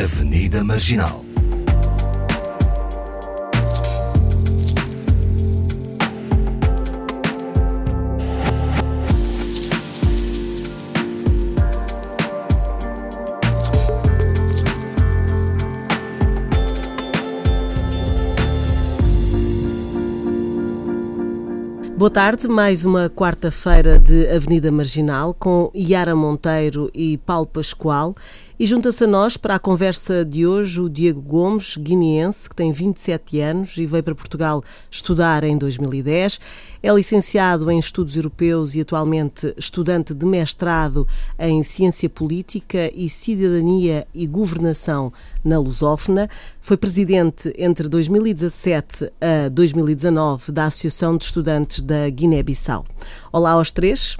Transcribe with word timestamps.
Avenida 0.00 0.64
Marginal. 0.64 1.29
Boa 22.00 22.10
tarde, 22.10 22.48
mais 22.48 22.86
uma 22.86 23.10
quarta-feira 23.10 23.98
de 23.98 24.26
Avenida 24.30 24.72
Marginal 24.72 25.34
com 25.34 25.70
Yara 25.76 26.16
Monteiro 26.16 26.90
e 26.94 27.18
Paulo 27.18 27.46
Pascoal. 27.46 28.14
E 28.60 28.66
junta-se 28.66 29.04
a 29.04 29.06
nós 29.06 29.38
para 29.38 29.54
a 29.54 29.58
conversa 29.58 30.22
de 30.22 30.46
hoje 30.46 30.82
o 30.82 30.88
Diego 30.90 31.22
Gomes, 31.22 31.78
guineense, 31.78 32.46
que 32.46 32.54
tem 32.54 32.70
27 32.70 33.40
anos 33.40 33.76
e 33.78 33.86
veio 33.86 34.02
para 34.02 34.14
Portugal 34.14 34.62
estudar 34.90 35.44
em 35.44 35.56
2010. 35.56 36.38
É 36.82 36.92
licenciado 36.92 37.70
em 37.70 37.78
Estudos 37.78 38.16
Europeus 38.16 38.74
e 38.74 38.82
atualmente 38.82 39.54
estudante 39.56 40.12
de 40.12 40.26
mestrado 40.26 41.08
em 41.38 41.62
Ciência 41.62 42.08
Política 42.10 42.90
e 42.94 43.08
Cidadania 43.08 44.06
e 44.14 44.26
Governação 44.26 45.10
na 45.42 45.58
Lusófona. 45.58 46.28
Foi 46.60 46.76
presidente 46.76 47.54
entre 47.56 47.88
2017 47.88 49.10
a 49.20 49.48
2019 49.48 50.52
da 50.52 50.66
Associação 50.66 51.16
de 51.16 51.24
Estudantes 51.24 51.80
da 51.90 52.08
Guiné-Bissau. 52.08 52.86
Olá 53.32 53.50
aos 53.50 53.72
três. 53.72 54.16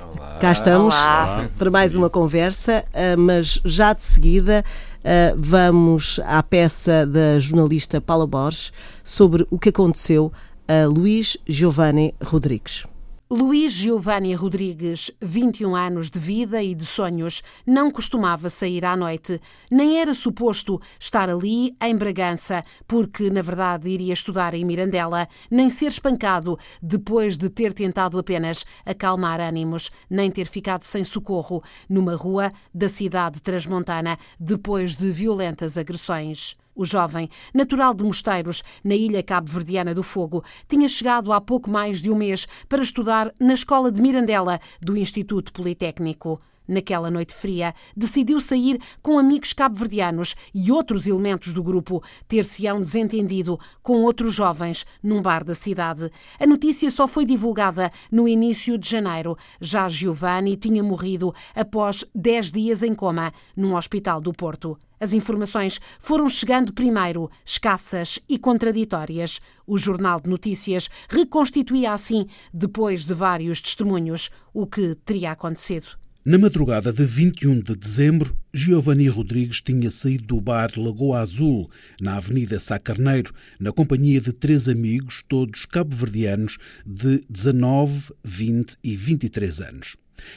Olá. 0.00 0.38
Cá 0.40 0.52
estamos 0.52 0.94
Olá. 0.94 1.50
para 1.58 1.70
mais 1.70 1.94
uma 1.94 2.08
conversa, 2.08 2.82
ah, 2.94 3.14
mas 3.14 3.60
já 3.62 3.92
de 3.92 4.02
seguida 4.02 4.64
ah, 5.04 5.34
vamos 5.36 6.18
à 6.24 6.42
peça 6.42 7.04
da 7.06 7.38
jornalista 7.38 8.00
Paula 8.00 8.26
Borges 8.26 8.72
sobre 9.04 9.46
o 9.50 9.58
que 9.58 9.68
aconteceu 9.68 10.32
a 10.66 10.86
Luís 10.86 11.36
Giovanni 11.46 12.14
Rodrigues. 12.24 12.86
Luís 13.32 13.72
Giovanni 13.74 14.34
Rodrigues, 14.34 15.12
21 15.22 15.76
anos 15.76 16.10
de 16.10 16.18
vida 16.18 16.60
e 16.64 16.74
de 16.74 16.84
sonhos, 16.84 17.44
não 17.64 17.88
costumava 17.88 18.50
sair 18.50 18.84
à 18.84 18.96
noite, 18.96 19.40
nem 19.70 20.00
era 20.00 20.12
suposto 20.14 20.80
estar 20.98 21.30
ali 21.30 21.72
em 21.80 21.94
Bragança, 21.94 22.60
porque 22.88 23.30
na 23.30 23.40
verdade 23.40 23.88
iria 23.88 24.12
estudar 24.12 24.52
em 24.52 24.64
Mirandela, 24.64 25.28
nem 25.48 25.70
ser 25.70 25.86
espancado 25.86 26.58
depois 26.82 27.36
de 27.36 27.48
ter 27.48 27.72
tentado 27.72 28.18
apenas 28.18 28.64
acalmar 28.84 29.40
ânimos, 29.40 29.92
nem 30.10 30.28
ter 30.28 30.48
ficado 30.48 30.82
sem 30.82 31.04
socorro 31.04 31.62
numa 31.88 32.16
rua 32.16 32.50
da 32.74 32.88
cidade 32.88 33.40
transmontana 33.40 34.18
depois 34.40 34.96
de 34.96 35.08
violentas 35.08 35.78
agressões. 35.78 36.56
O 36.74 36.84
jovem, 36.84 37.28
natural 37.52 37.92
de 37.92 38.04
Mosteiros, 38.04 38.62
na 38.84 38.94
ilha 38.94 39.22
cabo-verdiana 39.22 39.94
do 39.94 40.02
Fogo, 40.02 40.44
tinha 40.68 40.88
chegado 40.88 41.32
há 41.32 41.40
pouco 41.40 41.68
mais 41.68 42.00
de 42.00 42.10
um 42.10 42.14
mês 42.14 42.46
para 42.68 42.82
estudar 42.82 43.32
na 43.40 43.54
escola 43.54 43.90
de 43.90 44.00
Mirandela 44.00 44.60
do 44.80 44.96
Instituto 44.96 45.52
Politécnico. 45.52 46.40
Naquela 46.70 47.10
noite 47.10 47.34
fria, 47.34 47.74
decidiu 47.96 48.40
sair 48.40 48.80
com 49.02 49.18
amigos 49.18 49.52
cabo-verdianos 49.52 50.36
e 50.54 50.70
outros 50.70 51.08
elementos 51.08 51.52
do 51.52 51.64
grupo, 51.64 52.00
ter-se-ão 52.28 52.80
desentendido 52.80 53.58
com 53.82 54.04
outros 54.04 54.32
jovens 54.32 54.86
num 55.02 55.20
bar 55.20 55.42
da 55.42 55.52
cidade. 55.52 56.08
A 56.38 56.46
notícia 56.46 56.88
só 56.88 57.08
foi 57.08 57.24
divulgada 57.24 57.90
no 58.12 58.28
início 58.28 58.78
de 58.78 58.88
janeiro. 58.88 59.36
Já 59.60 59.88
Giovanni 59.88 60.56
tinha 60.56 60.80
morrido 60.80 61.34
após 61.56 62.04
10 62.14 62.52
dias 62.52 62.82
em 62.84 62.94
coma 62.94 63.32
num 63.56 63.74
hospital 63.74 64.20
do 64.20 64.32
Porto. 64.32 64.78
As 65.00 65.14
informações 65.14 65.80
foram 65.98 66.28
chegando 66.28 66.74
primeiro, 66.74 67.30
escassas 67.42 68.20
e 68.28 68.38
contraditórias. 68.38 69.40
O 69.66 69.78
Jornal 69.78 70.20
de 70.20 70.28
Notícias 70.28 70.90
reconstituía 71.08 71.94
assim, 71.94 72.26
depois 72.52 73.06
de 73.06 73.14
vários 73.14 73.62
testemunhos, 73.62 74.30
o 74.52 74.66
que 74.66 74.94
teria 74.96 75.32
acontecido. 75.32 75.98
Na 76.22 76.36
madrugada 76.36 76.92
de 76.92 77.02
21 77.02 77.60
de 77.60 77.74
dezembro, 77.74 78.36
Giovanni 78.52 79.08
Rodrigues 79.08 79.62
tinha 79.62 79.90
saído 79.90 80.26
do 80.26 80.40
bar 80.40 80.70
Lagoa 80.76 81.20
Azul, 81.20 81.70
na 81.98 82.18
Avenida 82.18 82.60
Sá 82.60 82.78
Carneiro, 82.78 83.32
na 83.58 83.72
companhia 83.72 84.20
de 84.20 84.34
três 84.34 84.68
amigos, 84.68 85.24
todos 85.26 85.64
cabo-verdianos, 85.64 86.58
de 86.84 87.24
19, 87.30 88.12
20 88.22 88.76
e 88.84 88.94
23 88.96 89.60
anos. 89.62 89.96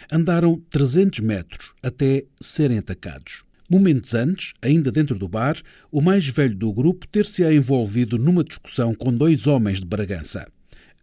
Andaram 0.09 0.61
300 0.69 1.19
metros 1.19 1.73
até 1.83 2.23
serem 2.39 2.77
atacados. 2.77 3.43
Momentos 3.73 4.13
antes, 4.13 4.53
ainda 4.61 4.91
dentro 4.91 5.17
do 5.17 5.27
bar, 5.27 5.59
o 5.91 5.99
mais 5.99 6.27
velho 6.27 6.55
do 6.55 6.71
grupo 6.71 7.07
ter-se-á 7.07 7.51
envolvido 7.51 8.19
numa 8.19 8.43
discussão 8.43 8.93
com 8.93 9.11
dois 9.11 9.47
homens 9.47 9.79
de 9.79 9.87
Bragança. 9.87 10.47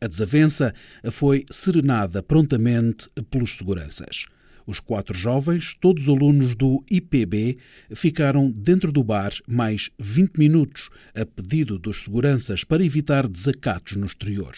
A 0.00 0.06
desavença 0.06 0.72
foi 1.10 1.44
serenada 1.50 2.22
prontamente 2.22 3.08
pelos 3.28 3.56
seguranças. 3.56 4.26
Os 4.64 4.78
quatro 4.78 5.18
jovens, 5.18 5.74
todos 5.80 6.08
alunos 6.08 6.54
do 6.54 6.80
IPB, 6.88 7.58
ficaram 7.92 8.48
dentro 8.48 8.92
do 8.92 9.02
bar 9.02 9.32
mais 9.48 9.90
20 9.98 10.36
minutos, 10.36 10.90
a 11.12 11.26
pedido 11.26 11.76
dos 11.76 12.04
seguranças 12.04 12.62
para 12.62 12.84
evitar 12.84 13.26
desacatos 13.26 13.96
no 13.96 14.06
exterior. 14.06 14.54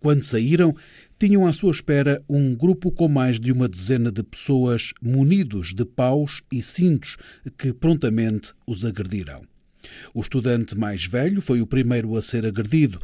Quando 0.00 0.24
saíram, 0.24 0.74
tinham 1.20 1.46
à 1.46 1.52
sua 1.52 1.70
espera 1.70 2.18
um 2.26 2.54
grupo 2.54 2.90
com 2.90 3.06
mais 3.06 3.38
de 3.38 3.52
uma 3.52 3.68
dezena 3.68 4.10
de 4.10 4.22
pessoas 4.22 4.94
munidos 5.02 5.74
de 5.74 5.84
paus 5.84 6.40
e 6.50 6.62
cintos 6.62 7.18
que 7.58 7.74
prontamente 7.74 8.54
os 8.66 8.86
agrediram. 8.86 9.42
O 10.14 10.20
estudante 10.20 10.74
mais 10.74 11.04
velho 11.04 11.42
foi 11.42 11.60
o 11.60 11.66
primeiro 11.66 12.16
a 12.16 12.22
ser 12.22 12.46
agredido, 12.46 12.98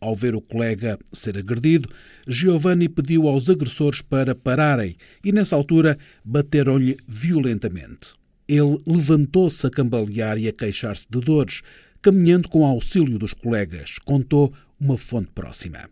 ao 0.00 0.14
ver 0.14 0.36
o 0.36 0.40
colega 0.40 0.96
ser 1.12 1.36
agredido, 1.36 1.88
Giovanni 2.28 2.88
pediu 2.88 3.26
aos 3.26 3.50
agressores 3.50 4.00
para 4.00 4.32
pararem 4.32 4.96
e, 5.24 5.32
nessa 5.32 5.56
altura, 5.56 5.98
bateram-lhe 6.24 6.96
violentamente. 7.06 8.14
Ele 8.46 8.78
levantou-se 8.86 9.66
a 9.66 9.70
cambalear 9.70 10.38
e 10.38 10.46
a 10.46 10.52
queixar-se 10.52 11.06
de 11.10 11.20
dores, 11.20 11.62
caminhando 12.00 12.48
com 12.48 12.64
auxílio 12.64 13.18
dos 13.18 13.34
colegas, 13.34 13.98
contou 14.04 14.54
uma 14.80 14.96
fonte 14.96 15.30
próxima. 15.34 15.90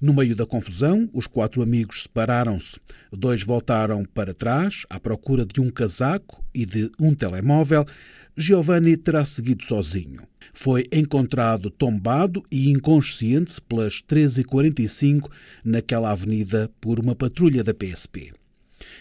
No 0.00 0.14
meio 0.14 0.34
da 0.34 0.46
confusão, 0.46 1.08
os 1.12 1.26
quatro 1.26 1.62
amigos 1.62 2.02
separaram-se. 2.02 2.80
Dois 3.12 3.42
voltaram 3.42 4.04
para 4.04 4.32
trás, 4.32 4.86
à 4.88 4.98
procura 4.98 5.44
de 5.44 5.60
um 5.60 5.70
casaco 5.70 6.42
e 6.54 6.64
de 6.64 6.90
um 6.98 7.14
telemóvel. 7.14 7.84
Giovanni 8.36 8.96
terá 8.96 9.24
seguido 9.24 9.62
sozinho. 9.64 10.22
Foi 10.54 10.86
encontrado 10.90 11.70
tombado 11.70 12.42
e 12.50 12.70
inconsciente 12.70 13.60
pelas 13.60 14.00
13h45 14.00 15.30
naquela 15.64 16.10
avenida 16.10 16.70
por 16.80 16.98
uma 16.98 17.14
patrulha 17.14 17.62
da 17.62 17.74
PSP. 17.74 18.32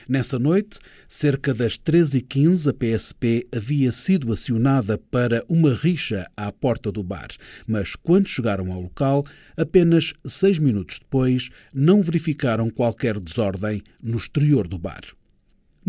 Nessa 0.08 0.40
noite, 0.40 0.80
cerca 1.08 1.54
das 1.54 1.78
13h15, 1.78 2.70
a 2.70 2.74
PSP 2.74 3.48
havia 3.56 3.92
sido 3.92 4.32
acionada 4.32 4.98
para 4.98 5.44
uma 5.48 5.74
rixa 5.74 6.30
à 6.36 6.52
porta 6.52 6.92
do 6.92 7.04
bar, 7.04 7.30
mas 7.68 7.96
quando 7.96 8.28
chegaram 8.28 8.72
ao 8.72 8.82
local, 8.82 9.26
apenas 9.58 10.14
seis 10.26 10.60
minutos 10.60 11.00
depois, 11.00 11.50
não 11.74 12.02
verificaram 12.02 12.70
qualquer 12.70 13.20
desordem 13.20 13.82
no 14.04 14.18
exterior 14.18 14.68
do 14.68 14.78
bar. 14.78 15.19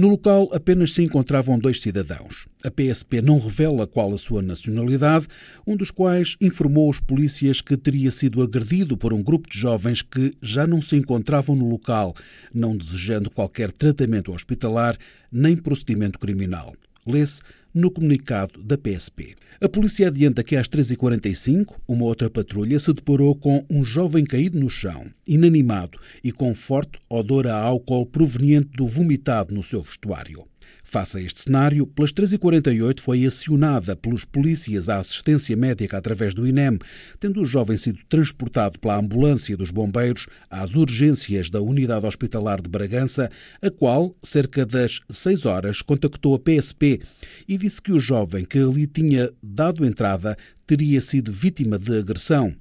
No 0.00 0.08
local 0.08 0.48
apenas 0.54 0.94
se 0.94 1.02
encontravam 1.02 1.58
dois 1.58 1.78
cidadãos. 1.78 2.48
A 2.64 2.70
PSP 2.70 3.20
não 3.20 3.38
revela 3.38 3.86
qual 3.86 4.14
a 4.14 4.16
sua 4.16 4.40
nacionalidade, 4.40 5.26
um 5.66 5.76
dos 5.76 5.90
quais 5.90 6.38
informou 6.40 6.88
os 6.88 6.98
polícias 6.98 7.60
que 7.60 7.76
teria 7.76 8.10
sido 8.10 8.42
agredido 8.42 8.96
por 8.96 9.12
um 9.12 9.22
grupo 9.22 9.50
de 9.50 9.58
jovens 9.58 10.00
que 10.00 10.32
já 10.40 10.66
não 10.66 10.80
se 10.80 10.96
encontravam 10.96 11.54
no 11.54 11.68
local, 11.68 12.16
não 12.54 12.74
desejando 12.74 13.28
qualquer 13.28 13.70
tratamento 13.70 14.32
hospitalar 14.32 14.96
nem 15.30 15.54
procedimento 15.54 16.18
criminal. 16.18 16.74
Lê-se 17.06 17.42
no 17.74 17.90
comunicado 17.90 18.62
da 18.62 18.76
PSP. 18.76 19.34
A 19.60 19.68
polícia 19.68 20.08
adianta 20.08 20.42
que 20.42 20.56
às 20.56 20.68
13h45, 20.68 21.76
uma 21.86 22.04
outra 22.04 22.30
patrulha 22.30 22.78
se 22.78 22.92
deparou 22.92 23.34
com 23.34 23.64
um 23.70 23.84
jovem 23.84 24.24
caído 24.24 24.58
no 24.58 24.68
chão, 24.68 25.06
inanimado 25.26 25.98
e 26.24 26.32
com 26.32 26.54
forte 26.54 26.98
odor 27.08 27.46
a 27.46 27.54
álcool 27.54 28.06
proveniente 28.06 28.70
do 28.76 28.86
vomitado 28.86 29.54
no 29.54 29.62
seu 29.62 29.82
vestuário. 29.82 30.49
Face 30.90 31.16
a 31.16 31.20
este 31.20 31.42
cenário, 31.42 31.86
pelas 31.86 32.12
13h48 32.12 32.98
foi 32.98 33.24
acionada 33.24 33.94
pelos 33.94 34.24
polícias 34.24 34.88
a 34.88 34.98
assistência 34.98 35.56
médica 35.56 35.96
através 35.96 36.34
do 36.34 36.44
INEM, 36.48 36.80
tendo 37.20 37.40
o 37.40 37.44
jovem 37.44 37.76
sido 37.76 38.00
transportado 38.08 38.76
pela 38.76 38.98
ambulância 38.98 39.56
dos 39.56 39.70
bombeiros 39.70 40.26
às 40.50 40.74
urgências 40.74 41.48
da 41.48 41.60
Unidade 41.60 42.06
Hospitalar 42.06 42.60
de 42.60 42.68
Bragança, 42.68 43.30
a 43.62 43.70
qual, 43.70 44.16
cerca 44.20 44.66
das 44.66 44.98
6 45.08 45.46
horas, 45.46 45.80
contactou 45.80 46.34
a 46.34 46.40
PSP 46.40 47.00
e 47.46 47.56
disse 47.56 47.80
que 47.80 47.92
o 47.92 48.00
jovem 48.00 48.44
que 48.44 48.58
ali 48.58 48.88
tinha 48.88 49.30
dado 49.40 49.86
entrada 49.86 50.36
teria 50.66 51.00
sido 51.00 51.30
vítima 51.30 51.78
de 51.78 52.00
agressão, 52.00 52.52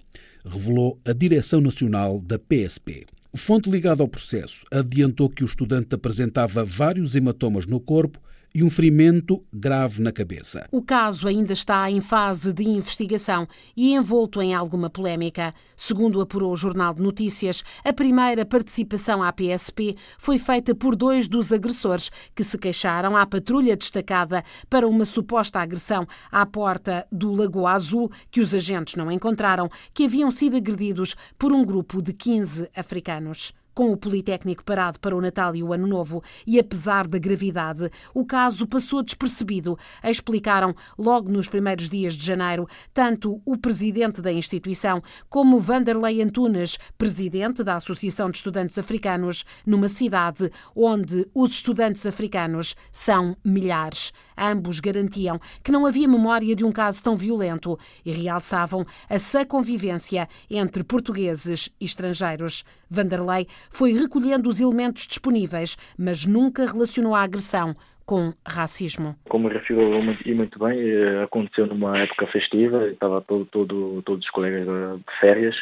revelou 0.46 1.02
a 1.04 1.14
Direção 1.14 1.62
Nacional 1.62 2.22
da 2.22 2.38
PSP. 2.38 3.08
Fonte 3.36 3.70
ligada 3.70 4.02
ao 4.02 4.08
processo 4.08 4.66
adiantou 4.72 5.30
que 5.30 5.44
o 5.44 5.46
estudante 5.46 5.94
apresentava 5.94 6.66
vários 6.66 7.16
hematomas 7.16 7.66
no 7.66 7.80
corpo, 7.80 8.20
e 8.54 8.64
um 8.64 8.70
ferimento 8.70 9.44
grave 9.52 10.02
na 10.02 10.12
cabeça. 10.12 10.68
O 10.72 10.82
caso 10.82 11.28
ainda 11.28 11.54
está 11.54 11.90
em 11.90 12.02
fase 12.02 12.52
de 12.54 12.64
investigação 12.64 13.48
e 13.76 13.94
envolto 13.94 14.42
em 14.42 14.54
alguma 14.54 14.90
polémica. 14.90 15.52
Segundo 15.76 16.22
apurou 16.22 16.52
o 16.52 16.56
Jornal 16.56 16.94
de 16.94 17.02
Notícias, 17.02 17.64
a 17.84 17.94
primeira 17.94 18.46
participação 18.46 19.22
à 19.24 19.32
PSP 19.32 19.96
foi 20.18 20.38
feita 20.38 20.74
por 20.76 20.96
dois 20.96 21.28
dos 21.28 21.54
agressores 21.54 22.10
que 22.36 22.44
se 22.44 22.58
queixaram 22.58 23.16
à 23.16 23.26
patrulha 23.26 23.76
destacada 23.76 24.44
para 24.70 24.88
uma 24.88 25.06
suposta 25.06 25.60
agressão 25.60 26.08
à 26.32 26.46
porta 26.46 27.08
do 27.12 27.34
Lagoa 27.34 27.72
Azul 27.72 28.12
que 28.32 28.42
os 28.42 28.54
agentes 28.54 28.96
não 28.96 29.12
encontraram, 29.12 29.70
que 29.94 30.06
haviam 30.06 30.32
sido 30.32 30.58
agredidos 30.58 31.16
por 31.38 31.52
um 31.52 31.64
grupo 31.64 32.02
de 32.02 32.14
15 32.14 32.70
africanos. 32.76 33.54
Com 33.80 33.94
o 33.94 33.98
Politécnico 33.98 34.62
parado 34.62 35.00
para 35.00 35.16
o 35.16 35.22
Natal 35.22 35.56
e 35.56 35.64
o 35.64 35.72
Ano 35.72 35.88
Novo 35.88 36.22
e 36.46 36.60
apesar 36.60 37.08
da 37.08 37.18
gravidade, 37.18 37.90
o 38.14 38.26
caso 38.26 38.68
passou 38.68 39.02
despercebido, 39.02 39.80
explicaram 40.04 40.76
logo 40.98 41.32
nos 41.32 41.48
primeiros 41.48 41.88
dias 41.88 42.14
de 42.14 42.26
janeiro 42.26 42.68
tanto 42.94 43.42
o 43.46 43.58
presidente 43.58 44.22
da 44.22 44.34
instituição 44.34 45.02
como 45.30 45.62
Vanderlei 45.62 46.22
Antunes, 46.22 46.78
presidente 46.98 47.64
da 47.64 47.78
Associação 47.78 48.30
de 48.30 48.40
Estudantes 48.40 48.78
Africanos, 48.78 49.46
numa 49.66 49.88
cidade 49.88 50.52
onde 50.76 51.26
os 51.34 51.54
estudantes 51.54 52.06
africanos 52.06 52.76
são 52.92 53.38
milhares. 53.46 54.12
Ambos 54.38 54.82
garantiam 54.82 55.40
que 55.64 55.72
não 55.72 55.86
havia 55.86 56.06
memória 56.06 56.54
de 56.54 56.66
um 56.66 56.72
caso 56.74 57.02
tão 57.02 57.16
violento 57.16 57.80
e 58.04 58.12
realçavam 58.12 58.86
a 59.10 59.18
sã 59.18 59.46
convivência 59.46 60.28
entre 60.50 60.84
portugueses 60.84 61.70
e 61.80 61.86
estrangeiros. 61.86 62.66
Vanderlei 62.90 63.48
foi 63.70 63.94
recolhendo 63.94 64.50
os 64.50 64.60
elementos 64.60 65.08
disponíveis, 65.08 65.78
mas 65.98 66.26
nunca 66.26 66.66
relacionou 66.66 67.16
a 67.16 67.22
agressão 67.22 67.74
com 68.06 68.34
racismo. 68.44 69.16
Como 69.30 69.48
referiu 69.48 69.80
e 70.26 70.34
muito 70.34 70.58
bem, 70.58 70.80
eh, 70.80 71.24
aconteceu 71.24 71.68
numa 71.68 71.96
época 71.96 72.26
festiva, 72.26 72.88
estava 72.88 73.22
todo, 73.22 73.46
todo, 73.46 74.02
todos 74.02 74.26
os 74.26 74.32
colegas 74.32 74.66
de 74.66 75.20
férias 75.20 75.56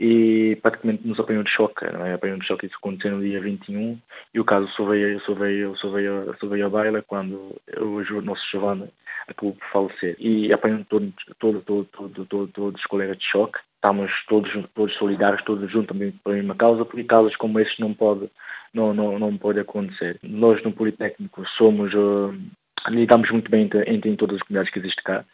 e 0.00 0.58
praticamente 0.60 1.06
nos 1.06 1.20
apanhou 1.20 1.44
de 1.44 1.50
choque. 1.50 1.84
Não 1.92 2.04
é? 2.04 2.14
Apanhou 2.14 2.36
de 2.36 2.46
choque, 2.46 2.66
isso 2.66 2.76
aconteceu 2.76 3.12
no 3.12 3.22
dia 3.22 3.40
21 3.40 3.96
e 4.34 4.40
o 4.40 4.44
caso 4.44 4.66
só 4.72 4.84
veio, 4.86 5.20
só 5.20 5.34
veio, 5.34 5.76
só 5.76 5.88
veio, 5.90 6.34
só 6.40 6.48
veio 6.48 6.66
à 6.66 6.68
baila 6.68 7.00
quando 7.02 7.56
o 7.80 8.22
nosso 8.22 8.42
Giovanni 8.50 8.88
acabou 9.28 9.54
por 9.54 9.68
falecer. 9.68 10.16
E 10.18 10.52
apanhou 10.52 10.84
todo, 10.88 11.12
todo, 11.38 11.60
todo, 11.60 11.84
todo, 11.92 12.26
todo, 12.26 12.48
todos 12.48 12.80
os 12.80 12.86
colegas 12.86 13.18
de 13.18 13.24
choque 13.24 13.60
estamos 13.78 14.10
todos, 14.28 14.50
todos 14.74 14.94
solidários, 14.94 15.42
todos 15.44 15.70
juntos 15.70 15.88
também 15.88 16.12
para 16.22 16.32
a 16.32 16.36
mesma 16.36 16.54
causa, 16.54 16.84
porque 16.84 17.04
causas 17.04 17.36
como 17.36 17.58
esses 17.60 17.78
não 17.78 17.94
pode, 17.94 18.28
não, 18.74 18.92
não, 18.92 19.18
não 19.18 19.36
pode 19.36 19.60
acontecer. 19.60 20.18
Nós 20.22 20.62
no 20.62 20.72
Politécnico 20.72 21.46
somos, 21.56 21.94
uh, 21.94 22.34
lidamos 22.88 23.30
muito 23.30 23.50
bem 23.50 23.62
entre, 23.62 23.88
entre 23.90 24.16
todas 24.16 24.36
as 24.36 24.42
comunidades 24.42 24.72
que 24.72 24.80
existem 24.80 25.04
cá 25.04 25.24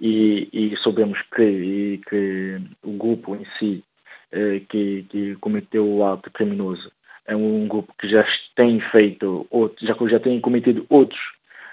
e, 0.00 0.48
e 0.52 0.76
soubemos 0.78 1.20
que, 1.34 1.42
e, 1.42 1.98
que 2.08 2.60
o 2.82 2.92
grupo 2.92 3.36
em 3.36 3.46
si 3.58 3.84
uh, 4.32 4.60
que, 4.68 5.06
que 5.08 5.36
cometeu 5.36 5.86
o 5.86 6.04
ato 6.04 6.30
criminoso 6.30 6.90
é 7.26 7.34
um 7.34 7.66
grupo 7.66 7.94
que 7.98 8.08
já 8.08 8.26
tem 8.54 8.80
feito, 8.80 9.46
outros, 9.50 9.86
já, 9.86 9.94
já 10.08 10.20
tem 10.20 10.40
cometido 10.40 10.84
outros, 10.90 11.20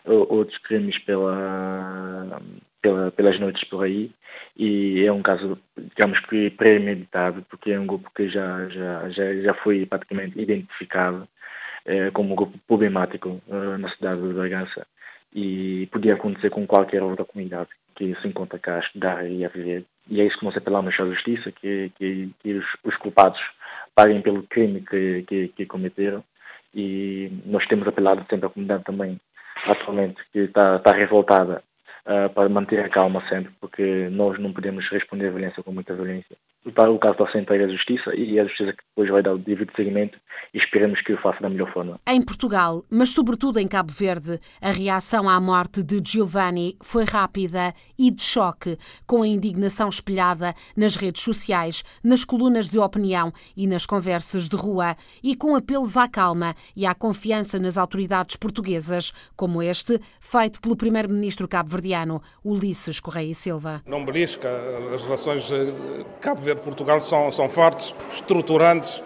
uh, 0.05 0.33
outros 0.33 0.57
crimes 0.59 0.97
pela 0.99 2.39
pela, 2.81 3.11
pelas 3.11 3.39
noites 3.39 3.63
por 3.65 3.83
aí 3.83 4.11
e 4.57 5.05
é 5.05 5.11
um 5.11 5.21
caso, 5.21 5.57
digamos 5.77 6.19
que 6.19 6.49
premeditado, 6.51 7.45
porque 7.49 7.71
é 7.71 7.79
um 7.79 7.85
grupo 7.85 8.11
que 8.15 8.27
já, 8.29 8.67
já, 8.69 9.09
já, 9.09 9.33
já 9.35 9.53
foi 9.53 9.85
praticamente 9.85 10.39
identificado 10.39 11.27
eh, 11.85 12.11
como 12.11 12.33
um 12.33 12.35
grupo 12.35 12.57
problemático 12.67 13.41
eh, 13.49 13.77
na 13.77 13.89
cidade 13.89 14.21
de 14.21 14.33
Bragança 14.33 14.85
e 15.33 15.87
podia 15.91 16.15
acontecer 16.15 16.49
com 16.49 16.67
qualquer 16.67 17.01
outra 17.01 17.25
comunidade 17.25 17.69
que 17.95 18.15
se 18.15 18.27
encontra 18.27 18.59
cá 18.59 18.77
a 18.77 18.79
estudar 18.79 19.29
e 19.29 19.45
a 19.45 19.49
viver. 19.49 19.85
E 20.09 20.21
é 20.21 20.25
isso 20.25 20.37
que 20.39 20.45
nós 20.45 20.57
apelamos 20.57 20.99
à 20.99 21.05
justiça, 21.05 21.51
que, 21.51 21.91
que, 21.97 22.29
que 22.39 22.53
os, 22.53 22.65
os, 22.83 22.95
culpados 22.97 23.39
paguem 23.95 24.21
pelo 24.21 24.43
crime 24.43 24.81
que, 24.81 25.23
que, 25.23 25.47
que 25.49 25.65
cometeram 25.65 26.23
e 26.73 27.31
nós 27.45 27.65
temos 27.67 27.87
apelado 27.87 28.25
sempre 28.29 28.47
à 28.47 28.49
comunidade 28.49 28.83
também 28.83 29.19
atualmente 29.65 30.21
que 30.31 30.39
está, 30.39 30.77
está 30.77 30.91
revoltada 30.91 31.63
uh, 32.05 32.29
para 32.33 32.49
manter 32.49 32.79
a 32.79 32.89
calma 32.89 33.27
sempre, 33.27 33.51
porque 33.59 34.09
nós 34.09 34.39
não 34.39 34.53
podemos 34.53 34.87
responder 34.89 35.27
à 35.27 35.31
violência 35.31 35.63
com 35.63 35.71
muita 35.71 35.93
violência. 35.93 36.37
O 36.63 36.99
caso 36.99 37.13
está 37.13 37.31
sempre 37.31 37.63
à 37.63 37.67
Justiça 37.67 38.15
e 38.15 38.37
é 38.37 38.41
a 38.41 38.45
Justiça 38.45 38.73
que 38.73 38.83
depois 38.89 39.09
vai 39.09 39.23
dar 39.23 39.33
o 39.33 39.37
devido 39.39 39.71
seguimento 39.75 40.19
e 40.53 40.59
esperemos 40.59 41.01
que 41.01 41.13
o 41.13 41.17
faça 41.17 41.41
da 41.41 41.49
melhor 41.49 41.73
forma. 41.73 41.99
Em 42.07 42.21
Portugal, 42.21 42.85
mas 42.87 43.09
sobretudo 43.09 43.57
em 43.57 43.67
Cabo 43.67 43.91
Verde, 43.91 44.37
a 44.61 44.69
reação 44.69 45.27
à 45.27 45.41
morte 45.41 45.81
de 45.81 45.99
Giovanni 46.05 46.77
foi 46.79 47.03
rápida 47.03 47.73
e 47.97 48.11
de 48.11 48.21
choque, 48.21 48.77
com 49.07 49.23
a 49.23 49.27
indignação 49.27 49.89
espelhada 49.89 50.53
nas 50.77 50.95
redes 50.95 51.23
sociais, 51.23 51.83
nas 52.03 52.23
colunas 52.23 52.69
de 52.69 52.77
opinião 52.77 53.33
e 53.57 53.65
nas 53.65 53.87
conversas 53.87 54.47
de 54.47 54.55
rua, 54.55 54.95
e 55.23 55.35
com 55.35 55.55
apelos 55.55 55.97
à 55.97 56.07
calma 56.07 56.53
e 56.75 56.85
à 56.85 56.93
confiança 56.93 57.57
nas 57.57 57.75
autoridades 57.75 58.35
portuguesas, 58.35 59.11
como 59.35 59.63
este, 59.63 59.99
feito 60.19 60.61
pelo 60.61 60.75
primeiro-ministro 60.75 61.47
cabo-verdiano, 61.47 62.21
Ulisses 62.45 62.99
Correia 62.99 63.31
e 63.31 63.35
Silva. 63.35 63.81
Não 63.87 64.05
belisca 64.05 64.47
as 64.93 65.03
relações 65.03 65.51
eh, 65.51 66.05
cabo 66.19 66.41
Verde 66.41 66.50
Portugal 66.55 67.01
são, 67.01 67.31
são 67.31 67.49
fortes, 67.49 67.93
estruturantes 68.11 69.01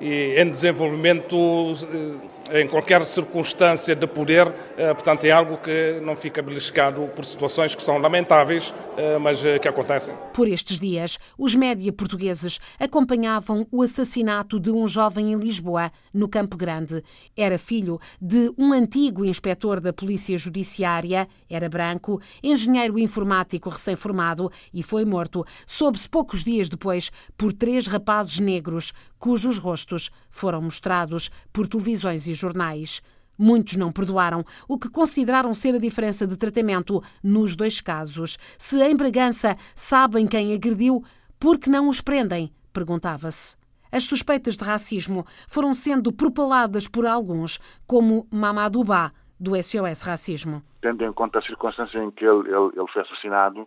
e 0.00 0.34
em 0.38 0.50
desenvolvimento 0.50 1.36
eh, 1.36 2.26
em 2.52 2.66
qualquer 2.68 3.04
circunstância 3.06 3.94
de 3.94 4.06
poder, 4.06 4.52
eh, 4.76 4.92
portanto 4.94 5.24
é 5.24 5.30
algo 5.30 5.58
que 5.58 6.00
não 6.02 6.16
fica 6.16 6.42
beliscado 6.42 7.02
por 7.14 7.24
situações 7.24 7.74
que 7.74 7.82
são 7.82 7.98
lamentáveis, 7.98 8.72
eh, 8.96 9.18
mas 9.18 9.40
que 9.60 9.68
acontecem. 9.68 10.14
Por 10.32 10.48
estes 10.48 10.78
dias, 10.78 11.18
os 11.38 11.54
média 11.54 11.92
portugueses 11.92 12.58
acompanhavam 12.78 13.66
o 13.70 13.82
assassinato 13.82 14.58
de 14.58 14.70
um 14.70 14.86
jovem 14.86 15.32
em 15.32 15.36
Lisboa, 15.36 15.90
no 16.12 16.28
Campo 16.28 16.56
Grande. 16.56 17.02
Era 17.36 17.58
filho 17.58 17.98
de 18.20 18.50
um 18.56 18.72
antigo 18.72 19.24
inspetor 19.24 19.80
da 19.80 19.92
Polícia 19.92 20.36
Judiciária, 20.38 21.28
era 21.48 21.68
branco, 21.68 22.20
engenheiro 22.42 22.98
informático 22.98 23.68
recém-formado 23.68 24.50
e 24.72 24.82
foi 24.82 25.04
morto, 25.04 25.44
soube-se 25.66 26.08
poucos 26.08 26.42
dias 26.42 26.68
depois, 26.68 27.10
por 27.36 27.52
três 27.52 27.86
rapazes 27.86 28.38
negros, 28.38 28.92
cujos 29.18 29.58
rostos 29.58 30.10
foram 30.30 30.62
mostrados 30.62 31.30
por 31.52 31.66
televisões 31.66 32.26
e 32.26 32.34
jornais. 32.36 33.02
Muitos 33.38 33.76
não 33.76 33.92
perdoaram, 33.92 34.44
o 34.68 34.78
que 34.78 34.88
consideraram 34.88 35.52
ser 35.52 35.74
a 35.74 35.78
diferença 35.78 36.26
de 36.26 36.36
tratamento 36.36 37.02
nos 37.22 37.54
dois 37.54 37.80
casos. 37.80 38.38
Se 38.58 38.82
em 38.82 38.96
Bragança 38.96 39.56
sabem 39.74 40.26
quem 40.26 40.54
agrediu, 40.54 41.04
por 41.38 41.58
que 41.58 41.68
não 41.68 41.88
os 41.88 42.00
prendem? 42.00 42.50
perguntava-se. 42.72 43.56
As 43.90 44.04
suspeitas 44.04 44.56
de 44.56 44.64
racismo 44.64 45.24
foram 45.48 45.72
sendo 45.72 46.12
propaladas 46.12 46.88
por 46.88 47.06
alguns, 47.06 47.58
como 47.86 48.26
Mamadou 48.30 48.84
Ba, 48.84 49.12
do 49.38 49.52
SOS 49.54 50.02
Racismo. 50.02 50.62
Tendo 50.80 51.04
em 51.04 51.12
conta 51.12 51.38
a 51.38 51.42
circunstância 51.42 51.98
em 51.98 52.10
que 52.10 52.24
ele, 52.24 52.48
ele, 52.48 52.72
ele 52.74 52.92
foi 52.92 53.02
assassinado, 53.02 53.66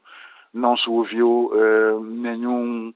não 0.53 0.75
se 0.77 0.89
ouviu 0.89 1.51
uh, 1.53 2.03
nenhum 2.03 2.89
eh, 2.89 2.93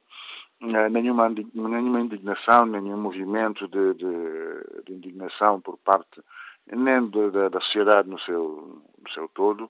nenhuma, 0.89 1.29
nenhuma 1.29 2.01
indignação, 2.01 2.65
nenhum 2.65 2.97
movimento 2.97 3.67
de, 3.67 3.93
de, 3.93 4.83
de 4.85 4.93
indignação 4.93 5.59
por 5.61 5.77
parte 5.77 6.21
nem 6.71 7.07
de, 7.07 7.31
de, 7.31 7.49
da 7.49 7.59
sociedade 7.61 8.09
no 8.09 8.19
seu, 8.21 8.81
no 9.01 9.09
seu 9.13 9.27
todo 9.29 9.69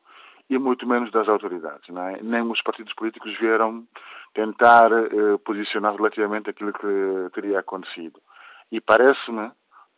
e 0.50 0.58
muito 0.58 0.88
menos 0.88 1.12
das 1.12 1.28
autoridades. 1.28 1.90
É? 1.90 2.22
Nem 2.22 2.42
os 2.44 2.62
partidos 2.62 2.94
políticos 2.94 3.38
vieram 3.40 3.86
tentar 4.34 4.92
eh, 4.92 5.38
posicionar 5.46 5.96
relativamente 5.96 6.50
aquilo 6.50 6.74
que 6.74 7.30
teria 7.34 7.60
acontecido. 7.60 8.20
E 8.72 8.82
parece-me 8.82 9.52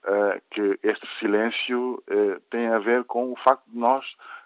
eh, 0.05 0.41
que 0.51 0.79
este 0.83 1.07
silêncio 1.19 2.03
eh, 2.07 2.39
tem 2.49 2.67
a 2.67 2.79
ver 2.79 3.05
com 3.05 3.31
o 3.31 3.35
facto 3.37 3.63
de 3.67 3.77
nós 3.77 4.05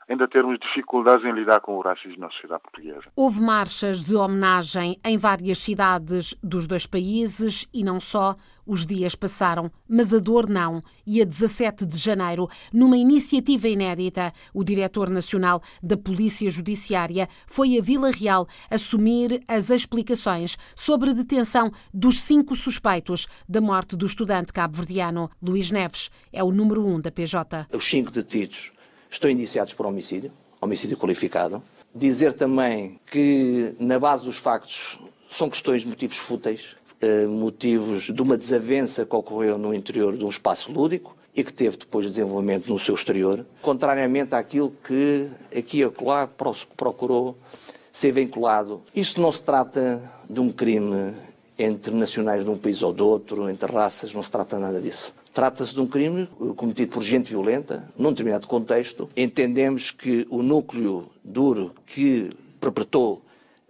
ainda 0.10 0.28
termos 0.28 0.58
dificuldades 0.60 1.24
em 1.24 1.32
lidar 1.32 1.62
com 1.62 1.78
o 1.78 1.82
racismo 1.82 2.18
na 2.18 2.32
sociedade 2.32 2.64
portuguesa. 2.64 3.06
Houve 3.16 3.40
marchas 3.40 4.04
de 4.04 4.16
homenagem 4.16 5.00
em 5.06 5.18
várias 5.18 5.60
cidades 5.60 6.36
dos 6.44 6.66
dois 6.66 6.88
países 6.88 7.68
e 7.72 7.84
não 7.84 8.00
só. 8.00 8.34
Os 8.66 8.86
dias 8.86 9.16
passaram, 9.16 9.72
mas 9.88 10.14
a 10.14 10.20
dor 10.20 10.48
não. 10.48 10.80
E 11.06 11.22
a 11.22 11.26
17 11.26 11.88
de 11.88 11.98
janeiro, 11.98 12.48
numa 12.72 12.98
iniciativa 12.98 13.68
inédita, 13.68 14.32
o 14.54 14.64
diretor 14.64 15.10
nacional 15.10 15.62
da 15.82 15.98
Polícia 15.98 16.50
Judiciária 16.50 17.28
foi 17.48 17.80
a 17.80 17.82
Vila 17.82 18.12
Real 18.12 18.48
assumir 18.70 19.44
as 19.48 19.72
explicações 19.72 20.56
sobre 20.76 21.10
a 21.10 21.14
detenção 21.14 21.72
dos 21.92 22.22
cinco 22.22 22.56
suspeitos 22.56 23.28
da 23.48 23.60
morte 23.60 23.96
do 23.96 24.06
estudante 24.06 24.54
cabo-verdiano. 24.54 25.32
Luís 25.42 25.72
Neves 25.72 26.12
é 26.32 26.44
o 26.44 26.52
número 26.52 26.86
um 26.86 27.00
da 27.00 27.12
PJ. 27.12 27.68
Os 27.74 27.90
cinco 27.90 28.12
detidos 28.12 28.72
estão 29.10 29.30
indiciados 29.30 29.74
por 29.74 29.86
homicídio, 29.86 30.32
homicídio 30.62 30.98
qualificado. 30.98 31.62
Dizer 31.94 32.34
também 32.34 33.00
que, 33.10 33.74
na 33.80 33.98
base 33.98 34.24
dos 34.24 34.38
factos, 34.38 35.00
são 35.28 35.50
questões 35.50 35.84
motivos 35.84 36.18
fúteis, 36.18 36.76
eh, 37.02 37.26
motivos 37.26 38.04
de 38.04 38.22
uma 38.22 38.38
desavença 38.38 39.06
que 39.06 39.16
ocorreu 39.16 39.58
no 39.58 39.74
interior 39.74 40.16
de 40.16 40.24
um 40.24 40.30
espaço 40.30 40.72
lúdico 40.72 41.16
e 41.36 41.44
que 41.44 41.54
teve 41.54 41.78
depois 41.78 42.06
desenvolvimento 42.06 42.68
no 42.68 42.78
seu 42.78 42.94
exterior, 42.94 43.46
contrariamente 43.62 44.36
àquilo 44.36 44.74
que 44.84 45.28
aqui 45.56 45.80
e 45.80 45.84
acolá 45.84 46.28
procurou 46.76 47.38
ser 47.92 48.12
vinculado. 48.12 48.82
Isto 48.96 49.22
não 49.22 49.32
se 49.32 49.42
trata 49.42 50.02
de 50.30 50.40
um 50.40 50.52
crime 50.52 51.14
entre 51.58 51.94
nacionais 51.94 52.44
de 52.44 52.50
um 52.50 52.58
país 52.58 52.82
ou 52.82 52.94
de 52.94 53.02
outro, 53.04 53.50
entre 53.50 53.72
raças, 53.72 54.14
não 54.14 54.24
se 54.24 54.32
trata 54.32 54.58
nada 54.60 54.80
disso. 54.80 55.14
Trata-se 55.40 55.74
de 55.74 55.80
um 55.80 55.88
crime 55.88 56.28
cometido 56.58 56.92
por 56.92 57.02
gente 57.02 57.30
violenta, 57.30 57.88
num 57.98 58.10
determinado 58.10 58.46
contexto. 58.46 59.10
Entendemos 59.16 59.90
que 59.90 60.28
o 60.30 60.44
núcleo 60.44 61.10
duro 61.24 61.74
que 61.86 62.30
perpetrou 62.60 63.22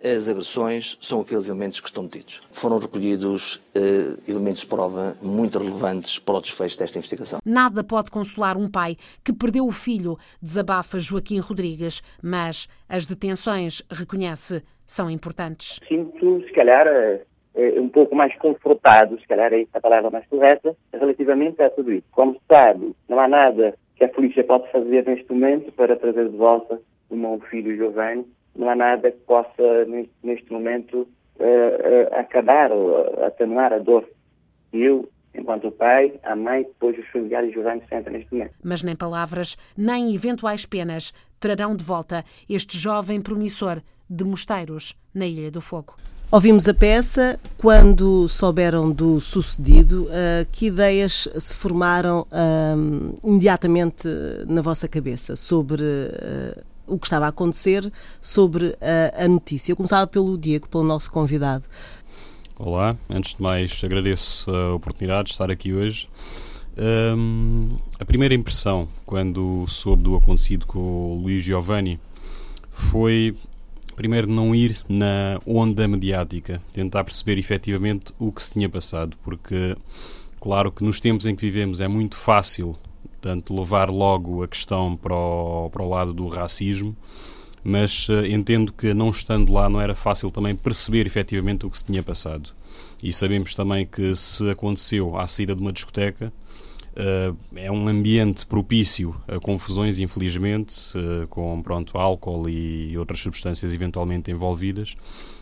as 0.03 0.27
agressões 0.27 0.97
são 0.99 1.21
aqueles 1.21 1.45
elementos 1.45 1.79
que 1.79 1.85
estão 1.85 2.05
detidos. 2.05 2.41
Foram 2.51 2.79
recolhidos 2.79 3.57
uh, 3.75 4.19
elementos 4.27 4.61
de 4.61 4.65
prova 4.65 5.15
muito 5.21 5.59
relevantes 5.59 6.17
para 6.17 6.37
o 6.37 6.41
desfecho 6.41 6.79
desta 6.79 6.97
investigação. 6.97 7.37
Nada 7.45 7.83
pode 7.83 8.09
consolar 8.09 8.57
um 8.57 8.67
pai 8.67 8.97
que 9.23 9.31
perdeu 9.31 9.67
o 9.67 9.71
filho, 9.71 10.17
desabafa 10.41 10.99
Joaquim 10.99 11.37
Rodrigues, 11.37 12.01
mas 12.19 12.67
as 12.89 13.05
detenções, 13.05 13.83
reconhece, 13.91 14.63
são 14.87 15.07
importantes. 15.07 15.79
Sinto, 15.87 16.43
se 16.47 16.51
calhar, 16.51 16.87
eh, 17.55 17.75
eh, 17.75 17.79
um 17.79 17.89
pouco 17.89 18.15
mais 18.15 18.35
confortado, 18.37 19.19
se 19.19 19.27
calhar 19.27 19.53
é 19.53 19.65
a 19.73 19.81
palavra 19.81 20.09
mais 20.09 20.25
correta, 20.27 20.75
relativamente 20.93 21.61
a 21.61 21.69
tudo 21.69 21.91
isso. 21.91 22.07
Como 22.11 22.39
sabe, 22.47 22.93
não 23.07 23.19
há 23.19 23.27
nada 23.27 23.75
que 23.95 24.03
a 24.03 24.09
polícia 24.09 24.43
pode 24.43 24.71
fazer 24.71 25.05
neste 25.05 25.31
momento 25.31 25.71
para 25.73 25.95
trazer 25.95 26.29
de 26.29 26.37
volta 26.37 26.79
o 27.09 27.15
meu 27.15 27.39
filho 27.49 27.75
Giovanni 27.75 28.25
não 28.59 28.69
há 28.69 28.75
nada 28.75 29.11
que 29.11 29.19
possa, 29.19 29.85
neste 30.23 30.51
momento, 30.51 31.07
uh, 31.39 31.43
uh, 31.43 32.19
acabar 32.19 32.71
ou 32.71 33.23
atenuar 33.25 33.71
a 33.71 33.79
dor. 33.79 34.07
Eu, 34.73 35.09
enquanto 35.33 35.71
pai, 35.71 36.19
a 36.23 36.35
mãe, 36.35 36.63
depois 36.63 36.97
os 36.97 37.07
familiares 37.07 37.53
Giovanni 37.53 37.81
sentem 37.87 38.13
neste 38.13 38.31
momento. 38.33 38.53
Mas 38.63 38.83
nem 38.83 38.95
palavras, 38.95 39.57
nem 39.77 40.13
eventuais 40.13 40.65
penas 40.65 41.13
trarão 41.39 41.75
de 41.75 41.83
volta 41.83 42.23
este 42.49 42.77
jovem 42.77 43.21
promissor 43.21 43.81
de 44.09 44.23
mosteiros 44.25 44.95
na 45.13 45.25
Ilha 45.25 45.49
do 45.49 45.61
Fogo. 45.61 45.95
Ouvimos 46.31 46.67
a 46.67 46.75
peça 46.75 47.39
quando 47.57 48.27
souberam 48.27 48.91
do 48.91 49.19
sucedido. 49.19 50.03
Uh, 50.03 50.45
que 50.51 50.67
ideias 50.67 51.27
se 51.39 51.55
formaram 51.55 52.27
uh, 52.31 53.27
imediatamente 53.27 54.07
na 54.47 54.61
vossa 54.61 54.87
cabeça 54.87 55.35
sobre 55.35 55.81
uh, 55.83 56.63
o 56.85 56.99
que 56.99 57.07
estava 57.07 57.25
a 57.25 57.29
acontecer 57.29 57.91
sobre 58.21 58.77
a, 58.79 59.25
a 59.25 59.27
notícia. 59.27 59.71
Eu 59.71 59.75
começava 59.75 60.05
pelo 60.05 60.37
Diego, 60.37 60.67
pelo 60.69 60.83
nosso 60.83 61.11
convidado. 61.11 61.65
Olá, 62.59 62.95
antes 63.09 63.33
de 63.33 63.41
mais 63.41 63.81
agradeço 63.83 64.51
a 64.51 64.75
oportunidade 64.75 65.29
de 65.29 65.31
estar 65.31 65.49
aqui 65.49 65.73
hoje. 65.73 66.07
Um, 66.77 67.75
a 67.99 68.05
primeira 68.05 68.35
impressão, 68.35 68.87
quando 69.03 69.65
soube 69.67 70.03
do 70.03 70.15
acontecido 70.15 70.67
com 70.67 70.79
o 70.79 71.21
Luís 71.23 71.41
Giovanni, 71.41 71.99
foi 72.71 73.35
primeiro 73.99 74.29
não 74.29 74.55
ir 74.55 74.77
na 74.87 75.41
onda 75.45 75.85
mediática, 75.85 76.61
tentar 76.71 77.03
perceber 77.03 77.37
efetivamente 77.37 78.13
o 78.17 78.31
que 78.31 78.41
se 78.41 78.51
tinha 78.51 78.69
passado, 78.69 79.17
porque 79.25 79.75
claro 80.39 80.71
que 80.71 80.85
nos 80.85 81.01
tempos 81.01 81.25
em 81.25 81.35
que 81.35 81.45
vivemos 81.45 81.81
é 81.81 81.87
muito 81.89 82.15
fácil 82.15 82.77
portanto, 83.03 83.53
levar 83.53 83.89
logo 83.89 84.41
a 84.41 84.47
questão 84.47 84.95
para 84.95 85.13
o, 85.13 85.69
para 85.69 85.83
o 85.83 85.89
lado 85.89 86.13
do 86.13 86.29
racismo, 86.29 86.95
mas 87.61 88.07
uh, 88.07 88.25
entendo 88.25 88.71
que 88.71 88.93
não 88.93 89.09
estando 89.09 89.51
lá 89.51 89.67
não 89.67 89.81
era 89.81 89.93
fácil 89.93 90.31
também 90.31 90.55
perceber 90.55 91.05
efetivamente 91.05 91.65
o 91.65 91.69
que 91.69 91.77
se 91.77 91.83
tinha 91.83 92.01
passado. 92.01 92.51
E 93.03 93.11
sabemos 93.11 93.53
também 93.53 93.85
que 93.85 94.15
se 94.15 94.49
aconteceu 94.49 95.17
à 95.17 95.27
saída 95.27 95.53
de 95.53 95.61
uma 95.61 95.73
discoteca, 95.73 96.31
é 97.55 97.71
um 97.71 97.87
ambiente 97.87 98.45
propício 98.45 99.15
a 99.27 99.39
confusões, 99.39 99.99
infelizmente, 99.99 100.75
uh, 100.97 101.27
com 101.27 101.61
pronto, 101.61 101.97
álcool 101.97 102.49
e 102.49 102.97
outras 102.97 103.21
substâncias 103.21 103.73
eventualmente 103.73 104.31
envolvidas. 104.31 104.95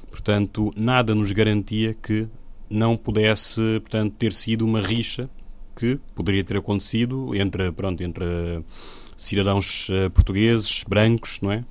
Portanto, 0.09 0.71
nada 0.75 1.13
nos 1.15 1.31
garantia 1.31 1.93
que 1.93 2.27
não 2.69 2.95
pudesse 2.95 3.79
portanto, 3.79 4.13
ter 4.17 4.33
sido 4.33 4.65
uma 4.65 4.81
rixa 4.81 5.29
que 5.75 5.99
poderia 6.15 6.43
ter 6.43 6.57
acontecido 6.57 7.35
entre, 7.35 7.71
pronto, 7.71 8.01
entre 8.03 8.25
cidadãos 9.15 9.87
uh, 9.89 10.09
portugueses, 10.11 10.83
brancos, 10.87 11.39
não 11.41 11.51
é? 11.51 11.63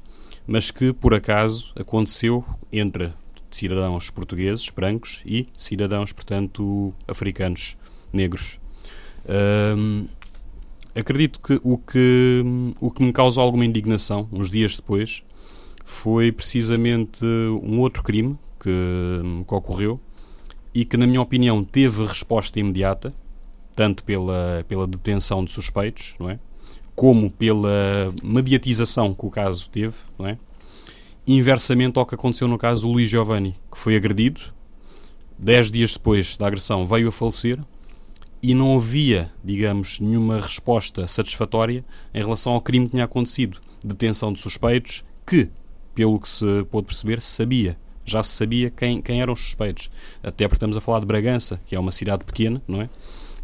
Mas 0.47 0.71
que, 0.71 0.93
por 0.93 1.13
acaso, 1.13 1.73
aconteceu 1.77 2.45
entre 2.73 3.13
cidadãos 3.51 4.11
portugueses, 4.11 4.69
brancos, 4.69 5.23
e 5.25 5.49
cidadãos, 5.59 6.13
portanto, 6.13 6.95
africanos, 7.09 7.77
negros. 8.13 8.61
Um, 9.29 10.07
acredito 10.95 11.41
que 11.41 11.61
o, 11.63 11.77
que 11.79 12.43
o 12.81 12.91
que 12.91 13.03
me 13.03 13.13
causou 13.13 13.43
alguma 13.43 13.65
indignação, 13.65 14.29
uns 14.33 14.51
dias 14.51 14.77
depois, 14.77 15.23
foi 15.85 16.33
precisamente 16.33 17.25
um 17.25 17.81
outro 17.81 18.03
crime 18.03 18.39
que, 18.61 19.21
que 19.47 19.55
ocorreu 19.55 20.01
e 20.75 20.85
que, 20.85 20.97
na 20.97 21.07
minha 21.07 21.23
opinião, 21.23 21.65
teve 21.65 22.05
resposta 22.05 22.59
imediata, 22.59 23.15
tanto 23.75 24.05
pela, 24.05 24.65
pela 24.69 24.87
detenção 24.87 25.45
de 25.45 25.53
suspeitos, 25.53 26.15
não 26.19 26.31
é? 26.31 26.39
como 26.95 27.31
pela 27.31 28.13
mediatização 28.23 29.15
que 29.15 29.27
o 29.27 29.31
caso 29.31 29.69
teve, 29.69 29.97
não 30.19 30.27
é? 30.27 30.39
inversamente 31.27 31.99
ao 31.99 32.07
que 32.07 32.15
aconteceu 32.15 32.49
no 32.49 32.57
caso 32.57 32.87
do 32.87 32.93
Luís 32.93 33.11
Giovanni, 33.11 33.55
que 33.71 33.79
foi 33.79 33.97
agredido, 33.97 34.41
dez 35.39 35.71
dias 35.71 35.93
depois 35.93 36.37
da 36.37 36.47
agressão 36.47 36.87
veio 36.87 37.09
a 37.09 37.13
falecer 37.13 37.59
e 38.47 38.55
não 38.55 38.77
havia, 38.77 39.33
digamos, 39.43 39.99
nenhuma 39.99 40.41
resposta 40.41 41.09
satisfatória 41.09 41.85
em 42.15 42.23
relação 42.23 42.53
ao 42.53 42.61
crime 42.61 42.87
que 42.87 42.93
tinha 42.93 43.05
acontecido. 43.05 43.61
Detenção 43.85 44.33
de 44.33 44.41
suspeitos 44.41 45.05
que, 45.27 45.49
pelo 45.97 46.21
que 46.21 46.29
se 46.29 46.65
pôde 46.71 46.87
perceber, 46.87 47.21
sabia. 47.21 47.77
Já 48.05 48.23
se 48.23 48.31
sabia 48.31 48.71
quem, 48.71 49.03
quem 49.03 49.21
eram 49.21 49.33
os 49.33 49.41
suspeitos. 49.41 49.91
Até 50.23 50.47
porque 50.47 50.59
estamos 50.59 50.77
a 50.77 50.81
falar 50.81 51.01
de 51.01 51.07
Bragança, 51.07 51.61
que 51.67 51.75
é 51.75 51.81
uma 51.81 51.91
cidade 51.91 52.25
pequena, 52.25 52.63
não 52.69 52.81
é? 52.81 52.89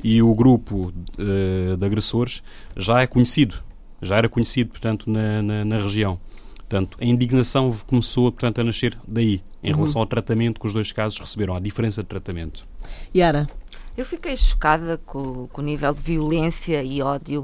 e 0.05 0.23
o 0.23 0.33
grupo 0.37 0.93
uh, 1.19 1.77
de 1.77 1.85
agressores 1.85 2.41
já 2.77 3.03
é 3.03 3.07
conhecido, 3.09 3.57
já 4.01 4.17
era 4.17 4.29
conhecido, 4.29 4.71
portanto, 4.71 5.11
na, 5.11 5.43
na, 5.43 5.65
na 5.65 5.79
região. 5.79 6.19
Portanto, 6.59 6.97
a 7.01 7.05
indignação 7.05 7.77
começou, 7.89 8.31
portanto, 8.31 8.61
a 8.61 8.65
nascer 8.65 8.97
daí, 9.07 9.43
em 9.65 9.71
uhum. 9.71 9.79
relação 9.79 10.01
ao 10.01 10.07
tratamento 10.07 10.61
que 10.61 10.67
os 10.67 10.73
dois 10.73 10.93
casos 10.93 11.19
receberam, 11.19 11.57
a 11.57 11.61
diferença 11.61 12.03
de 12.03 12.09
tratamento. 12.09 12.67
Yara? 13.15 13.49
Eu 13.97 14.07
fiquei 14.07 14.35
chocada 14.37 14.99
com, 15.05 15.47
com 15.49 15.61
o 15.61 15.65
nível 15.65 15.93
de 15.93 16.01
violência 16.01 16.83
e 16.83 17.03
ódio 17.03 17.43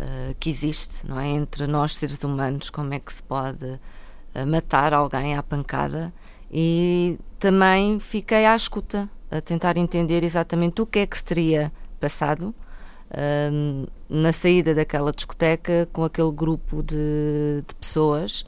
uh, 0.00 0.34
que 0.40 0.50
existe 0.50 1.06
não 1.06 1.20
é? 1.20 1.28
entre 1.28 1.68
nós, 1.68 1.96
seres 1.96 2.22
humanos, 2.24 2.68
como 2.68 2.92
é 2.94 2.98
que 2.98 3.12
se 3.12 3.22
pode 3.22 3.64
uh, 3.64 4.46
matar 4.46 4.92
alguém 4.92 5.36
à 5.36 5.42
pancada 5.42 6.12
e 6.50 7.16
também 7.38 8.00
fiquei 8.00 8.44
à 8.44 8.56
escuta 8.56 9.08
a 9.30 9.40
tentar 9.40 9.76
entender 9.76 10.24
exatamente 10.24 10.82
o 10.82 10.86
que 10.86 11.00
é 11.00 11.06
que 11.06 11.16
se 11.16 11.24
teria 11.24 11.72
passado 12.00 12.52
um, 13.52 13.86
na 14.08 14.32
saída 14.32 14.74
daquela 14.74 15.12
discoteca 15.12 15.88
com 15.92 16.02
aquele 16.02 16.32
grupo 16.32 16.82
de, 16.82 17.62
de 17.66 17.74
pessoas. 17.74 18.42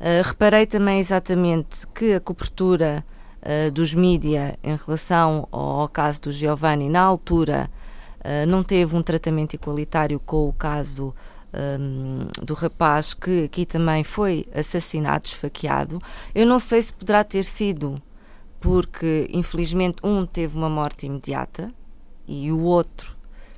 Uh, 0.00 0.22
reparei 0.24 0.66
também 0.66 0.98
exatamente 0.98 1.86
que 1.88 2.14
a 2.14 2.20
cobertura 2.20 3.04
uh, 3.44 3.70
dos 3.70 3.94
mídia 3.94 4.58
em 4.62 4.76
relação 4.76 5.46
ao, 5.52 5.80
ao, 5.80 5.88
caso 5.88 6.22
do 6.22 6.32
Giovanni, 6.32 6.88
na 6.88 7.02
altura, 7.02 7.70
uh, 8.20 8.46
não 8.48 8.62
teve 8.62 8.96
um 8.96 9.02
tratamento 9.02 9.54
igualitário 9.54 10.18
com 10.18 10.48
o 10.48 10.52
caso 10.52 11.14
um, 11.52 12.26
do 12.42 12.54
rapaz 12.54 13.14
que 13.14 13.44
aqui 13.44 13.64
também 13.64 14.02
foi 14.02 14.46
assassinado, 14.52 15.26
esfaqueado. 15.26 16.00
Eu 16.34 16.46
não 16.46 16.58
sei 16.58 16.82
se 16.82 16.92
poderá 16.92 17.22
ter 17.22 17.44
sido 17.44 18.00
porque 18.60 19.28
infelizmente 19.30 19.98
um 20.02 20.24
teve 20.24 20.56
uma 20.56 20.70
morte 20.70 21.06
imediata 21.06 21.70
e 22.26 22.50
o 22.50 22.62
outro 22.62 23.14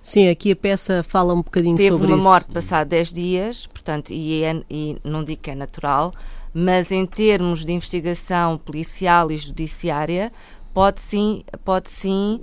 Sim, 0.07 0.29
aqui 0.29 0.53
a 0.53 0.57
peça 0.57 1.03
fala 1.03 1.35
um 1.35 1.43
bocadinho 1.43 1.77
sobre 1.77 1.87
isso. 1.87 1.99
Teve 1.99 2.13
uma 2.13 2.23
morte 2.23 2.47
passado 2.53 2.87
10 2.87 3.13
dias, 3.13 3.67
portanto, 3.67 4.13
e, 4.13 4.45
é, 4.45 4.63
e, 4.71 4.97
não 5.03 5.25
digo 5.25 5.43
que 5.43 5.51
é 5.51 5.55
natural, 5.57 6.15
mas 6.59 6.91
em 6.91 7.05
termos 7.05 7.67
de 7.67 7.73
investigação 7.75 8.57
policial 8.57 9.31
e 9.31 9.37
judiciária, 9.37 10.33
pode 10.73 11.03
sim, 11.03 11.43
pode 11.63 11.91
sim 11.91 12.41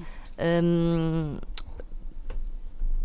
hum, 0.63 1.38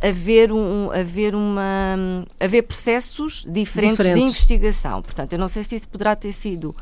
haver, 0.03 0.53
um, 0.53 0.91
haver, 0.91 1.35
uma, 1.35 1.97
haver 2.39 2.61
processos 2.65 3.47
diferentes, 3.49 3.97
diferentes 3.97 4.15
de 4.15 4.21
investigação. 4.21 5.01
Portanto, 5.01 5.33
eu 5.33 5.39
não 5.39 5.49
sei 5.49 5.65
se 5.65 5.77
isso 5.77 5.89
poderá 5.89 6.15
ter 6.15 6.35
sido 6.35 6.77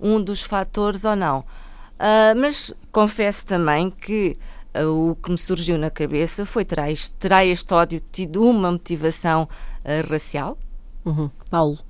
um 0.00 0.22
dos 0.22 0.40
fatores 0.40 1.04
ou 1.04 1.14
não. 1.14 1.40
Uh, 1.40 2.32
mas 2.34 2.72
confesso 2.90 3.44
também 3.44 3.90
que 3.90 4.38
uh, 4.74 5.10
o 5.10 5.16
que 5.16 5.30
me 5.30 5.36
surgiu 5.36 5.76
na 5.76 5.90
cabeça 5.90 6.46
foi: 6.46 6.64
terá 6.64 6.90
este, 6.90 7.12
terá 7.12 7.44
este 7.44 7.74
ódio 7.74 8.00
tido 8.10 8.42
uma 8.42 8.72
motivação 8.72 9.42
uh, 9.42 10.10
racial? 10.10 10.56
Uhum. 11.04 11.30
Paulo. 11.50 11.85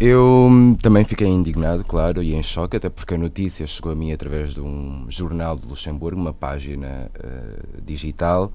Eu 0.00 0.50
também 0.82 1.04
fiquei 1.04 1.28
indignado, 1.28 1.84
claro, 1.84 2.20
e 2.20 2.34
em 2.34 2.42
choque, 2.42 2.76
até 2.76 2.88
porque 2.88 3.14
a 3.14 3.18
notícia 3.18 3.64
chegou 3.64 3.92
a 3.92 3.94
mim 3.94 4.12
através 4.12 4.52
de 4.52 4.60
um 4.60 5.06
jornal 5.08 5.56
de 5.56 5.68
Luxemburgo, 5.68 6.20
uma 6.20 6.32
página 6.32 7.08
uh, 7.16 7.80
digital, 7.80 8.52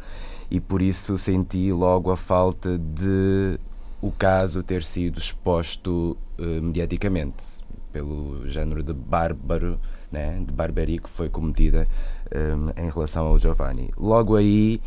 e 0.51 0.60
por 0.60 0.81
isso 0.81 1.17
senti 1.17 1.72
logo 1.72 2.12
a 2.12 2.17
falta 2.17 2.77
de 2.77 3.58
o 4.01 4.12
caso 4.12 4.62
ter 4.62 4.84
sido 4.84 5.17
exposto 5.17 6.17
uh, 6.38 6.62
mediaticamente 6.62 7.46
pelo 7.93 8.48
género 8.50 8.84
de 8.84 8.91
bárbaro, 8.91 9.79
né, 10.12 10.43
de 10.46 10.53
barbaria 10.53 11.00
que 11.00 11.10
foi 11.10 11.29
cometida 11.29 11.88
um, 12.36 12.84
em 12.84 12.89
relação 12.89 13.27
ao 13.27 13.39
Giovanni. 13.39 13.89
Logo 13.98 14.36
aí, 14.36 14.81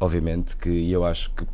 obviamente 0.00 0.56
que 0.56 0.90
eu 0.90 1.04
acho 1.04 1.30
que 1.32 1.46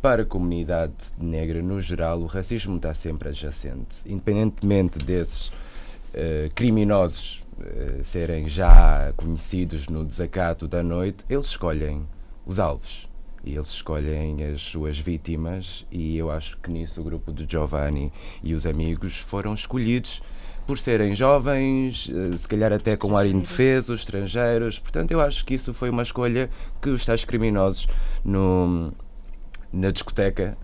para 0.00 0.22
a 0.22 0.26
comunidade 0.26 0.94
negra 1.18 1.62
no 1.62 1.80
geral 1.80 2.20
o 2.20 2.26
racismo 2.26 2.76
está 2.76 2.94
sempre 2.94 3.28
adjacente, 3.28 4.02
independentemente 4.06 4.98
desses 4.98 5.48
uh, 5.48 6.52
criminosos 6.54 7.40
uh, 7.58 8.04
serem 8.04 8.48
já 8.48 9.12
conhecidos 9.16 9.88
no 9.88 10.04
desacato 10.04 10.68
da 10.68 10.82
noite, 10.82 11.24
eles 11.28 11.46
escolhem 11.46 12.06
os 12.46 12.58
alvos. 12.58 13.08
E 13.44 13.54
eles 13.54 13.68
escolhem 13.68 14.44
as 14.44 14.60
suas 14.60 14.98
vítimas. 14.98 15.86
E 15.92 16.18
eu 16.18 16.30
acho 16.30 16.58
que 16.58 16.70
nisso 16.70 17.00
o 17.00 17.04
grupo 17.04 17.32
de 17.32 17.46
Giovanni 17.48 18.12
e 18.42 18.52
os 18.52 18.66
amigos 18.66 19.16
foram 19.16 19.54
escolhidos 19.54 20.20
por 20.66 20.78
serem 20.78 21.14
jovens, 21.14 22.10
eh, 22.10 22.36
se 22.36 22.46
calhar 22.46 22.72
até 22.74 22.94
com 22.94 23.16
ar 23.16 23.26
indefeso, 23.26 23.94
estrangeiros. 23.94 24.78
Portanto, 24.78 25.12
eu 25.12 25.20
acho 25.20 25.44
que 25.46 25.54
isso 25.54 25.72
foi 25.72 25.88
uma 25.88 26.02
escolha 26.02 26.50
que 26.82 26.90
os 26.90 27.06
tais 27.06 27.24
criminosos 27.24 27.88
no, 28.22 28.92
na 29.72 29.90
discoteca 29.90 30.56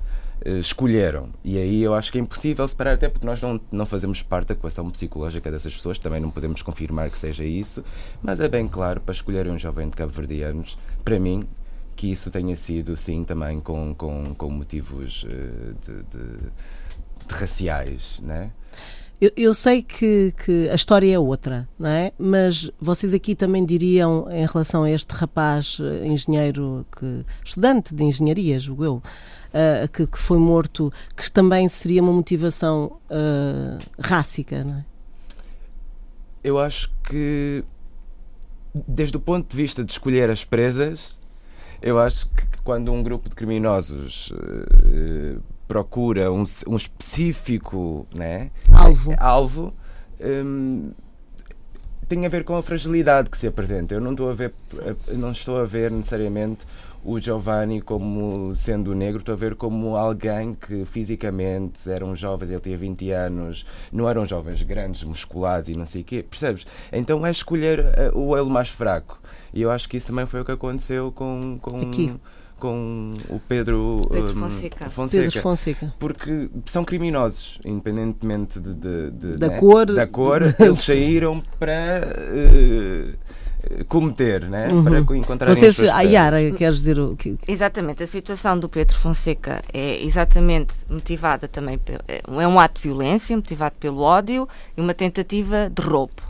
uh, 0.45 0.59
escolheram. 0.59 1.31
E 1.45 1.59
aí 1.59 1.83
eu 1.83 1.95
acho 1.95 2.11
que 2.13 2.19
é 2.19 2.21
impossível 2.21 2.67
separar, 2.67 2.95
até 2.95 3.09
porque 3.09 3.27
nós 3.27 3.41
não, 3.41 3.61
não 3.71 3.87
fazemos 3.87 4.23
parte 4.23 4.49
da 4.49 4.55
equação 4.55 4.91
psicológica 4.91 5.51
dessas 5.51 5.75
pessoas, 5.75 5.99
também 5.99 6.21
não 6.21 6.31
podemos 6.31 6.63
confirmar 6.63 7.11
que 7.11 7.19
seja 7.19 7.45
isso, 7.45 7.85
mas 8.23 8.41
é 8.41 8.49
bem 8.49 8.69
claro, 8.69 9.01
para 9.01 9.13
escolherem 9.13 9.53
um 9.53 9.59
jovem 9.59 9.89
de 9.89 9.97
cabo-verdianos, 9.97 10.79
para 11.05 11.19
mim, 11.19 11.45
que 11.97 12.11
isso 12.11 12.31
tenha 12.31 12.57
sido, 12.57 12.97
sim, 12.97 13.25
também 13.25 13.61
com, 13.61 13.95
com, 13.95 14.35
com 14.35 14.51
motivos 14.51 15.25
uh, 15.25 15.75
de, 15.81 16.03
de, 16.03 16.39
de 17.29 17.35
raciais, 17.35 18.21
né? 18.23 18.51
Eu, 19.21 19.31
eu, 19.37 19.55
sei 19.55 19.81
que, 19.81 20.35
que, 20.45 20.69
a 20.69 20.75
história 20.75 21.15
é 21.15 21.19
outra, 21.19 21.69
não 21.79 21.89
é? 21.89 22.13
Mas 22.19 22.71
vocês 22.81 23.15
aqui 23.15 23.35
também 23.35 23.65
diriam, 23.65 24.27
em 24.31 24.45
relação 24.45 24.83
a 24.83 24.91
este 24.91 25.13
rapaz 25.13 25.79
eh, 25.81 26.07
engenheiro, 26.07 26.85
que, 26.97 27.25
estudante 27.45 27.95
de 27.95 28.03
engenharia, 28.03 28.59
julgo 28.59 28.85
eu, 28.85 28.95
uh, 28.97 29.89
que, 29.93 30.07
que, 30.07 30.19
foi 30.19 30.39
morto, 30.39 30.93
que 31.17 31.31
também 31.31 31.69
seria 31.69 32.03
uma 32.03 32.13
motivação 32.13 32.99
uh, 33.09 33.79
rássica, 33.99 34.65
não 34.65 34.79
é? 34.79 34.85
Eu 36.43 36.59
acho 36.59 36.93
que, 37.09 37.65
desde 38.75 39.17
o 39.17 39.21
ponto 39.21 39.49
de 39.49 39.57
vista 39.57 39.85
de 39.85 39.93
escolher 39.93 40.29
as 40.29 40.45
presas, 40.45 41.17
eu 41.81 41.99
acho 41.99 42.29
que 42.31 42.45
quando 42.65 42.93
um 42.93 43.03
grupo 43.03 43.29
de 43.29 43.35
criminosos 43.37 44.31
uh, 44.33 45.41
procura 45.67 46.31
um, 46.33 46.45
um 46.69 46.77
específico 46.77 48.07
né, 48.15 48.51
alvo, 48.73 49.15
alvo 49.19 49.75
um, 50.21 50.93
tem 52.09 52.27
a 52.27 52.29
ver 52.29 52.45
com 52.45 52.57
a 52.57 52.63
fragilidade 52.63 53.31
que 53.31 53.39
se 53.39 53.47
apresenta. 53.47 53.95
Eu 53.95 54.01
não 54.01 54.13
estou 54.13 54.31
a 54.31 54.35
ver, 54.35 54.55
não 55.09 55.33
estou 55.33 55.59
a 55.59 55.65
ver 55.65 55.91
necessariamente 55.91 56.67
o 57.03 57.21
Giovanni 57.21 57.83
como 57.83 58.55
sendo 58.55 58.95
negro, 58.95 59.21
estou 59.21 59.35
a 59.35 59.37
ver 59.37 59.55
como 59.55 59.97
alguém 59.97 60.55
que 60.55 60.85
fisicamente 60.87 61.91
eram 61.91 62.17
jovens, 62.17 62.51
ele 62.51 62.61
tinha 62.61 62.79
20 62.79 63.11
anos, 63.11 63.67
não 63.93 64.09
eram 64.09 64.25
jovens 64.25 64.63
grandes, 64.63 65.03
musculados 65.03 65.69
e 65.69 65.75
não 65.75 65.85
sei 65.85 66.01
o 66.01 66.05
quê, 66.05 66.23
percebes? 66.23 66.67
Então 66.91 67.27
é 67.27 67.31
escolher 67.31 67.81
eh, 67.97 68.11
o 68.15 68.35
elo 68.35 68.49
mais 68.49 68.69
fraco. 68.69 69.21
E 69.53 69.61
eu 69.61 69.71
acho 69.71 69.89
que 69.89 69.97
isso 69.97 70.07
também 70.07 70.27
foi 70.27 70.41
o 70.41 70.45
que 70.45 70.53
aconteceu 70.53 71.13
com. 71.13 71.59
com 71.61 71.81
Aqui 71.83 72.15
com 72.59 73.15
o 73.29 73.39
Pedro, 73.41 74.07
Pedro 74.11 74.33
hum, 74.33 74.41
Fonseca. 74.41 74.91
Fonseca. 74.91 75.23
Pedro 75.23 75.43
Fonseca. 75.43 75.95
Porque 75.99 76.49
são 76.67 76.85
criminosos, 76.85 77.59
independentemente 77.65 78.59
de, 78.59 78.75
de, 78.75 79.11
de 79.11 79.37
da, 79.37 79.49
né? 79.49 79.59
cor, 79.59 79.87
da 79.87 80.07
cor. 80.07 80.41
eles 80.59 80.81
saíram 80.81 81.43
para 81.59 82.07
uh, 82.31 83.85
cometer, 83.89 84.49
né? 84.49 84.69
Uhum. 84.71 84.85
para 84.85 85.17
encontrar 85.17 85.55
Vocês, 85.55 85.81
a 85.81 86.01
Yara, 86.03 86.51
queres 86.53 86.77
dizer 86.77 86.99
o 86.99 87.17
que. 87.17 87.37
Exatamente, 87.47 88.03
a 88.03 88.07
situação 88.07 88.59
do 88.59 88.69
Pedro 88.69 88.97
Fonseca 88.97 89.63
é 89.73 90.03
exatamente 90.03 90.75
motivada 90.89 91.49
também, 91.49 91.79
pelo, 91.79 92.01
é 92.09 92.49
um 92.49 92.59
ato 92.59 92.81
de 92.81 92.89
violência, 92.89 93.37
motivado 93.37 93.75
pelo 93.79 94.01
ódio 94.01 94.49
e 94.77 94.81
uma 94.81 94.95
tentativa 94.95 95.71
de 95.71 95.83
roubo. 95.83 96.23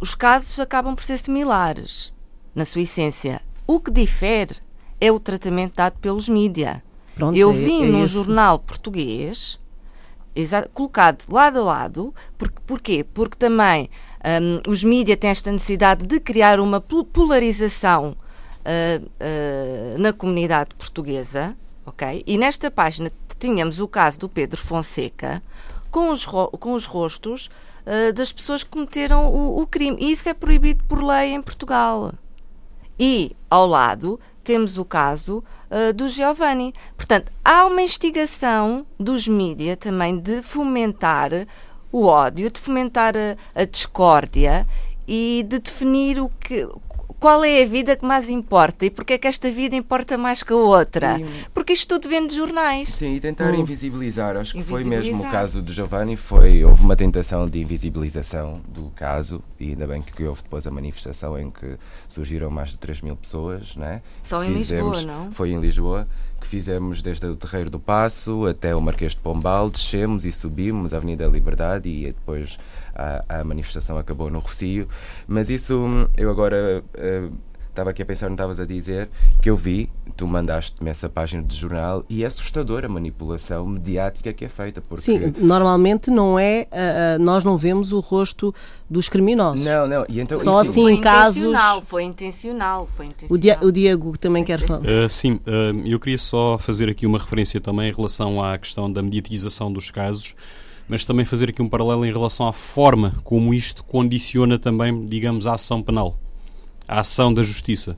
Os 0.00 0.14
casos 0.14 0.58
acabam 0.58 0.94
por 0.94 1.04
ser 1.04 1.18
similares, 1.18 2.12
na 2.54 2.64
sua 2.64 2.82
essência. 2.82 3.40
O 3.66 3.78
que 3.78 3.90
difere 3.90 4.56
é 5.00 5.10
o 5.10 5.18
tratamento 5.18 5.76
dado 5.76 5.98
pelos 5.98 6.28
mídia. 6.28 6.82
Pronto, 7.14 7.36
Eu 7.36 7.50
é, 7.50 7.54
vi 7.54 7.82
é, 7.82 7.84
é 7.84 7.90
num 7.90 8.04
esse. 8.04 8.14
jornal 8.14 8.58
português, 8.58 9.58
colocado 10.72 11.24
lado 11.28 11.58
a 11.58 11.62
lado, 11.62 12.14
por, 12.38 12.50
porquê? 12.66 13.04
Porque 13.12 13.36
também 13.36 13.90
um, 14.24 14.70
os 14.70 14.84
mídia 14.84 15.16
têm 15.16 15.30
esta 15.30 15.50
necessidade 15.50 16.06
de 16.06 16.20
criar 16.20 16.60
uma 16.60 16.80
polarização 16.80 18.16
uh, 18.60 19.04
uh, 19.04 19.98
na 19.98 20.12
comunidade 20.12 20.74
portuguesa, 20.74 21.56
ok? 21.84 22.22
E 22.26 22.38
nesta 22.38 22.70
página 22.70 23.10
tínhamos 23.38 23.80
o 23.80 23.88
caso 23.88 24.20
do 24.20 24.28
Pedro 24.28 24.60
Fonseca 24.60 25.42
com 25.90 26.10
os, 26.10 26.26
com 26.26 26.74
os 26.74 26.84
rostos 26.84 27.48
uh, 27.86 28.12
das 28.12 28.32
pessoas 28.32 28.62
que 28.62 28.70
cometeram 28.70 29.26
o, 29.26 29.60
o 29.62 29.66
crime. 29.66 29.96
E 30.00 30.12
isso 30.12 30.28
é 30.28 30.34
proibido 30.34 30.84
por 30.84 31.02
lei 31.02 31.32
em 31.32 31.42
Portugal. 31.42 32.12
E, 32.98 33.34
ao 33.48 33.66
lado, 33.66 34.20
temos 34.50 34.76
o 34.76 34.84
caso 34.84 35.44
uh, 35.70 35.92
do 35.92 36.08
Giovanni. 36.08 36.72
Portanto, 36.96 37.30
há 37.44 37.64
uma 37.66 37.82
instigação 37.82 38.84
dos 38.98 39.28
mídias 39.28 39.76
também 39.76 40.18
de 40.18 40.42
fomentar 40.42 41.30
o 41.92 42.06
ódio, 42.06 42.50
de 42.50 42.58
fomentar 42.58 43.14
a, 43.16 43.36
a 43.54 43.64
discórdia 43.64 44.66
e 45.06 45.46
de 45.48 45.60
definir 45.60 46.18
o 46.18 46.28
que, 46.28 46.66
qual 47.20 47.44
é 47.44 47.62
a 47.62 47.66
vida 47.66 47.94
que 47.94 48.04
mais 48.04 48.30
importa 48.30 48.86
e 48.86 48.90
porque 48.90 49.12
é 49.12 49.18
que 49.18 49.28
esta 49.28 49.50
vida 49.50 49.76
importa 49.76 50.16
mais 50.16 50.42
que 50.42 50.54
a 50.54 50.56
outra. 50.56 51.20
E, 51.20 51.44
porque 51.52 51.74
isto 51.74 51.86
tudo 51.86 52.08
vem 52.08 52.26
de 52.26 52.34
jornais. 52.34 52.88
Sim, 52.88 53.14
e 53.14 53.20
tentar 53.20 53.52
uh. 53.52 53.60
invisibilizar. 53.60 54.38
Acho 54.38 54.54
que 54.54 54.62
foi 54.62 54.82
mesmo 54.82 55.22
o 55.22 55.30
caso 55.30 55.60
do 55.60 55.70
Giovanni, 55.70 56.16
foi, 56.16 56.64
houve 56.64 56.82
uma 56.82 56.96
tentação 56.96 57.46
de 57.48 57.60
invisibilização 57.60 58.62
do 58.66 58.90
caso 58.96 59.42
e 59.58 59.70
ainda 59.70 59.86
bem 59.86 60.00
que 60.00 60.24
houve 60.24 60.42
depois 60.42 60.66
a 60.66 60.70
manifestação 60.70 61.38
em 61.38 61.50
que 61.50 61.76
surgiram 62.08 62.50
mais 62.50 62.70
de 62.70 62.78
3 62.78 63.02
mil 63.02 63.16
pessoas. 63.16 63.76
Né? 63.76 64.00
Só 64.22 64.42
em 64.42 64.54
Fizemos, 64.54 64.98
Lisboa, 64.98 65.24
não? 65.24 65.30
Foi 65.30 65.50
em 65.50 65.60
Lisboa 65.60 66.08
que 66.40 66.46
fizemos 66.46 67.02
desde 67.02 67.26
o 67.26 67.36
Terreiro 67.36 67.68
do 67.68 67.78
Passo 67.78 68.46
até 68.46 68.74
o 68.74 68.80
Marquês 68.80 69.12
de 69.12 69.18
Pombal, 69.18 69.68
descemos 69.68 70.24
e 70.24 70.32
subimos 70.32 70.94
a 70.94 70.96
Avenida 70.96 71.26
da 71.26 71.30
Liberdade 71.30 71.86
e 71.86 72.06
depois 72.06 72.56
a, 72.94 73.40
a 73.40 73.44
manifestação 73.44 73.98
acabou 73.98 74.30
no 74.30 74.38
Rocio. 74.38 74.88
Mas 75.26 75.50
isso 75.50 76.08
eu 76.16 76.30
agora 76.30 76.82
uh, 76.94 77.36
estava 77.70 77.90
aqui 77.90 78.02
a 78.02 78.06
pensar, 78.06 78.26
não 78.26 78.34
estavas 78.34 78.60
a 78.60 78.66
dizer, 78.66 79.08
que 79.40 79.48
eu 79.48 79.56
vi, 79.56 79.88
tu 80.16 80.26
mandaste-me 80.26 80.90
essa 80.90 81.08
página 81.08 81.42
de 81.42 81.56
jornal 81.56 82.04
e 82.08 82.22
é 82.22 82.26
assustadora 82.26 82.86
a 82.86 82.88
manipulação 82.90 83.66
mediática 83.66 84.32
que 84.32 84.44
é 84.44 84.48
feita. 84.48 84.80
Porque... 84.80 85.02
Sim, 85.02 85.34
normalmente 85.38 86.10
não 86.10 86.38
é, 86.38 86.66
uh, 86.70 87.22
nós 87.22 87.42
não 87.42 87.56
vemos 87.56 87.92
o 87.92 88.00
rosto 88.00 88.54
dos 88.88 89.08
criminosos. 89.08 89.64
Não, 89.64 89.86
não. 89.86 90.04
E 90.08 90.20
então, 90.20 90.38
Só 90.38 90.58
e, 90.58 90.66
assim 90.66 90.82
foi 90.82 90.92
em 90.92 91.00
casos... 91.00 91.42
Foi 91.84 92.02
intencional, 92.02 92.86
foi 92.86 93.06
intencional. 93.06 93.36
O, 93.36 93.38
Di 93.38 93.66
o 93.66 93.72
Diego 93.72 94.18
também 94.18 94.44
quer 94.44 94.60
falar. 94.60 94.80
Uh, 94.80 95.08
sim, 95.08 95.34
uh, 95.34 95.86
eu 95.86 95.98
queria 95.98 96.18
só 96.18 96.58
fazer 96.58 96.88
aqui 96.88 97.06
uma 97.06 97.18
referência 97.18 97.60
também 97.60 97.90
em 97.90 97.92
relação 97.92 98.42
à 98.42 98.58
questão 98.58 98.92
da 98.92 99.02
mediatização 99.02 99.72
dos 99.72 99.90
casos 99.90 100.34
mas 100.90 101.06
também 101.06 101.24
fazer 101.24 101.48
aqui 101.48 101.62
um 101.62 101.68
paralelo 101.68 102.04
em 102.04 102.12
relação 102.12 102.46
à 102.46 102.52
forma 102.52 103.14
como 103.24 103.54
isto 103.54 103.82
condiciona 103.84 104.58
também, 104.58 105.06
digamos, 105.06 105.46
a 105.46 105.54
ação 105.54 105.80
penal 105.80 106.18
a 106.90 107.00
ação 107.00 107.32
da 107.32 107.42
justiça. 107.44 107.96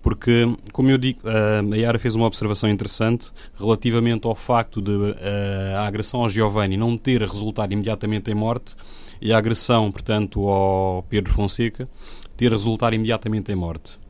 Porque, 0.00 0.48
como 0.72 0.90
eu 0.90 0.96
digo, 0.96 1.20
a 1.28 1.76
Yara 1.76 1.98
fez 1.98 2.16
uma 2.16 2.26
observação 2.26 2.68
interessante 2.68 3.30
relativamente 3.54 4.26
ao 4.26 4.34
facto 4.34 4.80
de 4.80 4.90
a 5.76 5.86
agressão 5.86 6.22
ao 6.22 6.28
Giovanni 6.30 6.76
não 6.76 6.96
ter 6.96 7.20
resultado 7.20 7.72
imediatamente 7.72 8.30
em 8.30 8.34
morte 8.34 8.74
e 9.20 9.32
a 9.32 9.38
agressão, 9.38 9.92
portanto, 9.92 10.48
ao 10.48 11.04
Pedro 11.04 11.32
Fonseca 11.34 11.88
ter 12.36 12.50
resultado 12.50 12.94
imediatamente 12.94 13.52
em 13.52 13.54
morte. 13.54 14.00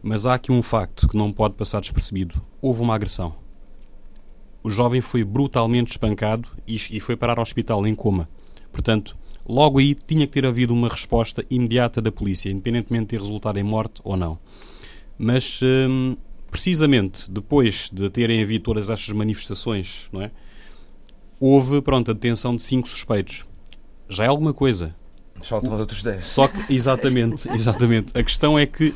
Mas 0.00 0.24
há 0.24 0.34
aqui 0.34 0.52
um 0.52 0.62
facto 0.62 1.08
que 1.08 1.16
não 1.16 1.32
pode 1.32 1.54
passar 1.54 1.80
despercebido: 1.80 2.40
houve 2.60 2.80
uma 2.80 2.94
agressão. 2.94 3.41
O 4.62 4.70
jovem 4.70 5.00
foi 5.00 5.24
brutalmente 5.24 5.92
espancado 5.92 6.48
e 6.66 7.00
foi 7.00 7.16
parar 7.16 7.38
ao 7.38 7.42
hospital 7.42 7.86
em 7.86 7.94
coma. 7.94 8.28
Portanto, 8.72 9.16
Logo 9.48 9.78
aí 9.78 9.94
tinha 9.94 10.26
que 10.26 10.32
ter 10.32 10.46
havido 10.46 10.72
uma 10.72 10.88
resposta 10.88 11.44
imediata 11.50 12.00
da 12.00 12.12
polícia, 12.12 12.48
independentemente 12.48 13.02
de 13.02 13.08
ter 13.08 13.20
resultado 13.20 13.58
em 13.58 13.62
morte 13.62 14.00
ou 14.04 14.16
não. 14.16 14.38
Mas, 15.18 15.60
hum, 15.62 16.16
precisamente 16.50 17.30
depois 17.30 17.90
de 17.92 18.08
terem 18.08 18.42
havido 18.42 18.64
todas 18.64 18.88
estas 18.88 19.14
manifestações, 19.14 20.08
não 20.12 20.22
é? 20.22 20.30
houve, 21.40 21.82
pronto, 21.82 22.12
a 22.12 22.14
detenção 22.14 22.54
de 22.54 22.62
cinco 22.62 22.88
suspeitos. 22.88 23.44
Já 24.08 24.24
é 24.24 24.28
alguma 24.28 24.54
coisa. 24.54 24.94
Faltam 25.42 25.74
os 25.74 25.80
outros 25.80 26.02
10. 26.02 26.28
Só 26.28 26.46
que, 26.46 26.72
exatamente, 26.72 27.48
exatamente. 27.52 28.16
A 28.16 28.22
questão 28.22 28.56
é 28.56 28.64
que 28.64 28.94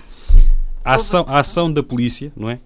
a 0.84 0.94
ação, 0.94 1.24
a 1.26 1.40
ação 1.40 1.72
da 1.72 1.82
polícia, 1.82 2.32
não 2.36 2.48
é? 2.48 2.60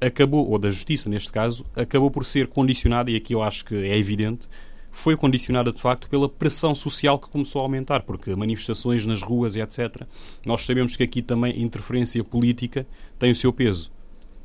Acabou, 0.00 0.48
ou 0.50 0.58
da 0.58 0.70
justiça 0.70 1.08
neste 1.08 1.30
caso, 1.30 1.64
acabou 1.76 2.10
por 2.10 2.24
ser 2.24 2.46
condicionada, 2.46 3.10
e 3.10 3.16
aqui 3.16 3.34
eu 3.34 3.42
acho 3.42 3.64
que 3.64 3.74
é 3.74 3.96
evidente, 3.98 4.48
foi 4.90 5.16
condicionada 5.16 5.72
de 5.72 5.80
facto 5.80 6.08
pela 6.08 6.28
pressão 6.28 6.74
social 6.74 7.18
que 7.18 7.28
começou 7.28 7.60
a 7.60 7.64
aumentar, 7.64 8.02
porque 8.02 8.34
manifestações 8.34 9.06
nas 9.06 9.22
ruas 9.22 9.56
e 9.56 9.60
etc. 9.60 10.02
Nós 10.44 10.64
sabemos 10.64 10.96
que 10.96 11.02
aqui 11.02 11.22
também 11.22 11.62
interferência 11.62 12.22
política 12.24 12.86
tem 13.18 13.30
o 13.30 13.34
seu 13.34 13.52
peso. 13.52 13.90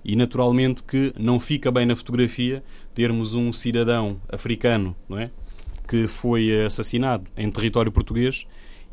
E 0.03 0.15
naturalmente 0.15 0.83
que 0.83 1.11
não 1.17 1.39
fica 1.39 1.71
bem 1.71 1.85
na 1.85 1.95
fotografia 1.95 2.63
termos 2.93 3.33
um 3.33 3.51
cidadão 3.51 4.21
africano, 4.29 4.95
não 5.09 5.17
é? 5.17 5.31
Que 5.87 6.07
foi 6.07 6.65
assassinado 6.65 7.25
em 7.35 7.49
território 7.49 7.91
português 7.91 8.45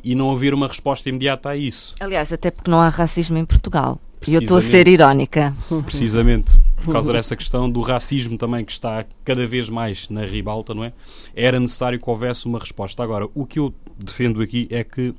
e 0.02 0.14
não 0.14 0.30
haver 0.32 0.54
uma 0.54 0.68
resposta 0.68 1.08
imediata 1.08 1.50
a 1.50 1.56
isso. 1.56 1.94
Aliás, 2.00 2.32
até 2.32 2.50
porque 2.50 2.70
não 2.70 2.80
há 2.80 2.88
racismo 2.88 3.36
em 3.38 3.44
Portugal. 3.44 4.00
E 4.26 4.34
eu 4.34 4.40
estou 4.40 4.56
a 4.56 4.62
ser 4.62 4.86
irónica. 4.86 5.54
Precisamente, 5.84 6.56
por 6.84 6.92
causa 6.94 7.12
dessa 7.12 7.34
questão 7.34 7.68
do 7.68 7.80
racismo 7.80 8.38
também 8.38 8.64
que 8.64 8.72
está 8.72 9.04
cada 9.24 9.46
vez 9.46 9.68
mais 9.68 10.08
na 10.08 10.24
ribalta, 10.24 10.74
não 10.74 10.84
é? 10.84 10.92
Era 11.34 11.58
necessário 11.58 11.98
que 11.98 12.08
houvesse 12.08 12.46
uma 12.46 12.58
resposta. 12.58 13.02
Agora, 13.02 13.28
o 13.34 13.44
que 13.44 13.58
eu 13.58 13.74
defendo 13.98 14.40
aqui 14.40 14.68
é 14.70 14.84
que 14.84 15.14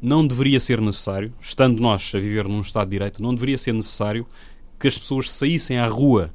não 0.00 0.26
deveria 0.26 0.58
ser 0.58 0.80
necessário, 0.80 1.32
estando 1.40 1.80
nós 1.80 2.10
a 2.14 2.18
viver 2.18 2.48
num 2.48 2.60
Estado 2.60 2.88
de 2.88 2.92
Direito, 2.92 3.22
não 3.22 3.34
deveria 3.34 3.58
ser 3.58 3.72
necessário 3.72 4.26
que 4.80 4.88
as 4.88 4.98
pessoas 4.98 5.30
saíssem 5.30 5.78
à 5.78 5.86
rua 5.86 6.30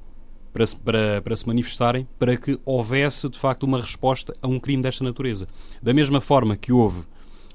para 0.54 0.66
se, 0.66 0.76
para, 0.76 1.22
para 1.22 1.36
se 1.36 1.46
manifestarem 1.46 2.08
para 2.18 2.38
que 2.38 2.58
houvesse 2.64 3.28
de 3.28 3.38
facto 3.38 3.64
uma 3.64 3.82
resposta 3.82 4.34
a 4.42 4.48
um 4.48 4.60
crime 4.60 4.82
desta 4.82 5.04
natureza. 5.04 5.48
Da 5.84 5.94
mesma 5.94 6.22
forma 6.22 6.56
que 6.56 6.72
houve 6.72 7.02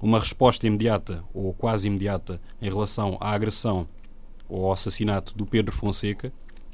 uma 0.03 0.19
resposta 0.19 0.67
imediata 0.67 1.25
ou 1.33 1.55
quase 1.55 1.87
imediata 1.87 2.41
em 2.61 2.69
relação 2.69 3.17
à 3.21 3.31
agressão 3.31 3.87
ou 4.49 4.67
ao 4.67 4.73
assassinato 4.73 5.33
do 5.37 5.47
Pedro 5.47 5.75
Fonseca, 5.75 6.33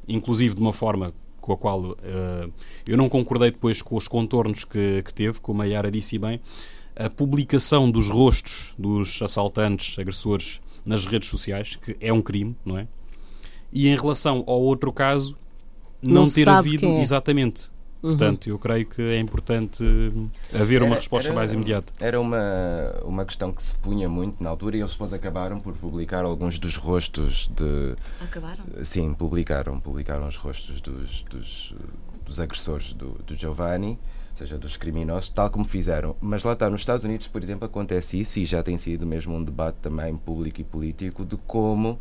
inclusive 0.08 0.54
de 0.54 0.60
uma 0.60 0.72
forma 0.72 1.12
com 1.40 1.52
a 1.52 1.56
qual 1.56 1.80
uh, 1.80 2.52
eu 2.86 2.96
não 2.96 3.08
concordei 3.08 3.50
depois 3.50 3.82
com 3.82 3.96
os 3.96 4.08
contornos 4.08 4.64
que, 4.64 5.02
que 5.02 5.14
teve, 5.14 5.40
como 5.40 5.62
a 5.62 5.66
Yara 5.66 5.90
disse 5.90 6.18
bem, 6.18 6.40
a 6.96 7.08
publicação 7.08 7.90
dos 7.90 8.08
rostos 8.08 8.74
dos 8.78 9.20
assaltantes, 9.22 9.98
agressores 9.98 10.60
nas 10.84 11.06
redes 11.06 11.28
sociais, 11.28 11.76
que 11.76 11.96
é 12.00 12.12
um 12.12 12.22
crime, 12.22 12.56
não 12.64 12.78
é? 12.78 12.88
E 13.70 13.88
em 13.88 13.96
relação 13.96 14.42
ao 14.46 14.60
outro 14.60 14.90
caso, 14.90 15.36
não, 16.02 16.22
não 16.22 16.30
ter 16.30 16.48
havido 16.48 16.86
é. 16.86 17.02
exatamente 17.02 17.70
Uhum. 18.02 18.10
Portanto, 18.10 18.48
eu 18.48 18.58
creio 18.58 18.86
que 18.86 19.02
é 19.02 19.18
importante 19.18 19.84
haver 20.54 20.82
uma 20.82 20.96
resposta 20.96 21.30
era, 21.30 21.34
mais 21.34 21.52
imediata. 21.52 21.92
Era 22.00 22.20
uma, 22.20 22.38
uma 23.04 23.24
questão 23.24 23.52
que 23.52 23.62
se 23.62 23.74
punha 23.76 24.08
muito 24.08 24.42
na 24.42 24.50
altura 24.50 24.76
e 24.76 24.80
eles 24.80 24.92
depois 24.92 25.12
acabaram 25.12 25.58
por 25.58 25.74
publicar 25.74 26.24
alguns 26.24 26.58
dos 26.58 26.76
rostos 26.76 27.50
de. 27.56 27.96
Acabaram? 28.20 28.64
Sim, 28.84 29.12
publicaram. 29.14 29.80
Publicaram 29.80 30.28
os 30.28 30.36
rostos 30.36 30.80
dos, 30.80 31.22
dos, 31.24 31.74
dos 32.24 32.38
agressores 32.38 32.92
do, 32.92 33.18
do 33.26 33.34
Giovanni 33.34 33.98
ou 34.40 34.46
seja, 34.46 34.56
dos 34.56 34.76
criminosos, 34.76 35.30
tal 35.30 35.50
como 35.50 35.64
fizeram. 35.64 36.14
Mas 36.20 36.44
lá 36.44 36.52
está, 36.52 36.70
nos 36.70 36.80
Estados 36.80 37.02
Unidos, 37.02 37.26
por 37.26 37.42
exemplo, 37.42 37.66
acontece 37.66 38.20
isso 38.20 38.38
e 38.38 38.44
já 38.44 38.62
tem 38.62 38.78
sido 38.78 39.04
mesmo 39.04 39.34
um 39.34 39.42
debate 39.42 39.78
também 39.82 40.16
público 40.16 40.60
e 40.60 40.64
político 40.64 41.24
de 41.24 41.36
como 41.38 41.98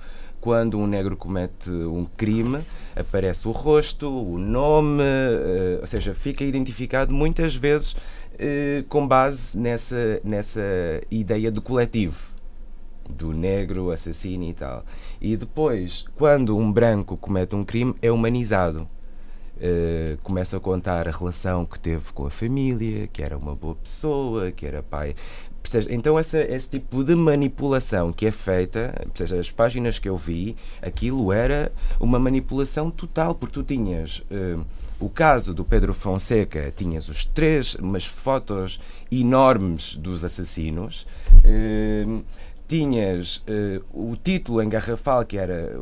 quando 0.47 0.79
um 0.79 0.87
negro 0.87 1.17
comete 1.17 1.69
um 1.69 2.05
crime, 2.05 2.61
aparece 2.95 3.49
o 3.49 3.51
rosto, 3.51 4.09
o 4.09 4.37
nome, 4.37 5.03
uh, 5.03 5.81
ou 5.81 5.87
seja, 5.87 6.13
fica 6.13 6.41
identificado 6.41 7.13
muitas 7.13 7.53
vezes 7.53 7.91
uh, 7.91 8.81
com 8.87 9.05
base 9.05 9.59
nessa, 9.59 10.21
nessa 10.23 10.61
ideia 11.11 11.51
do 11.51 11.61
coletivo 11.61 12.17
do 13.09 13.33
negro, 13.33 13.91
assassino 13.91 14.45
e 14.45 14.53
tal. 14.53 14.85
E 15.19 15.35
depois, 15.35 16.05
quando 16.15 16.57
um 16.57 16.71
branco 16.71 17.17
comete 17.17 17.53
um 17.53 17.65
crime, 17.65 17.93
é 18.01 18.09
humanizado. 18.09 18.87
Uh, 19.57 20.17
começa 20.21 20.55
a 20.55 20.59
contar 20.61 21.09
a 21.09 21.11
relação 21.11 21.65
que 21.65 21.77
teve 21.77 22.13
com 22.13 22.25
a 22.25 22.29
família, 22.29 23.07
que 23.07 23.21
era 23.21 23.37
uma 23.37 23.53
boa 23.53 23.75
pessoa, 23.75 24.49
que 24.49 24.65
era 24.65 24.81
pai. 24.81 25.13
Então, 25.89 26.17
essa, 26.17 26.39
esse 26.39 26.69
tipo 26.69 27.03
de 27.03 27.15
manipulação 27.15 28.11
que 28.11 28.25
é 28.25 28.31
feita, 28.31 28.93
seja, 29.13 29.39
as 29.39 29.51
páginas 29.51 29.99
que 29.99 30.07
eu 30.07 30.17
vi, 30.17 30.55
aquilo 30.81 31.31
era 31.31 31.71
uma 31.99 32.17
manipulação 32.19 32.89
total, 32.89 33.35
porque 33.35 33.53
tu 33.53 33.63
tinhas 33.63 34.23
uh, 34.31 34.65
o 34.99 35.09
caso 35.09 35.53
do 35.53 35.63
Pedro 35.63 35.93
Fonseca, 35.93 36.71
tinhas 36.75 37.07
os 37.09 37.25
três, 37.25 37.75
umas 37.75 38.05
fotos 38.05 38.79
enormes 39.11 39.95
dos 39.95 40.23
assassinos. 40.23 41.05
Uh, 41.43 42.23
tinhas 42.67 43.37
uh, 43.37 43.83
o 43.93 44.15
título 44.15 44.61
em 44.61 44.69
garrafal 44.69 45.25
que 45.25 45.37
era 45.37 45.79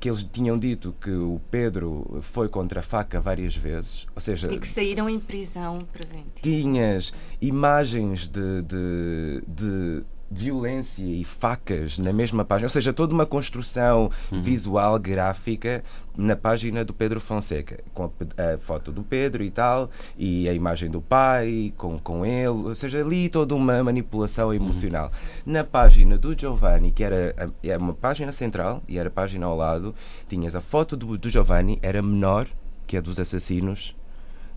que 0.00 0.08
eles 0.08 0.22
tinham 0.24 0.58
dito 0.58 0.94
que 1.00 1.10
o 1.10 1.40
Pedro 1.50 2.18
foi 2.22 2.48
contra 2.48 2.80
a 2.80 2.82
faca 2.82 3.20
várias 3.20 3.56
vezes, 3.56 4.06
ou 4.14 4.20
seja, 4.20 4.52
e 4.52 4.58
que 4.58 4.66
saíram 4.66 5.08
em 5.08 5.18
prisão 5.18 5.78
preventiva. 5.92 6.40
Tinhas 6.42 7.12
imagens 7.40 8.28
de, 8.28 8.62
de, 8.62 9.42
de 9.46 10.02
violência 10.30 11.02
e 11.02 11.22
facas 11.24 11.98
na 11.98 12.12
mesma 12.12 12.44
página, 12.44 12.66
ou 12.66 12.70
seja, 12.70 12.92
toda 12.92 13.14
uma 13.14 13.26
construção 13.26 14.10
uhum. 14.30 14.42
visual, 14.42 14.98
gráfica 14.98 15.84
na 16.16 16.34
página 16.36 16.84
do 16.84 16.92
Pedro 16.92 17.20
Fonseca, 17.20 17.82
com 17.92 18.04
a, 18.04 18.54
a, 18.54 18.58
foto 18.58 18.90
do 18.90 19.02
Pedro 19.02 19.42
e 19.42 19.50
tal, 19.50 19.90
e 20.16 20.48
a 20.48 20.54
imagem 20.54 20.90
do 20.90 21.00
pai 21.00 21.72
com, 21.76 21.98
com 21.98 22.24
ele, 22.24 22.48
ou 22.48 22.74
seja, 22.74 23.00
ali 23.00 23.28
toda 23.28 23.54
uma 23.54 23.82
manipulação 23.82 24.48
uhum. 24.48 24.54
emocional. 24.54 25.10
Uhum. 25.46 25.52
Na 25.52 25.64
página 25.64 26.16
do 26.16 26.38
Giovanni, 26.38 26.90
que 26.90 27.04
era 27.04 27.34
a, 27.36 27.68
é 27.68 27.76
uma 27.76 27.94
página 27.94 28.32
central 28.32 28.82
e 28.88 28.98
era 28.98 29.08
a 29.08 29.12
página 29.12 29.46
ao 29.46 29.56
lado, 29.56 29.94
tinhas 30.28 30.54
a 30.54 30.60
foto 30.60 30.96
do, 30.96 31.18
do 31.18 31.30
Giovanni, 31.30 31.78
era 31.82 32.02
menor 32.02 32.48
que 32.86 32.96
a 32.96 33.00
dos 33.00 33.18
assassinos 33.18 33.94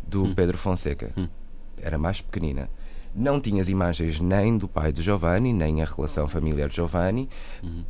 do 0.08 0.23
uhum. 0.23 0.36
Pedro 0.36 0.58
Fonseca. 0.58 1.12
Uhum. 1.15 1.27
Era 1.82 1.97
mais 1.97 2.21
pequenina 2.21 2.69
não 3.17 3.41
tinhas 3.41 3.67
imagens 3.67 4.19
nem 4.19 4.58
do 4.58 4.67
pai 4.67 4.93
de 4.93 5.01
Giovanni, 5.01 5.51
nem 5.51 5.82
a 5.82 5.86
relação 5.86 6.27
familiar 6.27 6.69
de 6.69 6.75
Giovanni. 6.75 7.27
Uhum. 7.63 7.84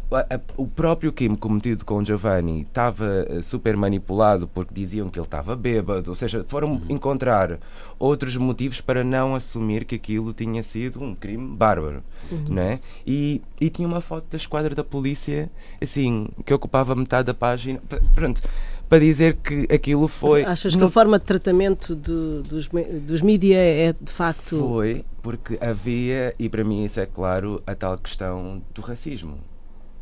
O 0.56 0.66
próprio 0.66 1.12
crime 1.12 1.36
cometido 1.36 1.84
com 1.84 2.04
Giovanni 2.04 2.62
estava 2.62 3.26
eh, 3.30 3.42
super 3.42 3.76
manipulado 3.76 4.48
porque 4.48 4.74
diziam 4.74 5.10
que 5.10 5.20
ele 5.20 5.26
estava 5.26 5.56
bêbado, 5.56 6.10
ou 6.10 6.16
seja, 6.16 6.46
foram 6.48 6.74
uhum. 6.74 6.82
encontrar 6.90 7.60
outros 8.00 8.38
motivos 8.38 8.80
para 8.80 9.04
não 9.04 9.36
assumir 9.36 9.84
que 9.84 9.96
aquilo 9.96 10.34
tinha 10.34 10.64
sido 10.64 11.04
um 11.04 11.14
crime 11.14 11.56
bárbaro. 11.56 12.02
Uhum. 12.32 12.46
Né? 12.50 12.80
E, 13.06 13.42
e 13.60 13.70
tinha 13.70 13.88
uma 13.88 14.02
foto 14.02 14.26
da 14.32 14.38
esquadra 14.38 14.74
da 14.74 14.84
polícia, 14.84 15.50
assim, 15.82 16.30
que 16.46 16.54
ocupava 16.54 16.96
metade 16.96 17.26
da 17.26 17.34
página. 17.34 17.82
Pronto 18.16 18.42
para 18.90 19.00
dizer 19.00 19.38
que 19.38 19.68
aquilo 19.74 20.08
foi. 20.08 20.44
Achas 20.44 20.74
que 20.74 20.80
no... 20.80 20.88
a 20.88 20.90
forma 20.90 21.20
de 21.20 21.26
tratamento 21.26 21.96
do, 21.96 22.42
dos, 22.44 22.70
dos 23.06 23.22
mídia 23.22 23.58
é 23.58 23.94
de 24.00 24.12
facto. 24.12 24.58
Foi, 24.58 25.06
porque 25.22 25.58
havia, 25.62 26.34
e 26.40 26.48
para 26.48 26.64
mim 26.64 26.86
isso 26.86 27.00
é 27.00 27.06
claro, 27.06 27.62
a 27.68 27.76
tal 27.76 27.98
questão 27.98 28.62
do 28.74 28.82
racismo. 28.82 29.38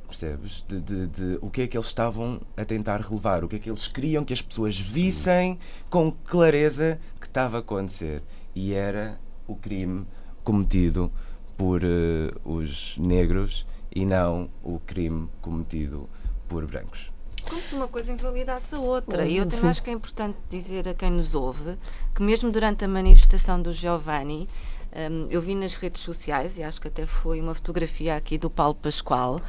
Percebes? 0.08 0.64
De, 0.68 0.80
de, 0.80 1.08
de, 1.08 1.40
o 1.42 1.50
que 1.50 1.64
é 1.64 1.68
que 1.68 1.76
eles 1.76 1.88
estavam 1.88 2.40
a 2.56 2.64
tentar 2.64 3.02
relevar, 3.02 3.44
o 3.44 3.48
que 3.48 3.56
é 3.56 3.60
que 3.60 3.70
eles 3.70 3.88
queriam 3.88 4.24
que 4.24 4.34
as 4.34 4.42
pessoas 4.42 4.80
vissem 4.80 5.60
com 5.90 6.12
clareza 6.12 7.00
que 7.20 7.28
estava 7.28 7.58
a 7.58 7.60
acontecer. 7.60 8.22
E 8.54 8.74
era 8.74 9.20
o 9.48 9.56
crime 9.56 10.06
cometido 10.44 11.12
por 11.58 11.82
uh, 11.84 12.50
os 12.50 12.96
negros 12.98 13.66
e 13.94 14.06
não 14.06 14.50
o 14.64 14.80
crime 14.80 15.28
cometido 15.42 16.08
por 16.48 16.66
brancos. 16.68 17.15
Como 17.48 17.62
se 17.62 17.76
uma 17.76 17.88
coisa 17.88 18.12
invalidasse 18.12 18.74
a 18.74 18.80
outra. 18.80 19.26
E 19.26 19.38
eu 19.38 19.46
também 19.46 19.70
acho 19.70 19.84
que 19.84 19.90
é 19.90 19.94
importante 19.94 20.38
dizer 20.50 20.88
a 20.90 20.94
quem 20.94 21.12
nos 21.12 21.36
ouve 21.36 21.78
que, 22.14 22.24
mesmo 22.24 22.52
durante 22.52 22.86
a 22.86 22.88
manifestação 22.88 23.62
do 23.62 23.72
Giovanni, 23.72 24.50
um, 24.96 25.28
eu 25.30 25.42
vi 25.42 25.54
nas 25.54 25.76
redes 25.76 26.02
sociais, 26.02 26.58
e 26.58 26.64
acho 26.64 26.82
que 26.82 26.88
até 26.88 27.06
foi 27.06 27.40
uma 27.42 27.54
fotografia 27.54 28.16
aqui 28.16 28.38
do 28.38 28.50
Paulo 28.50 28.76
Pascoal, 28.76 29.42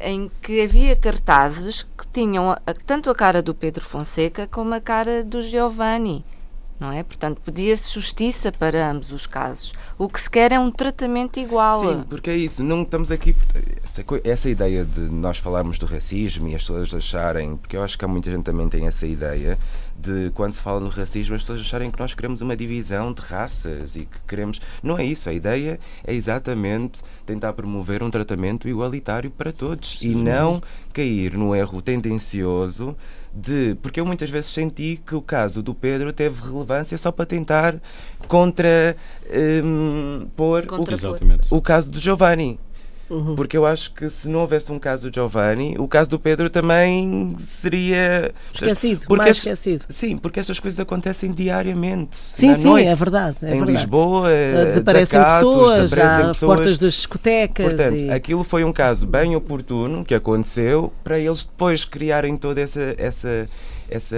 em 0.00 0.30
que 0.42 0.60
havia 0.60 0.94
cartazes 0.94 1.82
que 1.82 2.06
tinham 2.12 2.56
tanto 2.86 3.10
a 3.10 3.14
cara 3.14 3.42
do 3.42 3.54
Pedro 3.54 3.84
Fonseca 3.84 4.46
como 4.46 4.74
a 4.74 4.80
cara 4.80 5.24
do 5.24 5.40
Giovanni 5.40 6.24
não 6.78 6.90
é? 6.90 7.02
Portanto, 7.02 7.40
pedia-se 7.44 7.92
justiça 7.92 8.50
para 8.50 8.90
ambos 8.90 9.12
os 9.12 9.26
casos. 9.26 9.72
O 9.96 10.08
que 10.08 10.20
se 10.20 10.28
quer 10.28 10.52
é 10.52 10.58
um 10.58 10.70
tratamento 10.70 11.38
igual. 11.38 11.80
Sim, 11.80 12.04
porque 12.08 12.30
é 12.30 12.36
isso. 12.36 12.64
Não 12.64 12.82
estamos 12.82 13.10
aqui. 13.10 13.34
Essa, 13.82 14.04
essa 14.24 14.50
ideia 14.50 14.84
de 14.84 15.00
nós 15.00 15.38
falarmos 15.38 15.78
do 15.78 15.86
racismo 15.86 16.48
e 16.48 16.54
as 16.54 16.62
pessoas 16.62 16.92
acharem. 16.92 17.56
Porque 17.56 17.76
eu 17.76 17.82
acho 17.82 17.96
que 17.96 18.04
há 18.04 18.08
muita 18.08 18.30
gente 18.30 18.42
também 18.42 18.68
tem 18.68 18.86
essa 18.86 19.06
ideia 19.06 19.58
de 19.96 20.30
quando 20.34 20.52
se 20.52 20.60
fala 20.60 20.80
no 20.80 20.88
racismo, 20.88 21.36
as 21.36 21.42
pessoas 21.42 21.60
acharem 21.60 21.90
que 21.90 21.98
nós 21.98 22.14
queremos 22.14 22.40
uma 22.40 22.56
divisão 22.56 23.12
de 23.12 23.22
raças 23.22 23.94
e 23.94 24.00
que 24.00 24.18
queremos. 24.26 24.60
Não 24.82 24.98
é 24.98 25.04
isso. 25.04 25.28
A 25.28 25.32
ideia 25.32 25.78
é 26.04 26.12
exatamente 26.12 27.02
tentar 27.24 27.52
promover 27.52 28.02
um 28.02 28.10
tratamento 28.10 28.68
igualitário 28.68 29.30
para 29.30 29.52
todos 29.52 30.00
Sim. 30.00 30.10
e 30.10 30.14
não 30.14 30.62
cair 30.92 31.34
no 31.34 31.54
erro 31.54 31.80
tendencioso 31.80 32.96
de. 33.34 33.76
Porque 33.82 34.00
eu 34.00 34.06
muitas 34.06 34.30
vezes 34.30 34.50
senti 34.50 35.00
que 35.04 35.14
o 35.14 35.22
caso 35.22 35.62
do 35.62 35.74
Pedro 35.74 36.12
teve 36.12 36.40
relevância 36.42 36.96
só 36.96 37.10
para 37.10 37.26
tentar 37.26 37.76
contra. 38.28 38.96
Um, 39.64 40.26
pôr 40.36 40.64
o, 41.50 41.56
o 41.56 41.62
caso 41.62 41.90
do 41.90 42.00
Giovanni. 42.00 42.58
Uhum. 43.08 43.34
Porque 43.34 43.56
eu 43.56 43.66
acho 43.66 43.92
que 43.92 44.08
se 44.08 44.28
não 44.28 44.40
houvesse 44.40 44.72
um 44.72 44.78
caso 44.78 45.10
do 45.10 45.14
Giovanni, 45.14 45.76
o 45.78 45.86
caso 45.86 46.08
do 46.10 46.18
Pedro 46.18 46.48
também 46.48 47.34
seria. 47.38 48.32
Esquecido, 48.52 49.06
porque 49.06 49.24
mais 49.24 49.36
esquecido. 49.36 49.84
Sim, 49.88 50.16
porque 50.16 50.40
estas 50.40 50.58
coisas 50.58 50.80
acontecem 50.80 51.30
diariamente. 51.30 52.16
Sim, 52.16 52.54
sim, 52.54 52.68
noite, 52.68 52.88
é 52.88 52.94
verdade. 52.94 53.36
É 53.42 53.46
em 53.46 53.50
verdade. 53.50 53.72
Lisboa, 53.72 54.28
desaparecem 54.66 55.20
desacatos, 55.20 55.48
pessoas, 55.48 55.90
desaparecem 55.90 56.26
pessoas. 56.28 56.56
portas 56.56 56.78
das 56.78 56.94
discotecas. 56.94 57.66
Portanto, 57.66 58.02
e... 58.02 58.10
aquilo 58.10 58.42
foi 58.42 58.64
um 58.64 58.72
caso 58.72 59.06
bem 59.06 59.36
oportuno 59.36 60.04
que 60.04 60.14
aconteceu 60.14 60.92
para 61.02 61.18
eles 61.18 61.44
depois 61.44 61.84
criarem 61.84 62.36
toda 62.36 62.60
essa. 62.60 62.94
essa 62.96 63.48
essa 63.88 64.16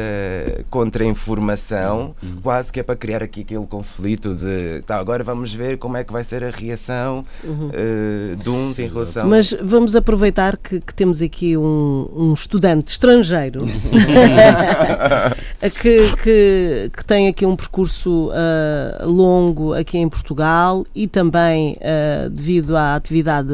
contra-informação, 0.70 2.14
uhum. 2.22 2.36
quase 2.42 2.72
que 2.72 2.80
é 2.80 2.82
para 2.82 2.96
criar 2.96 3.22
aqui 3.22 3.40
aquele 3.42 3.66
conflito 3.66 4.34
de 4.34 4.82
tá, 4.86 4.96
agora 4.96 5.24
vamos 5.24 5.52
ver 5.52 5.78
como 5.78 5.96
é 5.96 6.04
que 6.04 6.12
vai 6.12 6.24
ser 6.24 6.44
a 6.44 6.50
reação 6.50 7.24
uhum. 7.44 7.70
uh, 7.70 8.36
de 8.36 8.48
uns 8.50 8.78
em 8.78 8.88
relação. 8.88 9.28
Mas 9.28 9.54
vamos 9.62 9.96
aproveitar 9.96 10.56
que, 10.56 10.80
que 10.80 10.94
temos 10.94 11.20
aqui 11.20 11.56
um, 11.56 12.08
um 12.14 12.32
estudante 12.32 12.88
estrangeiro 12.88 13.66
que, 15.80 16.16
que, 16.22 16.90
que, 16.96 17.04
tem 17.04 17.28
aqui 17.28 17.44
um 17.44 17.56
percurso 17.56 18.30
uh, 18.30 19.06
longo 19.06 19.74
aqui 19.74 19.98
em 19.98 20.08
Portugal 20.08 20.84
e 20.94 21.06
também 21.06 21.76
uh, 21.76 22.30
devido 22.30 22.76
à 22.76 22.94
atividade 22.94 23.52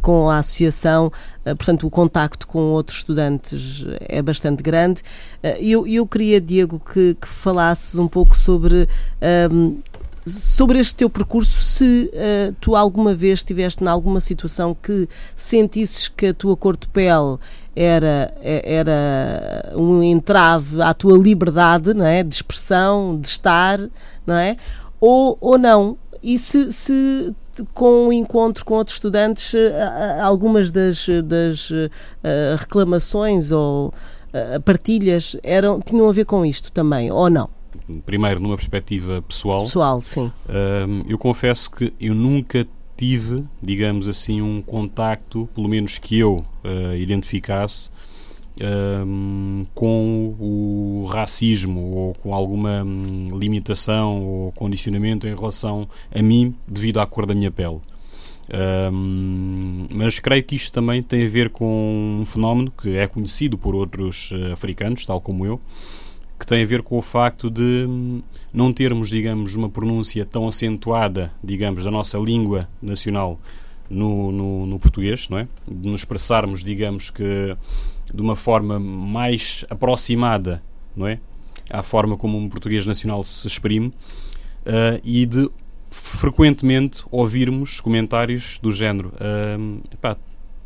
com 0.00 0.28
a 0.28 0.38
associação, 0.38 1.12
eh, 1.44 1.54
portanto, 1.54 1.86
o 1.86 1.90
contacto 1.90 2.46
com 2.46 2.58
outros 2.72 2.98
estudantes 2.98 3.84
é 4.00 4.22
bastante 4.22 4.62
grande. 4.62 5.02
Eh, 5.42 5.58
eu, 5.60 5.86
eu 5.86 6.06
queria, 6.06 6.40
Diego, 6.40 6.80
que, 6.80 7.14
que 7.14 7.28
falasses 7.28 7.98
um 7.98 8.08
pouco 8.08 8.36
sobre. 8.36 8.88
Um, 9.50 9.76
ehm, 9.76 9.76
sobre 10.28 10.78
este 10.78 10.94
teu 10.94 11.08
percurso, 11.08 11.62
se 11.62 12.10
uh, 12.12 12.54
tu 12.60 12.76
alguma 12.76 13.14
vez 13.14 13.38
estiveste 13.38 13.82
em 13.82 13.86
alguma 13.86 14.20
situação 14.20 14.74
que 14.74 15.08
sentisses 15.34 16.06
que 16.06 16.26
a 16.26 16.34
tua 16.34 16.54
cor 16.54 16.76
de 16.76 16.86
pele 16.88 17.38
era, 17.74 18.34
era 18.42 19.72
um 19.74 20.02
entrave 20.02 20.82
à 20.82 20.92
tua 20.92 21.16
liberdade 21.16 21.94
não 21.94 22.04
é? 22.04 22.22
de 22.22 22.34
expressão, 22.34 23.18
de 23.18 23.26
estar, 23.26 23.78
não 24.26 24.34
é? 24.34 24.56
Ou, 25.00 25.38
ou 25.40 25.56
não. 25.56 25.96
E 26.22 26.38
se, 26.38 26.72
se 26.72 27.34
com 27.74 28.08
o 28.08 28.12
encontro 28.12 28.64
com 28.64 28.74
outros 28.74 28.96
estudantes, 28.96 29.54
eh, 29.54 30.20
algumas 30.20 30.70
das, 30.70 31.06
das 31.24 31.70
uh, 31.70 31.90
reclamações 32.56 33.50
ou 33.50 33.88
uh, 33.88 34.60
partilhas 34.62 35.36
eram, 35.42 35.80
tinham 35.80 36.08
a 36.08 36.12
ver 36.12 36.24
com 36.24 36.44
isto 36.44 36.72
também, 36.72 37.10
ou 37.10 37.28
não? 37.30 37.48
Primeiro, 38.04 38.40
numa 38.40 38.56
perspectiva 38.56 39.22
pessoal. 39.22 39.64
Pessoal, 39.64 40.02
sim. 40.02 40.32
Uh, 40.48 41.04
eu 41.08 41.18
confesso 41.18 41.70
que 41.70 41.92
eu 42.00 42.14
nunca 42.14 42.66
tive, 42.96 43.44
digamos 43.62 44.08
assim, 44.08 44.42
um 44.42 44.60
contacto, 44.60 45.48
pelo 45.54 45.68
menos 45.68 45.98
que 45.98 46.18
eu 46.18 46.44
identificasse, 46.98 47.88
um, 48.60 49.66
com 49.74 50.34
o 50.38 51.06
racismo 51.06 51.80
ou 51.80 52.14
com 52.14 52.34
alguma 52.34 52.82
hum, 52.84 53.28
limitação 53.38 54.22
ou 54.22 54.52
condicionamento 54.52 55.26
em 55.26 55.34
relação 55.34 55.88
a 56.14 56.22
mim 56.22 56.54
devido 56.66 57.00
à 57.00 57.06
cor 57.06 57.26
da 57.26 57.34
minha 57.34 57.50
pele. 57.50 57.80
Um, 58.92 59.86
mas 59.90 60.18
creio 60.18 60.42
que 60.42 60.56
isto 60.56 60.72
também 60.72 61.02
tem 61.02 61.26
a 61.26 61.28
ver 61.28 61.50
com 61.50 62.18
um 62.22 62.24
fenómeno 62.24 62.70
que 62.70 62.96
é 62.96 63.06
conhecido 63.06 63.58
por 63.58 63.74
outros 63.74 64.30
uh, 64.30 64.52
africanos, 64.52 65.04
tal 65.04 65.20
como 65.20 65.44
eu, 65.44 65.60
que 66.38 66.46
tem 66.46 66.62
a 66.62 66.66
ver 66.66 66.82
com 66.82 66.96
o 66.96 67.02
facto 67.02 67.50
de 67.50 67.84
hum, 67.86 68.22
não 68.52 68.72
termos, 68.72 69.10
digamos, 69.10 69.54
uma 69.54 69.68
pronúncia 69.68 70.24
tão 70.24 70.48
acentuada, 70.48 71.30
digamos, 71.44 71.84
da 71.84 71.90
nossa 71.90 72.16
língua 72.16 72.68
nacional 72.80 73.38
no, 73.90 74.32
no, 74.32 74.66
no 74.66 74.78
português, 74.78 75.28
não 75.28 75.38
é? 75.38 75.48
De 75.70 75.88
nos 75.88 76.00
expressarmos, 76.00 76.64
digamos 76.64 77.10
que 77.10 77.56
de 78.12 78.22
uma 78.22 78.36
forma 78.36 78.78
mais 78.78 79.64
aproximada, 79.68 80.62
não 80.96 81.06
é? 81.06 81.20
À 81.70 81.82
forma 81.82 82.16
como 82.16 82.38
um 82.38 82.48
português 82.48 82.86
nacional 82.86 83.22
se 83.24 83.46
exprime 83.46 83.88
uh, 83.88 85.00
e 85.04 85.26
de 85.26 85.50
frequentemente 85.90 87.02
ouvirmos 87.10 87.80
comentários 87.80 88.58
do 88.62 88.72
género: 88.72 89.12
uh, 89.14 90.16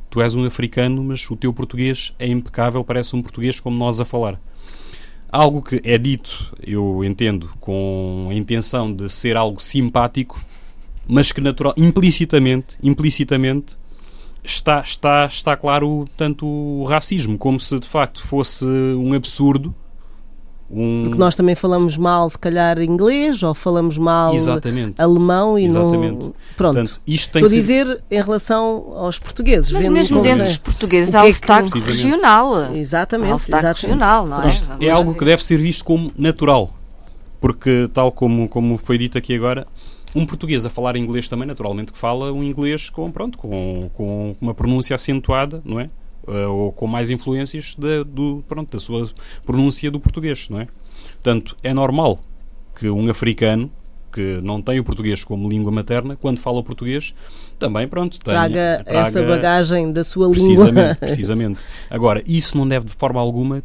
tu 0.08 0.20
és 0.20 0.34
um 0.34 0.44
africano, 0.44 1.02
mas 1.02 1.28
o 1.30 1.36
teu 1.36 1.52
português 1.52 2.12
é 2.18 2.26
impecável, 2.26 2.84
parece 2.84 3.16
um 3.16 3.22
português 3.22 3.58
como 3.58 3.76
nós 3.76 4.00
a 4.00 4.04
falar. 4.04 4.40
Algo 5.30 5.62
que 5.62 5.80
é 5.82 5.96
dito, 5.96 6.54
eu 6.62 7.02
entendo, 7.02 7.50
com 7.58 8.28
a 8.30 8.34
intenção 8.34 8.92
de 8.92 9.08
ser 9.08 9.34
algo 9.34 9.62
simpático, 9.62 10.38
mas 11.08 11.32
que 11.32 11.40
natural, 11.40 11.72
implicitamente, 11.78 12.76
implicitamente 12.82 13.78
está, 14.44 14.80
está, 14.80 15.26
está 15.26 15.56
claro 15.56 16.06
tanto 16.16 16.46
o 16.46 16.84
racismo, 16.84 17.38
como 17.38 17.60
se 17.60 17.78
de 17.78 17.86
facto 17.86 18.26
fosse 18.26 18.64
um 18.64 19.12
absurdo. 19.14 19.74
Um... 20.70 21.02
Porque 21.04 21.18
nós 21.18 21.36
também 21.36 21.54
falamos 21.54 21.98
mal, 21.98 22.30
se 22.30 22.38
calhar, 22.38 22.80
inglês 22.80 23.42
ou 23.42 23.52
falamos 23.52 23.98
mal 23.98 24.34
Exatamente. 24.34 25.00
alemão 25.00 25.58
e 25.58 25.66
Exatamente. 25.66 26.26
não. 26.26 26.34
Pronto. 26.56 26.74
Portanto, 26.74 27.00
isto 27.06 27.30
tem 27.30 27.44
Estou 27.44 27.58
a 27.58 27.60
dizer 27.60 27.86
sido... 27.86 28.02
em 28.10 28.22
relação 28.22 28.94
aos 28.96 29.18
portugueses. 29.18 29.70
Mas 29.70 29.86
mesmo 29.88 30.22
dentro 30.22 30.44
dos 30.44 30.56
portugueses 30.56 31.14
há 31.14 31.24
o 31.24 31.32
sotaque 31.32 31.72
que... 31.72 31.78
regional. 31.78 32.74
Exatamente. 32.74 33.32
Há 33.32 33.34
o 33.34 33.38
sotaque 33.38 33.82
regional, 33.82 34.26
não 34.26 34.42
é? 34.42 34.50
É 34.80 34.88
algo 34.88 35.14
que 35.14 35.24
deve 35.26 35.44
ser 35.44 35.58
visto 35.58 35.84
como 35.84 36.10
natural. 36.16 36.70
Porque, 37.38 37.90
tal 37.92 38.10
como, 38.10 38.48
como 38.48 38.78
foi 38.78 38.96
dito 38.96 39.18
aqui 39.18 39.34
agora, 39.34 39.66
um 40.14 40.26
português 40.26 40.66
a 40.66 40.70
falar 40.70 40.96
inglês 40.96 41.28
também, 41.28 41.46
naturalmente, 41.46 41.92
que 41.92 41.98
fala 41.98 42.32
um 42.32 42.42
inglês 42.42 42.90
com, 42.90 43.10
pronto, 43.10 43.38
com, 43.38 43.90
com 43.94 44.36
uma 44.40 44.54
pronúncia 44.54 44.94
acentuada, 44.94 45.62
não 45.64 45.80
é? 45.80 45.90
Uh, 46.26 46.48
ou 46.48 46.72
com 46.72 46.86
mais 46.86 47.10
influências 47.10 47.74
da, 47.76 48.04
do, 48.04 48.44
pronto, 48.46 48.70
da 48.70 48.78
sua 48.78 49.08
pronúncia 49.44 49.90
do 49.90 49.98
português, 49.98 50.48
não 50.48 50.60
é? 50.60 50.68
Portanto, 51.14 51.56
é 51.62 51.74
normal 51.74 52.20
que 52.74 52.88
um 52.88 53.08
africano 53.10 53.70
que 54.12 54.40
não 54.42 54.60
tem 54.60 54.78
o 54.78 54.84
português 54.84 55.24
como 55.24 55.48
língua 55.48 55.72
materna, 55.72 56.16
quando 56.16 56.38
fala 56.38 56.58
o 56.58 56.62
português, 56.62 57.14
também, 57.58 57.88
pronto, 57.88 58.18
tenha, 58.20 58.36
traga, 58.36 58.84
traga 58.84 59.08
essa 59.08 59.22
bagagem 59.22 59.90
da 59.90 60.04
sua 60.04 60.30
precisamente, 60.30 60.68
língua. 60.68 60.94
Precisamente. 61.00 61.60
Agora, 61.88 62.22
isso 62.26 62.56
não 62.56 62.68
deve 62.68 62.86
de 62.86 62.92
forma 62.92 63.20
alguma 63.20 63.58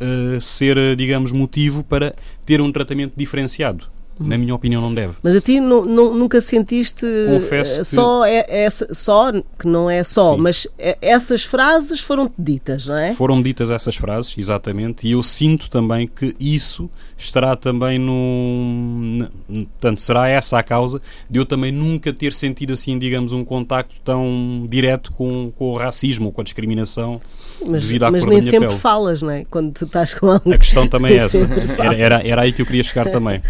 uh, 0.00 0.40
ser, 0.40 0.96
digamos, 0.96 1.32
motivo 1.32 1.82
para 1.82 2.14
ter 2.46 2.60
um 2.60 2.70
tratamento 2.70 3.14
diferenciado. 3.16 3.91
Na 4.18 4.36
minha 4.36 4.54
opinião, 4.54 4.80
não 4.80 4.94
deve. 4.94 5.14
Mas 5.22 5.34
a 5.34 5.40
ti 5.40 5.58
nunca 5.60 6.40
sentiste 6.40 7.06
Confesso 7.26 7.80
eh, 7.80 7.84
só, 7.84 8.24
é, 8.24 8.44
é, 8.48 8.68
só, 8.70 9.32
que 9.32 9.66
não 9.66 9.88
é 9.88 10.04
só, 10.04 10.34
Sim. 10.34 10.40
mas 10.40 10.66
é, 10.78 10.96
essas 11.00 11.44
frases 11.44 12.00
foram 12.00 12.30
ditas, 12.38 12.86
não 12.86 12.96
é? 12.96 13.12
Foram 13.14 13.42
ditas 13.42 13.70
essas 13.70 13.96
frases, 13.96 14.34
exatamente, 14.36 15.06
e 15.06 15.12
eu 15.12 15.22
sinto 15.22 15.68
também 15.70 16.06
que 16.06 16.36
isso 16.38 16.90
estará 17.16 17.56
também 17.56 17.98
no. 17.98 19.28
Portanto, 19.48 20.00
será 20.00 20.28
essa 20.28 20.58
a 20.58 20.62
causa 20.62 21.00
de 21.28 21.38
eu 21.38 21.46
também 21.46 21.72
nunca 21.72 22.12
ter 22.12 22.32
sentido 22.32 22.72
assim, 22.72 22.98
digamos, 22.98 23.32
um 23.32 23.44
contacto 23.44 23.94
tão 24.04 24.66
direto 24.68 25.12
com, 25.12 25.50
com 25.52 25.70
o 25.70 25.76
racismo 25.76 26.26
ou 26.26 26.32
com 26.32 26.40
a 26.40 26.44
discriminação 26.44 27.20
Sim, 27.46 27.64
mas, 27.68 27.82
devido 27.82 28.04
à 28.04 28.10
mas 28.10 28.24
cor 28.24 28.30
nem 28.30 28.38
da 28.38 28.42
minha 28.42 28.50
sempre 28.52 28.68
pele. 28.68 28.80
falas, 28.80 29.22
não 29.22 29.30
é? 29.30 29.44
Quando 29.44 29.72
tu 29.72 29.84
estás 29.84 30.14
com 30.14 30.30
alguém. 30.30 30.54
A 30.54 30.58
questão 30.58 30.86
também 30.86 31.14
é 31.14 31.24
essa. 31.24 31.42
Era, 31.78 31.96
era, 31.96 32.28
era 32.28 32.42
aí 32.42 32.52
que 32.52 32.62
eu 32.62 32.66
queria 32.66 32.82
chegar 32.82 33.08
também. 33.10 33.42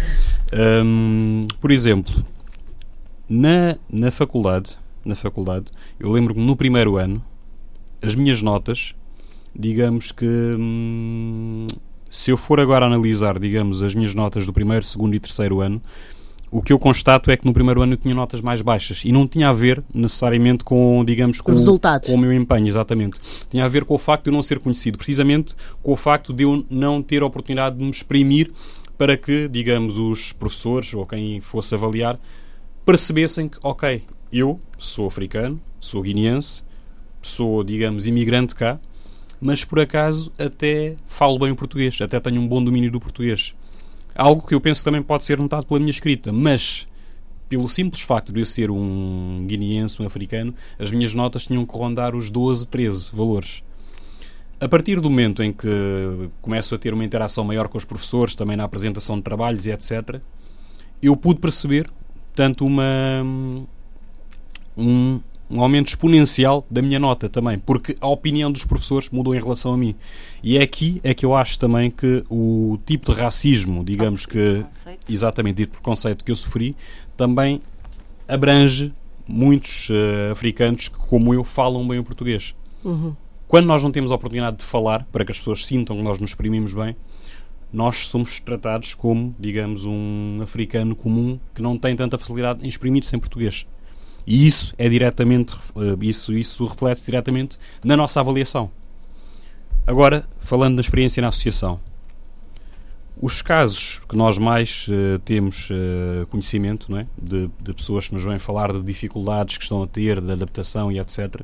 Um, 0.55 1.43
por 1.59 1.71
exemplo, 1.71 2.13
na, 3.27 3.77
na 3.91 4.11
faculdade, 4.11 4.77
na 5.03 5.15
faculdade, 5.15 5.65
eu 5.99 6.11
lembro-me 6.11 6.43
no 6.43 6.55
primeiro 6.55 6.97
ano, 6.97 7.23
as 8.01 8.13
minhas 8.15 8.41
notas, 8.41 8.93
digamos 9.55 10.11
que 10.11 10.25
hum, 10.25 11.67
se 12.09 12.29
eu 12.29 12.37
for 12.37 12.59
agora 12.59 12.85
analisar, 12.85 13.39
digamos, 13.39 13.81
as 13.81 13.95
minhas 13.95 14.13
notas 14.13 14.45
do 14.45 14.53
primeiro, 14.53 14.85
segundo 14.85 15.15
e 15.15 15.19
terceiro 15.19 15.61
ano, 15.61 15.81
o 16.51 16.61
que 16.61 16.71
eu 16.71 16.77
constato 16.77 17.31
é 17.31 17.35
que 17.35 17.43
no 17.45 17.51
primeiro 17.51 17.81
ano 17.81 17.93
eu 17.93 17.97
tinha 17.97 18.13
notas 18.13 18.39
mais 18.39 18.61
baixas 18.61 19.01
e 19.03 19.11
não 19.11 19.27
tinha 19.27 19.49
a 19.49 19.53
ver 19.53 19.83
necessariamente 19.91 20.63
com, 20.63 21.03
digamos, 21.03 21.41
com, 21.41 21.51
Resultados. 21.51 22.07
com 22.07 22.15
o 22.15 22.17
meu 22.17 22.31
empenho, 22.31 22.67
exatamente. 22.67 23.19
Tinha 23.49 23.65
a 23.65 23.67
ver 23.67 23.83
com 23.85 23.95
o 23.95 23.97
facto 23.97 24.25
de 24.25 24.29
eu 24.29 24.33
não 24.33 24.43
ser 24.43 24.59
conhecido, 24.59 24.95
precisamente 24.95 25.55
com 25.81 25.91
o 25.91 25.97
facto 25.97 26.31
de 26.31 26.43
eu 26.43 26.63
não 26.69 27.01
ter 27.01 27.23
a 27.23 27.25
oportunidade 27.25 27.75
de 27.75 27.83
me 27.83 27.89
exprimir 27.89 28.51
para 28.97 29.17
que, 29.17 29.47
digamos, 29.47 29.97
os 29.97 30.31
professores 30.31 30.93
ou 30.93 31.05
quem 31.05 31.41
fosse 31.41 31.73
avaliar 31.73 32.19
percebessem 32.85 33.47
que, 33.47 33.57
ok, 33.63 34.03
eu 34.31 34.59
sou 34.77 35.07
africano, 35.07 35.59
sou 35.79 36.01
guineense, 36.01 36.63
sou, 37.21 37.63
digamos, 37.63 38.05
imigrante 38.05 38.55
cá, 38.55 38.79
mas 39.39 39.63
por 39.63 39.79
acaso 39.79 40.31
até 40.37 40.95
falo 41.05 41.39
bem 41.39 41.51
o 41.51 41.55
português, 41.55 41.99
até 42.01 42.19
tenho 42.19 42.41
um 42.41 42.47
bom 42.47 42.63
domínio 42.63 42.91
do 42.91 42.99
português. 42.99 43.55
Algo 44.15 44.45
que 44.45 44.53
eu 44.53 44.61
penso 44.61 44.81
que 44.81 44.85
também 44.85 45.01
pode 45.01 45.25
ser 45.25 45.39
notado 45.39 45.65
pela 45.65 45.79
minha 45.79 45.91
escrita, 45.91 46.31
mas 46.31 46.87
pelo 47.49 47.67
simples 47.69 48.01
facto 48.01 48.31
de 48.31 48.39
eu 48.41 48.45
ser 48.45 48.71
um 48.71 49.45
guineense, 49.47 50.01
um 50.01 50.05
africano, 50.05 50.53
as 50.79 50.91
minhas 50.91 51.13
notas 51.13 51.45
tinham 51.45 51.65
que 51.65 51.77
rondar 51.77 52.15
os 52.15 52.29
12, 52.29 52.67
13 52.67 53.09
valores. 53.13 53.63
A 54.59 54.67
partir 54.67 54.99
do 54.99 55.09
momento 55.09 55.43
em 55.43 55.51
que 55.51 55.67
começo 56.41 56.73
a 56.73 56.77
ter 56.77 56.93
uma 56.93 57.03
interação 57.03 57.43
maior 57.43 57.67
com 57.67 57.77
os 57.77 57.85
professores, 57.85 58.35
também 58.35 58.55
na 58.55 58.63
apresentação 58.63 59.17
de 59.17 59.21
trabalhos 59.21 59.65
e 59.65 59.71
etc., 59.71 60.21
eu 61.01 61.17
pude 61.17 61.39
perceber 61.39 61.89
tanto 62.33 62.65
uma 62.65 63.21
um, 64.77 65.19
um 65.49 65.61
aumento 65.61 65.89
exponencial 65.89 66.65
da 66.69 66.81
minha 66.81 66.99
nota 66.99 67.29
também, 67.29 67.59
porque 67.59 67.95
a 68.01 68.07
opinião 68.07 68.51
dos 68.51 68.65
professores 68.65 69.09
mudou 69.09 69.35
em 69.35 69.39
relação 69.39 69.73
a 69.73 69.77
mim. 69.77 69.95
E 70.41 70.57
é 70.57 70.63
aqui 70.63 70.99
é 71.03 71.13
que 71.13 71.25
eu 71.25 71.35
acho 71.35 71.59
também 71.59 71.91
que 71.91 72.23
o 72.29 72.79
tipo 72.85 73.11
de 73.11 73.19
racismo, 73.19 73.83
digamos 73.83 74.25
que 74.25 74.65
exatamente 75.07 75.57
dito 75.57 75.73
preconceito 75.73 76.23
que 76.23 76.31
eu 76.31 76.35
sofri, 76.35 76.75
também 77.15 77.61
abrange 78.27 78.91
muitos 79.27 79.89
uh, 79.89 80.31
africanos 80.31 80.87
que, 80.87 80.97
como 80.97 81.33
eu, 81.33 81.43
falam 81.43 81.87
bem 81.87 81.99
o 81.99 82.03
português. 82.03 82.55
Uhum. 82.83 83.15
Quando 83.53 83.67
nós 83.67 83.83
não 83.83 83.91
temos 83.91 84.11
a 84.11 84.15
oportunidade 84.15 84.57
de 84.57 84.63
falar, 84.63 85.05
para 85.11 85.23
que 85.23 85.31
as 85.31 85.37
pessoas 85.37 85.63
sintam 85.63 85.95
que 85.95 86.01
nós 86.01 86.17
nos 86.17 86.31
exprimimos 86.31 86.73
bem, 86.73 86.95
nós 87.71 88.07
somos 88.07 88.39
tratados 88.39 88.95
como, 88.95 89.35
digamos, 89.39 89.85
um 89.85 90.39
africano 90.41 90.95
comum 90.95 91.39
que 91.53 91.61
não 91.61 91.77
tem 91.77 91.95
tanta 91.95 92.17
facilidade 92.17 92.65
em 92.65 92.67
exprimir-se 92.67 93.15
em 93.15 93.19
português. 93.19 93.67
E 94.25 94.47
isso 94.47 94.73
é 94.75 94.89
diretamente, 94.89 95.53
eh, 95.75 95.95
isso, 96.01 96.33
isso 96.33 96.65
reflete 96.65 97.05
diretamente 97.05 97.59
na 97.83 97.95
nossa 97.95 98.19
avaliação. 98.19 98.71
Agora, 99.85 100.27
falando 100.39 100.77
da 100.77 100.81
experiência 100.81 101.21
na 101.21 101.27
associação, 101.27 101.79
os 103.21 103.41
casos 103.41 104.01
que 104.09 104.15
nós 104.15 104.37
mais 104.37 104.87
uh, 104.87 105.19
temos 105.19 105.69
uh, 105.69 106.25
conhecimento 106.27 106.91
não 106.91 106.97
é? 106.97 107.07
De, 107.17 107.49
de, 107.61 107.73
pessoas 107.73 108.07
que 108.07 108.13
nos 108.13 108.23
vêm 108.23 108.39
falar 108.39 108.73
de 108.73 108.81
dificuldades 108.81 109.57
que 109.57 109.63
estão 109.63 109.83
a 109.83 109.87
ter, 109.87 110.19
de 110.19 110.31
adaptação 110.31 110.91
e 110.91 110.99
etc., 110.99 111.41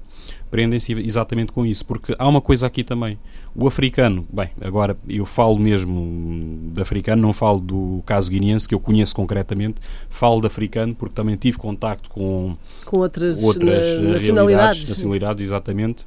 prendem-se 0.50 0.94
exatamente 0.94 1.52
com 1.52 1.66
isso. 1.66 1.86
Porque 1.86 2.16
há 2.18 2.28
uma 2.28 2.42
coisa 2.42 2.66
aqui 2.66 2.84
também. 2.84 3.20
O 3.56 3.68
africano, 3.68 4.28
bem, 4.32 4.50
agora 4.60 4.98
eu 5.08 5.26
falo 5.26 5.60
mesmo 5.60 6.72
de 6.74 6.82
africano, 6.82 7.22
não 7.22 7.34
falo 7.34 7.60
do 7.60 8.04
caso 8.06 8.30
guineense, 8.32 8.68
que 8.68 8.74
eu 8.74 8.80
conheço 8.80 9.16
concretamente, 9.16 9.80
falo 10.10 10.42
de 10.42 10.48
africano 10.48 10.96
porque 10.96 11.14
também 11.14 11.36
tive 11.36 11.58
contacto 11.58 12.10
com, 12.10 12.58
com 12.84 13.00
outras, 13.00 13.42
outras 13.44 14.00
na, 14.00 14.14
nacionalidades. 14.14 14.90
nacionalidades, 14.90 15.44
exatamente, 15.44 16.06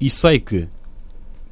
e 0.00 0.10
sei 0.10 0.40
que 0.40 0.68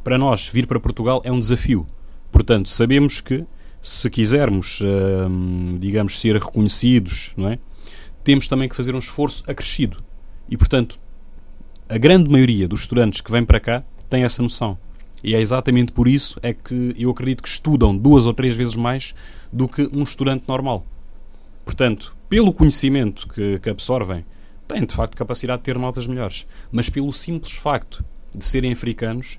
para 0.03 0.19
nós 0.19 0.49
vir 0.49 0.67
para 0.67 0.79
Portugal 0.79 1.23
é 1.25 1.33
um 1.33 1.38
desafio 1.38 1.87
Portanto, 2.35 2.68
sabemos 2.68 3.20
que 3.20 3.44
se 3.81 4.11
quisermos, 4.11 4.81
hum, 4.83 5.79
digamos, 5.79 6.20
ser 6.20 6.35
reconhecidos, 6.35 7.33
não 7.37 7.49
é? 7.49 7.61
temos 8.25 8.49
também 8.49 8.68
que 8.68 8.75
fazer 8.75 8.92
um 8.92 8.99
esforço 8.99 9.44
acrescido. 9.47 9.99
E, 10.51 10.57
portanto, 10.57 10.99
a 11.88 11.97
grande 11.97 12.29
maioria 12.29 12.66
dos 12.66 12.81
estudantes 12.81 13.20
que 13.20 13.31
vêm 13.31 13.44
para 13.44 13.61
cá 13.61 13.85
tem 14.11 14.25
essa 14.25 14.42
noção. 14.42 14.77
E 15.23 15.33
é 15.33 15.40
exatamente 15.40 15.92
por 15.92 16.09
isso 16.09 16.37
é 16.42 16.53
que 16.53 16.92
eu 16.99 17.09
acredito 17.09 17.40
que 17.40 17.49
estudam 17.49 17.97
duas 17.97 18.27
ou 18.27 18.35
três 18.35 18.57
vezes 18.57 18.75
mais 18.75 19.14
do 19.53 19.68
que 19.68 19.88
um 19.92 20.03
estudante 20.03 20.42
normal. 20.49 20.85
Portanto, 21.64 22.16
pelo 22.29 22.53
conhecimento 22.53 23.29
que, 23.29 23.61
que 23.61 23.70
absorvem, 23.70 24.25
têm 24.66 24.85
de 24.85 24.92
facto 24.92 25.16
capacidade 25.16 25.61
de 25.61 25.66
ter 25.66 25.79
notas 25.79 26.09
melhores. 26.09 26.49
Mas 26.73 26.90
pelo 26.90 27.12
simples 27.12 27.53
facto 27.53 28.05
de 28.35 28.44
serem 28.44 28.73
africanos, 28.73 29.38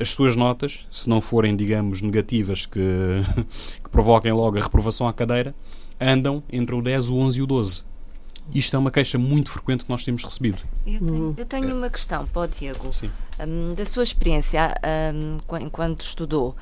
as 0.00 0.10
suas 0.10 0.36
notas, 0.36 0.86
se 0.90 1.08
não 1.08 1.20
forem, 1.20 1.56
digamos, 1.56 2.02
negativas 2.02 2.66
que, 2.66 2.80
que 3.82 3.90
provoquem 3.90 4.32
logo 4.32 4.58
a 4.58 4.62
reprovação 4.62 5.08
à 5.08 5.12
cadeira, 5.12 5.54
andam 6.00 6.42
entre 6.50 6.74
o 6.74 6.82
10, 6.82 7.10
o 7.10 7.16
11 7.16 7.38
e 7.38 7.42
o 7.42 7.46
12. 7.46 7.82
Isto 8.54 8.76
é 8.76 8.78
uma 8.78 8.90
queixa 8.90 9.18
muito 9.18 9.50
frequente 9.50 9.84
que 9.84 9.90
nós 9.90 10.04
temos 10.04 10.22
recebido. 10.22 10.58
Eu 10.86 11.00
tenho, 11.00 11.34
eu 11.36 11.46
tenho 11.46 11.76
uma 11.76 11.90
questão 11.90 12.26
para 12.26 12.42
o 12.42 12.46
Diego. 12.46 12.90
Um, 13.40 13.74
da 13.74 13.84
sua 13.84 14.04
experiência, 14.04 14.74
um, 15.12 15.38
enquanto 15.58 16.02
estudou, 16.02 16.54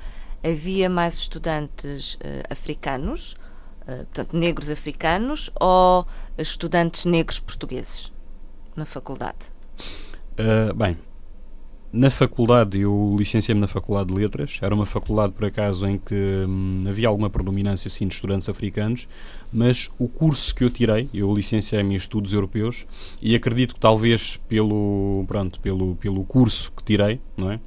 havia 0.42 0.88
mais 0.88 1.18
estudantes 1.18 2.14
uh, 2.14 2.18
africanos, 2.48 3.36
uh, 3.82 4.04
portanto, 4.06 4.36
negros 4.36 4.70
africanos, 4.70 5.50
ou 5.60 6.06
estudantes 6.38 7.04
negros 7.04 7.38
portugueses 7.38 8.10
na 8.74 8.86
faculdade? 8.86 9.52
Uh, 10.38 10.74
bem, 10.74 10.96
na 11.94 12.10
faculdade, 12.10 12.80
eu 12.80 13.14
licenciei-me 13.16 13.60
na 13.60 13.68
Faculdade 13.68 14.08
de 14.08 14.14
Letras. 14.14 14.58
Era 14.60 14.74
uma 14.74 14.84
faculdade, 14.84 15.32
por 15.32 15.44
acaso, 15.44 15.86
em 15.86 15.96
que 15.96 16.44
hum, 16.46 16.82
havia 16.88 17.06
alguma 17.06 17.30
predominância, 17.30 17.88
sim, 17.88 18.08
de 18.08 18.14
estudantes 18.14 18.48
africanos, 18.48 19.06
mas 19.52 19.88
o 19.96 20.08
curso 20.08 20.52
que 20.52 20.64
eu 20.64 20.70
tirei, 20.70 21.08
eu 21.14 21.32
licenciei-me 21.32 21.94
em 21.94 21.96
Estudos 21.96 22.32
Europeus 22.32 22.84
e 23.22 23.36
acredito 23.36 23.74
que 23.74 23.80
talvez 23.80 24.40
pelo, 24.48 25.24
pronto, 25.28 25.60
pelo, 25.60 25.94
pelo 25.94 26.24
curso 26.24 26.72
que 26.76 26.82
tirei, 26.82 27.20
não 27.36 27.52
é? 27.52 27.60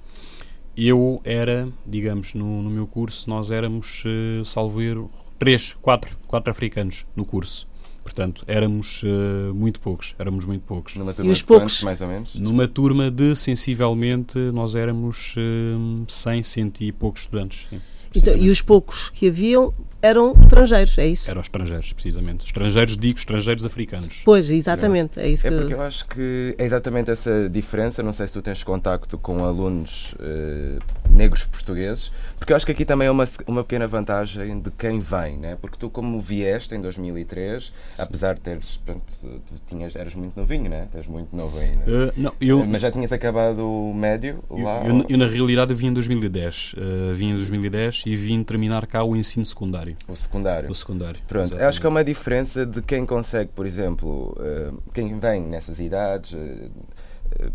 Eu 0.76 1.22
era, 1.24 1.70
digamos, 1.86 2.34
no, 2.34 2.62
no 2.62 2.70
meu 2.70 2.86
curso, 2.86 3.30
nós 3.30 3.50
éramos, 3.50 4.04
uh, 4.06 4.44
salvo 4.44 4.82
erro, 4.82 5.10
três, 5.40 5.74
quatro, 5.82 6.18
quatro 6.28 6.52
africanos 6.52 7.06
no 7.16 7.24
curso. 7.24 7.66
Portanto, 8.08 8.46
éramos 8.48 9.04
uh, 9.04 9.54
muito 9.54 9.82
poucos. 9.82 10.16
Éramos 10.18 10.46
muito 10.46 10.62
poucos. 10.62 10.96
Numa 10.96 11.14
turma 11.14 11.30
e 11.30 11.34
os 11.34 11.42
poucos? 11.42 11.74
Quantos, 11.74 11.84
mais 11.84 12.00
ou 12.00 12.08
menos? 12.08 12.34
Numa 12.36 12.66
turma 12.66 13.12
de, 13.12 13.36
sensivelmente, 13.36 14.40
nós 14.54 14.76
éramos 14.76 15.36
uh, 15.36 16.06
100, 16.08 16.44
cento 16.44 16.82
e 16.82 16.94
poucos 16.94 17.24
estudantes. 17.24 17.68
Sim, 17.70 17.82
então, 18.16 18.34
e 18.34 18.50
os 18.50 18.62
poucos 18.62 19.10
que 19.10 19.28
haviam 19.28 19.74
eram 20.08 20.36
estrangeiros, 20.40 20.98
é 20.98 21.08
isso? 21.08 21.30
Eram 21.30 21.42
estrangeiros, 21.42 21.94
precisamente. 21.94 22.46
Estrangeiros, 22.46 22.98
digo, 22.98 23.18
estrangeiros 23.18 23.66
africanos. 23.66 24.22
Pois, 24.24 24.50
exatamente, 24.50 25.20
é, 25.20 25.30
isso 25.30 25.46
é 25.46 25.50
que... 25.50 25.56
É 25.56 25.60
porque 25.60 25.74
eu 25.74 25.82
acho 25.82 26.08
que 26.08 26.56
é 26.58 26.66
exatamente 26.66 27.12
essa 27.12 27.50
diferença, 27.50 28.02
não 28.02 28.14
sei 28.14 28.28
se 28.28 28.34
tu 28.34 28.42
tens 28.42 28.64
contacto 28.64 29.18
com 29.18 29.44
alunos 29.44 30.14
uh, 30.14 30.80
negros 31.10 31.46
portugueses, 31.46 32.12
porque 32.38 32.54
eu 32.54 32.56
acho 32.56 32.66
que 32.66 32.72
aqui 32.72 32.86
também 32.86 33.08
é 33.08 33.12
uma, 33.12 33.26
uma 33.46 33.64
pequena 33.64 33.88
vantagem 33.88 34.60
de 34.60 34.72
quem 34.72 35.00
vem, 35.00 35.38
né? 35.38 35.58
porque 35.60 35.78
tu 35.78 35.90
como 35.90 36.22
vieste 36.22 36.74
em 36.76 36.82
2003, 36.82 37.74
apesar 37.98 38.36
de 38.36 38.42
teres, 38.42 38.80
pronto, 38.86 39.04
tu 39.22 39.40
tinhas, 39.68 39.96
eras 39.96 40.16
muito 40.16 40.40
novinho, 40.40 40.70
né? 40.70 40.86
Estás 40.86 41.08
muito 41.08 41.36
novo 41.36 41.58
ainda. 41.60 41.80
Uh, 41.82 42.14
não, 42.16 42.34
eu... 42.40 42.66
Mas 42.66 42.82
já 42.82 42.92
tinhas 42.92 43.12
acabado 43.12 43.60
o 43.60 43.94
médio 43.94 44.44
lá? 44.50 44.86
Eu, 44.86 44.98
eu, 45.00 45.06
eu 45.10 45.18
na 45.18 45.28
realidade, 45.28 45.74
vim 45.74 45.88
em 45.88 45.94
2010. 45.94 46.74
Uh, 46.74 47.16
vim 47.16 47.32
em 47.32 47.36
2010 47.36 48.04
e 48.06 48.16
vim 48.16 48.44
terminar 48.44 48.86
cá 48.88 49.04
o 49.04 49.16
ensino 49.16 49.46
secundário. 49.46 49.97
O 50.08 50.16
secundário. 50.16 50.70
O 50.70 50.76
secundário. 50.76 51.20
Pronto, 51.28 51.56
eu 51.56 51.68
acho 51.68 51.80
que 51.80 51.86
é 51.86 51.90
uma 51.90 52.04
diferença 52.04 52.66
de 52.66 52.82
quem 52.82 53.06
consegue, 53.06 53.52
por 53.54 53.66
exemplo, 53.66 54.38
uh, 54.38 54.82
quem 54.94 55.20
vem 55.20 55.42
nessas 55.42 55.80
idades, 55.80 56.34
uh, 56.34 56.38
uh, 56.38 57.52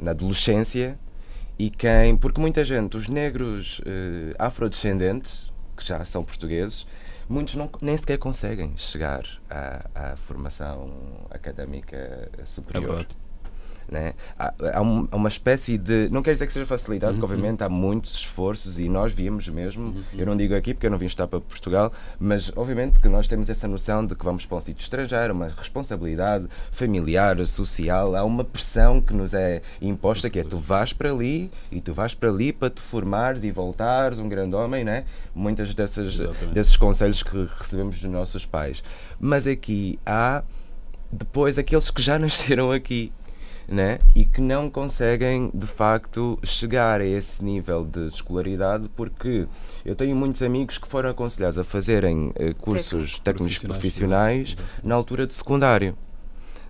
na 0.00 0.10
adolescência, 0.10 0.98
e 1.58 1.70
quem. 1.70 2.16
Porque 2.16 2.40
muita 2.40 2.64
gente, 2.64 2.96
os 2.96 3.08
negros 3.08 3.80
afrodescendentes, 4.38 5.52
que 5.76 5.86
já 5.86 6.04
são 6.04 6.24
portugueses, 6.24 6.86
muitos 7.28 7.54
não, 7.54 7.70
nem 7.82 7.96
sequer 7.96 8.18
conseguem 8.18 8.76
chegar 8.76 9.24
à, 9.48 10.12
à 10.12 10.16
formação 10.16 10.88
académica 11.30 12.30
superior. 12.44 13.06
É. 13.08 13.29
Né? 13.90 14.14
Há, 14.38 14.54
há, 14.74 14.80
uma 14.80 15.28
espécie 15.28 15.76
de. 15.76 16.08
Não 16.10 16.22
quer 16.22 16.32
dizer 16.32 16.46
que 16.46 16.52
seja 16.52 16.64
facilidade, 16.64 17.14
uhum. 17.14 17.20
porque 17.20 17.32
obviamente 17.32 17.64
há 17.64 17.68
muitos 17.68 18.14
esforços 18.14 18.78
e 18.78 18.88
nós 18.88 19.12
víamos 19.12 19.48
mesmo. 19.48 19.86
Uhum. 19.86 20.04
Eu 20.16 20.26
não 20.26 20.36
digo 20.36 20.54
aqui 20.54 20.72
porque 20.72 20.86
eu 20.86 20.90
não 20.90 20.98
vim 20.98 21.06
estar 21.06 21.26
para 21.26 21.40
Portugal, 21.40 21.92
mas 22.18 22.52
obviamente 22.54 23.00
que 23.00 23.08
nós 23.08 23.26
temos 23.26 23.50
essa 23.50 23.66
noção 23.66 24.06
de 24.06 24.14
que 24.14 24.24
vamos 24.24 24.46
para 24.46 24.58
um 24.58 24.60
sítio 24.60 24.82
estrangeiro, 24.82 25.34
uma 25.34 25.48
responsabilidade 25.48 26.46
familiar, 26.70 27.44
social. 27.46 28.14
Há 28.14 28.24
uma 28.24 28.44
pressão 28.44 29.00
que 29.00 29.12
nos 29.12 29.34
é 29.34 29.60
imposta 29.82 30.30
que 30.30 30.38
é 30.38 30.44
tu 30.44 30.56
vais 30.56 30.92
para 30.92 31.10
ali 31.10 31.50
e 31.72 31.80
tu 31.80 31.92
vais 31.92 32.14
para 32.14 32.28
ali 32.28 32.52
para 32.52 32.70
te 32.70 32.80
formares 32.80 33.42
e 33.42 33.50
voltares 33.50 34.20
um 34.20 34.28
grande 34.28 34.54
homem, 34.54 34.84
né? 34.84 35.04
Muitas 35.34 35.74
dessas, 35.74 36.16
desses 36.52 36.76
conselhos 36.76 37.24
que 37.24 37.48
recebemos 37.58 37.98
dos 37.98 38.10
nossos 38.10 38.46
pais. 38.46 38.84
Mas 39.18 39.48
aqui 39.48 39.98
há 40.06 40.44
depois 41.12 41.58
aqueles 41.58 41.90
que 41.90 42.00
já 42.00 42.18
nasceram 42.18 42.70
aqui 42.70 43.12
né? 43.70 44.00
e 44.16 44.24
que 44.24 44.40
não 44.40 44.68
conseguem 44.68 45.48
de 45.54 45.66
facto 45.66 46.36
chegar 46.42 47.00
a 47.00 47.06
esse 47.06 47.42
nível 47.44 47.84
de 47.84 48.08
escolaridade 48.08 48.90
porque 48.96 49.46
eu 49.84 49.94
tenho 49.94 50.16
muitos 50.16 50.42
amigos 50.42 50.76
que 50.76 50.88
foram 50.88 51.10
aconselhados 51.10 51.56
a 51.56 51.62
fazerem 51.62 52.30
uh, 52.30 52.54
cursos 52.60 53.20
técnicos 53.20 53.60
profissionais, 53.60 54.54
profissionais 54.54 54.56
na 54.82 54.96
altura 54.96 55.24
de 55.24 55.34
secundário. 55.36 55.96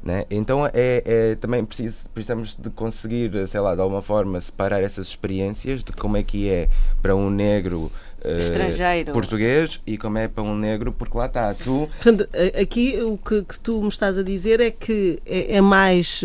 Né? 0.02 0.24
Então 0.30 0.66
é, 0.66 0.72
é, 1.04 1.34
também 1.34 1.62
preciso, 1.62 2.08
precisamos 2.10 2.56
de 2.56 2.70
conseguir, 2.70 3.46
sei 3.46 3.60
lá, 3.60 3.74
de 3.74 3.82
alguma 3.82 4.00
forma 4.00 4.40
separar 4.40 4.82
essas 4.82 5.08
experiências 5.08 5.84
de 5.84 5.92
como 5.92 6.16
é 6.16 6.22
que 6.22 6.48
é 6.48 6.70
para 7.02 7.14
um 7.14 7.28
negro 7.28 7.92
uh, 8.24 8.36
estrangeiro 8.38 9.12
português 9.12 9.78
e 9.86 9.98
como 9.98 10.16
é 10.16 10.26
para 10.26 10.42
um 10.42 10.56
negro, 10.56 10.90
porque 10.90 11.18
lá 11.18 11.26
está, 11.26 11.52
tu. 11.52 11.86
Portanto, 12.02 12.26
aqui 12.58 12.98
o 13.02 13.18
que, 13.18 13.42
que 13.42 13.60
tu 13.60 13.82
me 13.82 13.88
estás 13.88 14.16
a 14.16 14.22
dizer 14.22 14.58
é 14.60 14.70
que 14.70 15.20
é, 15.26 15.56
é 15.56 15.60
mais 15.60 16.22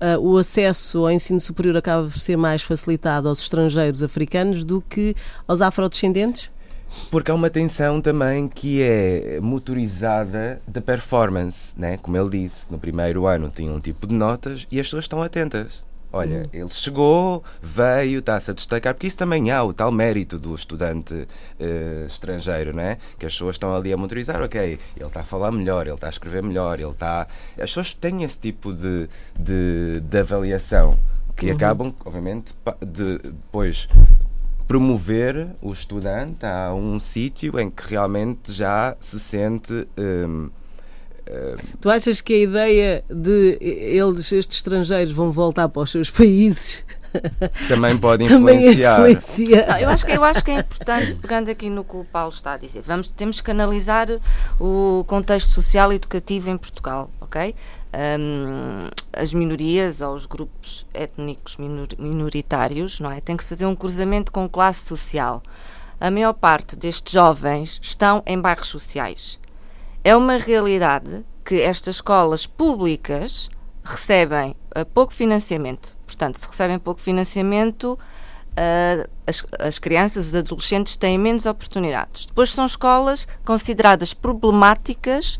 uh, 0.00 0.18
o 0.20 0.38
acesso 0.38 0.98
ao 0.98 1.10
ensino 1.10 1.40
superior 1.40 1.76
acaba 1.76 2.08
por 2.08 2.18
ser 2.18 2.36
mais 2.36 2.62
facilitado 2.62 3.28
aos 3.28 3.40
estrangeiros 3.40 4.02
africanos 4.02 4.64
do 4.64 4.80
que 4.80 5.14
aos 5.46 5.60
afrodescendentes? 5.60 6.50
Porque 7.10 7.30
há 7.30 7.34
uma 7.34 7.50
tensão 7.50 8.00
também 8.00 8.48
que 8.48 8.82
é 8.82 9.38
motorizada 9.40 10.60
da 10.66 10.80
performance, 10.80 11.74
né? 11.78 11.98
como 11.98 12.16
ele 12.16 12.30
disse. 12.30 12.70
No 12.70 12.78
primeiro 12.78 13.26
ano 13.26 13.50
tinha 13.54 13.70
um 13.70 13.80
tipo 13.80 14.06
de 14.06 14.14
notas 14.14 14.66
e 14.70 14.80
as 14.80 14.86
pessoas 14.86 15.04
estão 15.04 15.22
atentas. 15.22 15.82
Olha, 16.12 16.38
uhum. 16.38 16.48
ele 16.52 16.70
chegou, 16.70 17.44
veio, 17.62 18.20
está-se 18.20 18.50
a 18.50 18.54
destacar, 18.54 18.94
porque 18.94 19.06
isso 19.06 19.18
também 19.18 19.50
há 19.50 19.62
o 19.62 19.74
tal 19.74 19.92
mérito 19.92 20.38
do 20.38 20.54
estudante 20.54 21.14
uh, 21.14 22.06
estrangeiro, 22.06 22.74
né? 22.74 22.96
Que 23.18 23.26
as 23.26 23.32
pessoas 23.32 23.56
estão 23.56 23.74
ali 23.74 23.92
a 23.92 23.96
monitorizar, 23.96 24.42
ok, 24.42 24.78
ele 24.96 25.06
está 25.06 25.20
a 25.20 25.24
falar 25.24 25.52
melhor, 25.52 25.86
ele 25.86 25.94
está 25.94 26.06
a 26.06 26.10
escrever 26.10 26.42
melhor, 26.42 26.80
ele 26.80 26.90
está. 26.90 27.26
As 27.56 27.64
pessoas 27.70 27.92
têm 27.92 28.22
esse 28.22 28.38
tipo 28.38 28.72
de, 28.72 29.08
de, 29.38 30.00
de 30.00 30.18
avaliação 30.18 30.98
que 31.36 31.46
uhum. 31.46 31.52
acabam, 31.52 31.94
obviamente, 32.04 32.54
de 32.80 33.18
depois 33.18 33.86
promover 34.66 35.48
o 35.62 35.72
estudante 35.72 36.44
a 36.44 36.74
um 36.74 36.98
sítio 36.98 37.58
em 37.58 37.70
que 37.70 37.88
realmente 37.88 38.52
já 38.52 38.96
se 39.00 39.20
sente. 39.20 39.86
Um, 39.96 40.50
Tu 41.80 41.90
achas 41.90 42.20
que 42.20 42.32
a 42.34 42.38
ideia 42.38 43.04
de 43.10 43.58
eles, 43.60 44.32
estes 44.32 44.56
estrangeiros, 44.56 45.12
vão 45.12 45.30
voltar 45.30 45.68
para 45.68 45.82
os 45.82 45.90
seus 45.90 46.10
países 46.10 46.84
também 47.68 47.96
pode 47.96 48.24
influenciar. 48.24 48.96
Também 48.96 49.12
influencia. 49.12 49.66
Não, 49.66 49.78
eu, 49.78 49.88
acho 49.88 50.06
que, 50.06 50.12
eu 50.12 50.24
acho 50.24 50.44
que 50.44 50.50
é 50.50 50.58
importante, 50.60 51.14
pegando 51.14 51.50
aqui 51.50 51.70
no 51.70 51.84
que 51.84 51.96
o 51.96 52.04
Paulo 52.04 52.32
está 52.32 52.52
a 52.52 52.56
dizer, 52.56 52.82
vamos, 52.82 53.10
temos 53.10 53.40
que 53.40 53.50
analisar 53.50 54.08
o 54.60 55.04
contexto 55.06 55.50
social 55.50 55.92
e 55.92 55.96
educativo 55.96 56.50
em 56.50 56.56
Portugal, 56.56 57.10
ok? 57.20 57.54
Um, 58.20 58.88
as 59.12 59.32
minorias 59.32 60.00
ou 60.00 60.14
os 60.14 60.26
grupos 60.26 60.86
étnicos 60.92 61.56
minor, 61.56 61.88
minoritários, 61.98 63.00
não 63.00 63.10
é? 63.10 63.20
Tem 63.20 63.36
que 63.36 63.42
se 63.42 63.48
fazer 63.48 63.66
um 63.66 63.74
cruzamento 63.74 64.30
com 64.30 64.48
classe 64.48 64.84
social. 64.84 65.42
A 66.00 66.10
maior 66.10 66.32
parte 66.32 66.76
destes 66.76 67.12
jovens 67.12 67.80
estão 67.82 68.22
em 68.26 68.38
bairros 68.38 68.68
sociais 68.68 69.38
é 70.08 70.16
uma 70.16 70.38
realidade 70.38 71.22
que 71.44 71.60
estas 71.60 71.96
escolas 71.96 72.46
públicas 72.46 73.50
recebem 73.84 74.56
uh, 74.74 74.86
pouco 74.86 75.12
financiamento. 75.12 75.94
Portanto, 76.06 76.38
se 76.38 76.48
recebem 76.48 76.78
pouco 76.78 76.98
financiamento, 76.98 77.92
uh, 77.92 79.10
as, 79.26 79.44
as, 79.58 79.78
crianças, 79.78 80.28
os 80.28 80.34
adolescentes 80.34 80.96
têm 80.96 81.18
menos 81.18 81.44
oportunidades. 81.44 82.24
Depois 82.24 82.54
são 82.54 82.64
escolas 82.64 83.28
consideradas 83.44 84.14
problemáticas, 84.14 85.38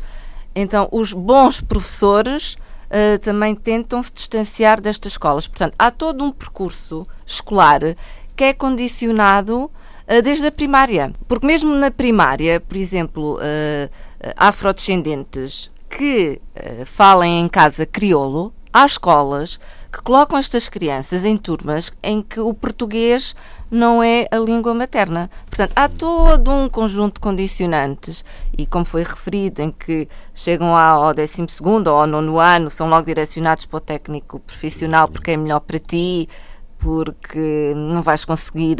então 0.53 0.87
os 0.91 1.13
bons 1.13 1.61
professores 1.61 2.53
uh, 2.53 3.17
também 3.23 3.55
tentam 3.55 4.03
se 4.03 4.13
distanciar 4.13 4.79
destas 4.79 5.13
escolas. 5.13 5.47
Portanto, 5.47 5.73
há 5.79 5.89
todo 5.89 6.23
um 6.23 6.31
percurso 6.31 7.07
escolar 7.25 7.81
que 8.35 8.43
é 8.43 8.53
condicionado 8.53 9.71
desde 10.23 10.47
a 10.47 10.51
primária. 10.51 11.13
Porque 11.27 11.45
mesmo 11.45 11.73
na 11.75 11.91
primária, 11.91 12.59
por 12.59 12.75
exemplo, 12.75 13.35
uh, 13.35 13.89
afrodescendentes 14.35 15.71
que 15.89 16.41
uh, 16.55 16.85
falem 16.85 17.41
em 17.41 17.47
casa 17.47 17.85
crioulo, 17.85 18.53
há 18.73 18.85
escolas 18.85 19.59
que 19.91 20.01
colocam 20.03 20.37
estas 20.37 20.69
crianças 20.69 21.25
em 21.25 21.35
turmas 21.35 21.91
em 22.03 22.21
que 22.21 22.39
o 22.39 22.53
português 22.53 23.35
não 23.71 24.03
é 24.03 24.27
a 24.31 24.37
língua 24.37 24.73
materna. 24.73 25.29
Portanto, 25.47 25.73
há 25.75 25.89
todo 25.89 26.51
um 26.51 26.69
conjunto 26.69 27.15
de 27.15 27.19
condicionantes 27.19 28.23
e, 28.57 28.65
como 28.65 28.85
foi 28.85 29.03
referido, 29.03 29.61
em 29.61 29.71
que 29.71 30.07
chegam 30.33 30.75
ao 30.75 31.13
12 31.13 31.47
ou 31.87 31.95
ao 31.95 32.07
nono 32.07 32.39
ano, 32.39 32.69
são 32.69 32.87
logo 32.87 33.05
direcionados 33.05 33.65
para 33.65 33.77
o 33.77 33.81
técnico 33.81 34.39
profissional 34.39 35.07
porque 35.07 35.31
é 35.31 35.37
melhor 35.37 35.59
para 35.59 35.79
ti, 35.79 36.29
porque 36.79 37.73
não 37.75 38.01
vais 38.01 38.25
conseguir 38.25 38.77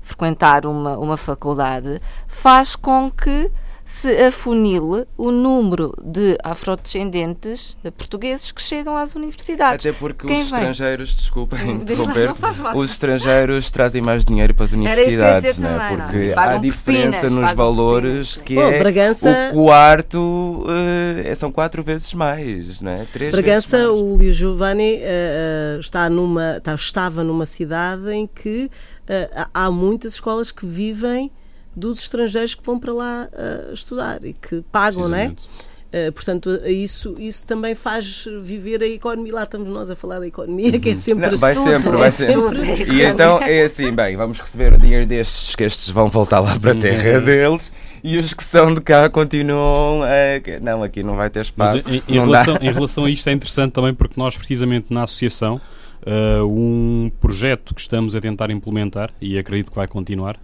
frequentar 0.00 0.64
uma, 0.64 0.96
uma 0.96 1.16
faculdade, 1.16 2.00
faz 2.26 2.76
com 2.76 3.10
que 3.10 3.50
se 3.90 4.22
afunile 4.22 5.04
o 5.18 5.32
número 5.32 5.92
de 6.00 6.38
afrodescendentes 6.44 7.76
portugueses 7.98 8.52
que 8.52 8.62
chegam 8.62 8.96
às 8.96 9.16
universidades. 9.16 9.84
Até 9.84 9.98
porque 9.98 10.28
Quem 10.28 10.42
os 10.42 10.50
vem? 10.50 10.60
estrangeiros, 10.60 11.14
desculpem 11.16 11.70
interromper, 11.72 12.30
os 12.76 12.92
estrangeiros 12.92 13.68
trazem 13.70 14.00
mais 14.00 14.24
dinheiro 14.24 14.54
para 14.54 14.66
as 14.66 14.72
universidades, 14.72 15.58
né? 15.58 15.76
também, 15.76 16.06
porque 16.06 16.32
há 16.36 16.56
diferença 16.56 17.28
nos 17.28 17.52
valores 17.52 18.36
que 18.36 18.54
Bom, 18.54 18.70
é 18.70 18.78
Bragança... 18.78 19.50
o 19.52 19.64
quarto 19.64 20.18
uh, 20.18 21.36
são 21.36 21.50
quatro 21.50 21.82
vezes 21.82 22.14
mais, 22.14 22.80
né? 22.80 23.06
Três 23.12 23.32
Bragança, 23.32 23.76
vezes 23.76 23.92
mais. 23.92 24.02
o 24.02 24.16
Lio 24.16 24.32
Giovanni 24.32 25.00
uh, 25.00 25.80
está 25.80 26.08
numa, 26.08 26.58
está, 26.58 26.74
estava 26.74 27.24
numa 27.24 27.44
cidade 27.44 28.08
em 28.12 28.26
que 28.26 28.70
uh, 29.02 29.48
há 29.52 29.68
muitas 29.68 30.14
escolas 30.14 30.52
que 30.52 30.64
vivem 30.64 31.30
dos 31.74 32.00
estrangeiros 32.00 32.54
que 32.54 32.64
vão 32.64 32.78
para 32.78 32.92
lá 32.92 33.28
uh, 33.32 33.72
estudar 33.72 34.24
e 34.24 34.32
que 34.32 34.62
pagam, 34.72 35.08
não 35.08 35.16
é? 35.16 35.28
Uh, 35.28 36.12
portanto, 36.12 36.50
isso, 36.66 37.16
isso 37.18 37.44
também 37.44 37.74
faz 37.74 38.24
viver 38.40 38.80
a 38.80 38.86
economia. 38.86 39.34
Lá 39.34 39.42
estamos 39.42 39.68
nós 39.68 39.90
a 39.90 39.96
falar 39.96 40.20
da 40.20 40.26
economia, 40.26 40.78
que 40.78 40.90
é 40.90 40.92
uhum. 40.92 40.98
sempre. 40.98 41.30
Não, 41.30 41.38
vai 41.38 41.52
tudo, 41.52 41.68
sempre, 41.68 41.90
vai 41.90 42.08
é 42.08 42.10
sempre. 42.12 42.92
E 42.92 43.02
então 43.02 43.42
é 43.42 43.64
assim: 43.64 43.92
bem, 43.92 44.16
vamos 44.16 44.38
receber 44.38 44.72
o 44.72 44.78
dinheiro 44.78 45.04
destes, 45.04 45.56
que 45.56 45.64
estes 45.64 45.90
vão 45.90 46.08
voltar 46.08 46.38
lá 46.38 46.56
para 46.58 46.72
a 46.72 46.74
terra 46.76 47.18
uhum. 47.18 47.24
deles. 47.24 47.72
E 48.02 48.18
os 48.18 48.32
que 48.32 48.44
são 48.44 48.72
de 48.72 48.80
cá 48.80 49.10
continuam 49.10 50.02
a. 50.04 50.60
Não, 50.62 50.82
aqui 50.82 51.02
não 51.02 51.16
vai 51.16 51.28
ter 51.28 51.42
espaço. 51.42 51.82
Mas 51.84 52.08
em, 52.08 52.14
em 52.14 52.20
relação, 52.20 52.56
em 52.60 52.72
relação 52.72 53.04
a 53.04 53.10
isto 53.10 53.28
é 53.28 53.32
interessante 53.32 53.72
também 53.72 53.92
porque 53.92 54.14
nós, 54.16 54.36
precisamente 54.36 54.94
na 54.94 55.02
associação, 55.02 55.60
uh, 56.06 56.44
um 56.44 57.10
projeto 57.20 57.74
que 57.74 57.80
estamos 57.80 58.14
a 58.14 58.20
tentar 58.20 58.50
implementar, 58.50 59.10
e 59.20 59.38
acredito 59.38 59.70
que 59.70 59.76
vai 59.76 59.86
continuar, 59.86 60.38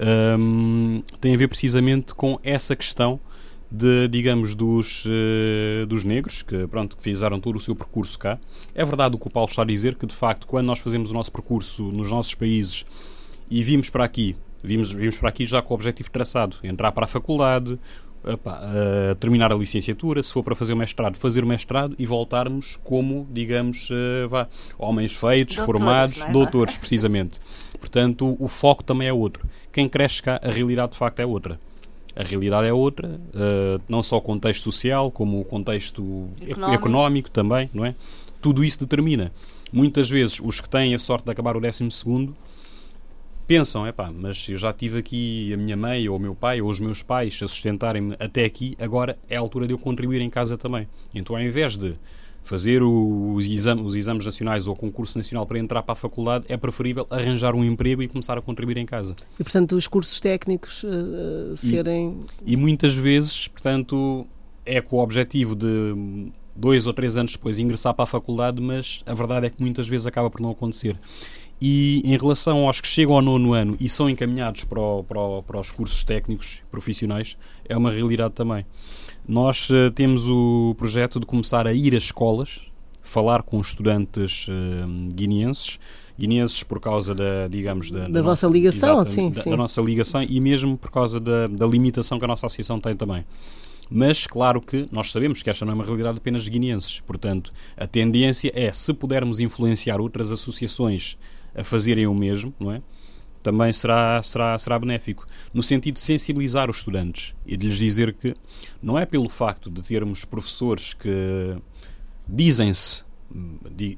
um, 0.00 1.02
tem 1.20 1.34
a 1.34 1.36
ver 1.36 1.48
precisamente 1.48 2.14
com 2.14 2.38
essa 2.42 2.74
questão 2.74 3.20
de, 3.70 4.08
digamos, 4.08 4.54
dos, 4.54 5.04
uh, 5.04 5.86
dos 5.86 6.02
negros, 6.02 6.42
que, 6.42 6.66
pronto, 6.66 6.96
que 6.96 7.02
fizeram 7.02 7.38
todo 7.38 7.56
o 7.56 7.60
seu 7.60 7.76
percurso 7.76 8.18
cá. 8.18 8.38
É 8.74 8.84
verdade 8.84 9.14
o 9.14 9.18
que 9.18 9.28
o 9.28 9.30
Paulo 9.30 9.48
está 9.48 9.62
a 9.62 9.64
dizer, 9.64 9.94
que 9.94 10.06
de 10.06 10.14
facto, 10.14 10.46
quando 10.46 10.66
nós 10.66 10.80
fazemos 10.80 11.10
o 11.10 11.14
nosso 11.14 11.30
percurso 11.30 11.84
nos 11.84 12.10
nossos 12.10 12.34
países 12.34 12.84
e 13.48 13.62
vimos 13.62 13.88
para 13.88 14.04
aqui, 14.04 14.34
vimos, 14.62 14.90
vimos 14.90 15.18
para 15.18 15.28
aqui 15.28 15.46
já 15.46 15.62
com 15.62 15.72
o 15.72 15.76
objetivo 15.76 16.10
traçado, 16.10 16.56
entrar 16.64 16.90
para 16.90 17.04
a 17.04 17.08
faculdade, 17.08 17.78
Opa, 18.22 18.60
uh, 18.60 19.14
terminar 19.14 19.50
a 19.50 19.54
licenciatura, 19.54 20.22
se 20.22 20.30
for 20.30 20.42
para 20.42 20.54
fazer 20.54 20.74
o 20.74 20.76
mestrado, 20.76 21.16
fazer 21.16 21.42
o 21.42 21.46
mestrado 21.46 21.94
e 21.98 22.04
voltarmos 22.04 22.76
como, 22.84 23.26
digamos, 23.30 23.88
uh, 23.88 24.28
vá, 24.28 24.46
homens 24.78 25.12
feitos, 25.12 25.56
doutores, 25.56 25.80
formados, 25.80 26.20
é? 26.20 26.30
doutores, 26.30 26.76
precisamente. 26.76 27.40
Portanto, 27.78 28.36
o, 28.38 28.46
foco 28.46 28.84
também 28.84 29.08
é 29.08 29.12
outro. 29.12 29.48
Quem 29.72 29.88
cresce 29.88 30.22
cá, 30.22 30.38
a 30.44 30.50
realidade 30.50 30.92
de 30.92 30.98
facto 30.98 31.20
é 31.20 31.24
outra. 31.24 31.58
A 32.14 32.22
realidade 32.22 32.66
é 32.66 32.72
outra, 32.72 33.08
uh, 33.08 33.80
não 33.88 34.02
só 34.02 34.18
o 34.18 34.20
contexto 34.20 34.64
social, 34.64 35.10
como 35.10 35.40
o 35.40 35.44
contexto 35.44 36.28
económico. 36.42 36.74
económico 36.74 37.30
também, 37.30 37.70
não 37.72 37.86
é? 37.86 37.94
Tudo 38.42 38.62
isso 38.62 38.80
determina. 38.80 39.32
Muitas 39.72 40.10
vezes, 40.10 40.40
os 40.42 40.60
que 40.60 40.68
têm 40.68 40.94
a 40.94 40.98
sorte 40.98 41.24
de 41.24 41.30
acabar 41.30 41.56
o 41.56 41.60
décimo 41.60 41.90
segundo 41.90 42.36
pensam, 43.50 43.84
é 43.84 43.90
pá, 43.90 44.12
mas 44.16 44.48
eu 44.48 44.56
já 44.56 44.72
tive 44.72 44.98
aqui 44.98 45.52
a 45.52 45.56
minha 45.56 45.76
mãe 45.76 46.08
ou 46.08 46.16
o 46.16 46.20
meu 46.20 46.36
pai 46.36 46.60
ou 46.60 46.70
os 46.70 46.78
meus 46.78 47.02
pais 47.02 47.36
a 47.42 47.48
sustentarem-me 47.48 48.14
até 48.20 48.44
aqui, 48.44 48.76
agora 48.78 49.18
é 49.28 49.36
a 49.36 49.40
altura 49.40 49.66
de 49.66 49.72
eu 49.72 49.78
contribuir 49.78 50.20
em 50.20 50.30
casa 50.30 50.56
também. 50.56 50.86
Então, 51.12 51.34
ao 51.34 51.42
invés 51.42 51.76
de 51.76 51.96
fazer 52.44 52.80
os, 52.80 53.44
exames, 53.48 53.84
os 53.84 53.96
exames 53.96 54.24
nacionais 54.24 54.68
ou 54.68 54.74
o 54.74 54.76
concurso 54.76 55.18
nacional 55.18 55.44
para 55.46 55.58
entrar 55.58 55.82
para 55.82 55.94
a 55.94 55.96
faculdade, 55.96 56.44
é 56.48 56.56
preferível 56.56 57.04
arranjar 57.10 57.56
um 57.56 57.64
emprego 57.64 58.00
e 58.04 58.06
começar 58.06 58.38
a 58.38 58.40
contribuir 58.40 58.76
em 58.76 58.86
casa. 58.86 59.16
E, 59.36 59.42
portanto, 59.42 59.72
os 59.72 59.88
cursos 59.88 60.20
técnicos 60.20 60.84
uh, 60.84 61.56
serem. 61.56 62.20
E, 62.46 62.52
e 62.52 62.56
muitas 62.56 62.94
vezes, 62.94 63.48
portanto, 63.48 64.28
é 64.64 64.80
com 64.80 64.94
o 64.94 65.00
objetivo 65.00 65.56
de 65.56 66.30
dois 66.54 66.86
ou 66.86 66.92
três 66.92 67.16
anos 67.16 67.32
depois 67.32 67.58
ingressar 67.58 67.94
para 67.94 68.04
a 68.04 68.06
faculdade, 68.06 68.62
mas 68.62 69.02
a 69.06 69.14
verdade 69.14 69.46
é 69.46 69.50
que 69.50 69.60
muitas 69.60 69.88
vezes 69.88 70.06
acaba 70.06 70.30
por 70.30 70.40
não 70.40 70.50
acontecer. 70.50 70.96
E 71.60 72.00
em 72.04 72.16
relação 72.16 72.66
aos 72.66 72.80
que 72.80 72.88
chegam 72.88 73.14
ao 73.14 73.20
nono 73.20 73.52
ano 73.52 73.76
e 73.78 73.88
são 73.88 74.08
encaminhados 74.08 74.64
para, 74.64 74.80
o, 74.80 75.04
para, 75.04 75.20
o, 75.20 75.42
para 75.42 75.60
os 75.60 75.70
cursos 75.70 76.02
técnicos 76.02 76.62
profissionais, 76.70 77.36
é 77.68 77.76
uma 77.76 77.90
realidade 77.90 78.32
também. 78.34 78.64
Nós 79.28 79.68
uh, 79.68 79.90
temos 79.94 80.28
o 80.28 80.74
projeto 80.78 81.20
de 81.20 81.26
começar 81.26 81.66
a 81.66 81.72
ir 81.72 81.94
às 81.94 82.04
escolas, 82.04 82.62
falar 83.02 83.42
com 83.42 83.60
estudantes 83.60 84.46
uh, 84.48 85.14
guineenses, 85.14 85.78
guineenses 86.18 86.62
por 86.62 86.80
causa 86.80 87.14
da, 87.14 87.46
digamos, 87.48 87.90
da, 87.90 88.00
da, 88.00 88.08
da 88.08 88.22
vossa 88.22 88.46
nossa, 88.46 88.58
ligação, 88.58 89.04
sim, 89.04 89.30
da, 89.30 89.42
sim. 89.42 89.50
da 89.50 89.56
nossa 89.56 89.80
ligação 89.82 90.22
e 90.22 90.40
mesmo 90.40 90.78
por 90.78 90.90
causa 90.90 91.20
da, 91.20 91.46
da 91.46 91.66
limitação 91.66 92.18
que 92.18 92.24
a 92.24 92.28
nossa 92.28 92.46
associação 92.46 92.80
tem 92.80 92.96
também. 92.96 93.24
Mas, 93.90 94.26
claro 94.26 94.60
que 94.60 94.86
nós 94.92 95.10
sabemos 95.10 95.42
que 95.42 95.50
esta 95.50 95.64
não 95.64 95.72
é 95.72 95.74
uma 95.74 95.84
realidade 95.84 96.18
apenas 96.18 96.44
de 96.44 96.50
guineenses. 96.50 97.00
Portanto, 97.00 97.52
a 97.76 97.88
tendência 97.88 98.52
é, 98.54 98.70
se 98.70 98.94
pudermos 98.94 99.40
influenciar 99.40 100.00
outras 100.00 100.30
associações 100.30 101.18
a 101.54 101.64
fazerem 101.64 102.06
o 102.06 102.14
mesmo, 102.14 102.54
não 102.58 102.72
é? 102.72 102.82
Também 103.42 103.72
será, 103.72 104.22
será, 104.22 104.58
será 104.58 104.78
benéfico. 104.78 105.26
No 105.52 105.62
sentido 105.62 105.94
de 105.94 106.00
sensibilizar 106.00 106.68
os 106.68 106.78
estudantes 106.78 107.34
e 107.46 107.56
de 107.56 107.66
lhes 107.66 107.78
dizer 107.78 108.12
que 108.12 108.34
não 108.82 108.98
é 108.98 109.06
pelo 109.06 109.28
facto 109.30 109.70
de 109.70 109.82
termos 109.82 110.24
professores 110.24 110.92
que 110.92 111.56
dizem-se 112.28 113.02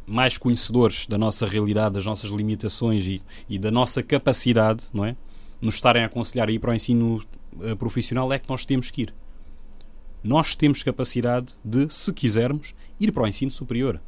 mais 0.07 0.37
conhecedores 0.37 1.07
da 1.07 1.17
nossa 1.17 1.47
realidade, 1.47 1.95
das 1.95 2.05
nossas 2.05 2.31
limitações 2.31 3.07
e, 3.07 3.23
e 3.49 3.59
da 3.59 3.71
nossa 3.71 4.03
capacidade, 4.03 4.85
não 4.93 5.05
é? 5.05 5.17
Nos 5.61 5.77
estarem 5.77 6.03
a 6.03 6.07
aconselhar 6.07 6.49
a 6.49 6.53
ir 6.53 6.59
para 6.59 6.71
o 6.71 6.75
ensino 6.75 7.25
uh, 7.55 7.77
profissional 7.77 8.33
é 8.33 8.39
que 8.39 8.49
nós 8.49 8.65
temos 8.65 8.91
que 8.91 9.03
ir. 9.03 9.15
Nós 10.23 10.55
temos 10.55 10.83
capacidade 10.83 11.55
de, 11.65 11.93
se 11.93 12.13
quisermos, 12.13 12.75
ir 13.01 13.11
para 13.11 13.25
o 13.25 13.27
ensino 13.27 13.51
superior. 13.51 14.01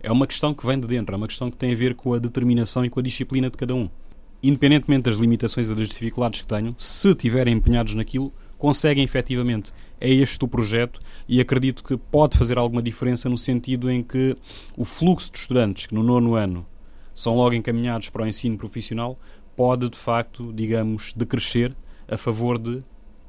É 0.00 0.12
uma 0.12 0.28
questão 0.28 0.54
que 0.54 0.64
vem 0.64 0.78
de 0.78 0.86
dentro, 0.86 1.14
é 1.14 1.16
uma 1.16 1.26
questão 1.26 1.50
que 1.50 1.56
tem 1.56 1.72
a 1.72 1.76
ver 1.76 1.94
com 1.94 2.14
a 2.14 2.18
determinação 2.18 2.84
e 2.84 2.90
com 2.90 3.00
a 3.00 3.02
disciplina 3.02 3.50
de 3.50 3.56
cada 3.56 3.74
um. 3.74 3.90
Independentemente 4.40 5.02
das 5.04 5.16
limitações 5.16 5.68
e 5.68 5.74
das 5.74 5.88
dificuldades 5.88 6.42
que 6.42 6.46
tenham, 6.46 6.74
se 6.78 7.08
estiverem 7.10 7.54
empenhados 7.54 7.94
naquilo, 7.94 8.32
conseguem 8.56 9.02
efetivamente. 9.02 9.72
É 10.00 10.08
este 10.08 10.44
o 10.44 10.48
projeto 10.48 11.00
e 11.28 11.40
acredito 11.40 11.82
que 11.82 11.96
pode 11.96 12.38
fazer 12.38 12.58
alguma 12.58 12.80
diferença 12.80 13.28
no 13.28 13.36
sentido 13.36 13.90
em 13.90 14.02
que 14.02 14.36
o 14.76 14.84
fluxo 14.84 15.32
de 15.32 15.38
estudantes 15.38 15.86
que 15.86 15.94
no 15.94 16.04
nono 16.04 16.34
ano 16.34 16.64
são 17.12 17.34
logo 17.34 17.54
encaminhados 17.54 18.08
para 18.08 18.22
o 18.22 18.26
ensino 18.26 18.56
profissional 18.56 19.18
pode, 19.56 19.88
de 19.88 19.98
facto, 19.98 20.52
digamos, 20.52 21.12
decrescer 21.12 21.74
a 22.06 22.16
favor 22.16 22.56
de 22.56 22.84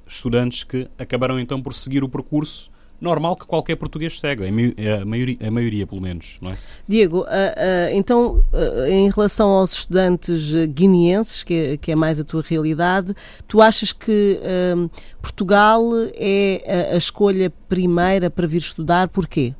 estudantes 0.05 0.63
que 0.63 0.87
acabarão 0.99 1.39
então 1.39 1.59
por 1.59 1.73
seguir 1.73 2.03
o 2.03 2.09
percurso 2.09 2.69
normal 3.01 3.35
que 3.35 3.45
qualquer 3.45 3.75
português 3.75 4.19
segue, 4.19 4.45
a 4.45 5.05
maioria, 5.05 5.37
a 5.41 5.51
maioria 5.51 5.87
pelo 5.87 6.01
menos, 6.01 6.37
não 6.41 6.51
é? 6.51 6.57
Diego, 6.87 7.21
uh, 7.21 7.23
uh, 7.23 7.27
então, 7.93 8.43
uh, 8.53 8.85
em 8.89 9.09
relação 9.09 9.49
aos 9.49 9.73
estudantes 9.73 10.53
guineenses, 10.67 11.43
que 11.43 11.53
é, 11.53 11.77
que 11.77 11.91
é, 11.91 11.95
mais 11.95 12.19
a 12.19 12.23
tua 12.23 12.41
realidade, 12.41 13.15
tu 13.47 13.61
achas 13.61 13.93
que 13.93 14.39
Portugal 15.21 15.83
é 16.15 16.87
a, 16.91 16.93
a 16.93 16.97
escolha 16.97 17.51
primeira 17.67 18.29
para 18.29 18.47
vir 18.47 18.57
estudar, 18.57 19.07
porquê? 19.07 19.53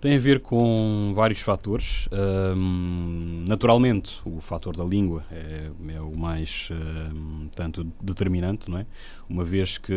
Tem 0.00 0.14
a 0.14 0.18
ver 0.18 0.40
com 0.40 1.12
vários 1.12 1.40
fatores. 1.40 2.08
Um, 2.12 3.44
naturalmente, 3.48 4.20
o 4.24 4.40
fator 4.40 4.76
da 4.76 4.84
língua 4.84 5.24
é, 5.30 5.70
é 5.88 6.00
o 6.00 6.16
mais 6.16 6.68
um, 6.70 7.48
tanto 7.48 7.84
determinante, 8.00 8.70
não 8.70 8.78
é? 8.78 8.86
Uma 9.28 9.42
vez 9.42 9.76
que 9.76 9.92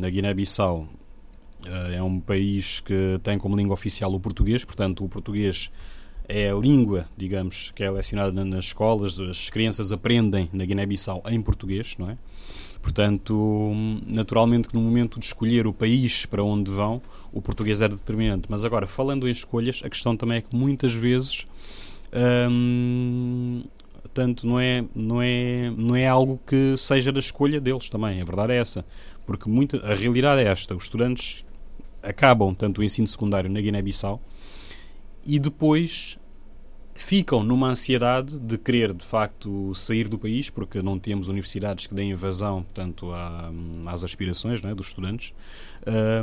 na 0.00 0.10
Guiné-Bissau 0.10 0.88
é 1.92 2.02
um 2.02 2.20
país 2.20 2.80
que 2.80 3.18
tem 3.22 3.38
como 3.38 3.56
língua 3.56 3.74
oficial 3.74 4.12
o 4.12 4.20
português, 4.20 4.64
portanto, 4.64 5.04
o 5.04 5.08
português 5.08 5.70
é 6.28 6.50
a 6.50 6.54
língua, 6.54 7.06
digamos, 7.16 7.72
que 7.74 7.82
é 7.82 7.90
lecionada 7.90 8.44
nas 8.44 8.66
escolas, 8.66 9.18
as 9.18 9.50
crianças 9.50 9.90
aprendem 9.90 10.48
na 10.52 10.64
Guiné-Bissau 10.64 11.22
em 11.28 11.42
português, 11.42 11.96
não 11.98 12.08
é? 12.08 12.16
Portanto, 12.80 13.72
naturalmente 14.06 14.68
que 14.68 14.74
no 14.74 14.80
momento 14.80 15.18
de 15.18 15.26
escolher 15.26 15.66
o 15.66 15.72
país 15.72 16.24
para 16.24 16.42
onde 16.42 16.70
vão, 16.70 17.02
o 17.32 17.42
português 17.42 17.80
é 17.82 17.88
determinante. 17.88 18.46
Mas 18.48 18.64
agora, 18.64 18.86
falando 18.86 19.28
em 19.28 19.30
escolhas, 19.30 19.82
a 19.84 19.90
questão 19.90 20.16
também 20.16 20.38
é 20.38 20.40
que 20.40 20.56
muitas 20.56 20.94
vezes 20.94 21.46
hum, 22.50 23.62
tanto 24.14 24.46
não 24.46 24.58
é, 24.58 24.84
não, 24.94 25.20
é, 25.20 25.70
não 25.76 25.94
é 25.94 26.06
algo 26.06 26.40
que 26.46 26.74
seja 26.78 27.12
da 27.12 27.20
escolha 27.20 27.60
deles 27.60 27.90
também. 27.90 28.20
A 28.20 28.24
verdade 28.24 28.52
é 28.52 28.56
essa. 28.56 28.84
Porque 29.26 29.48
muita, 29.48 29.78
a 29.86 29.94
realidade 29.94 30.40
é 30.40 30.44
esta. 30.44 30.74
Os 30.74 30.84
estudantes 30.84 31.44
acabam 32.02 32.54
tanto 32.54 32.80
o 32.80 32.84
ensino 32.84 33.06
secundário 33.06 33.50
na 33.50 33.60
Guiné-Bissau 33.60 34.20
e 35.24 35.38
depois 35.38 36.18
ficam 36.94 37.42
numa 37.42 37.68
ansiedade 37.68 38.38
de 38.38 38.58
querer, 38.58 38.92
de 38.92 39.04
facto, 39.04 39.74
sair 39.74 40.06
do 40.06 40.18
país, 40.18 40.50
porque 40.50 40.82
não 40.82 40.98
temos 40.98 41.28
universidades 41.28 41.86
que 41.86 41.94
deem 41.94 42.12
vazão, 42.14 42.62
portanto, 42.62 43.10
à, 43.12 43.50
às 43.86 44.04
aspirações 44.04 44.60
né, 44.60 44.74
dos 44.74 44.88
estudantes. 44.88 45.32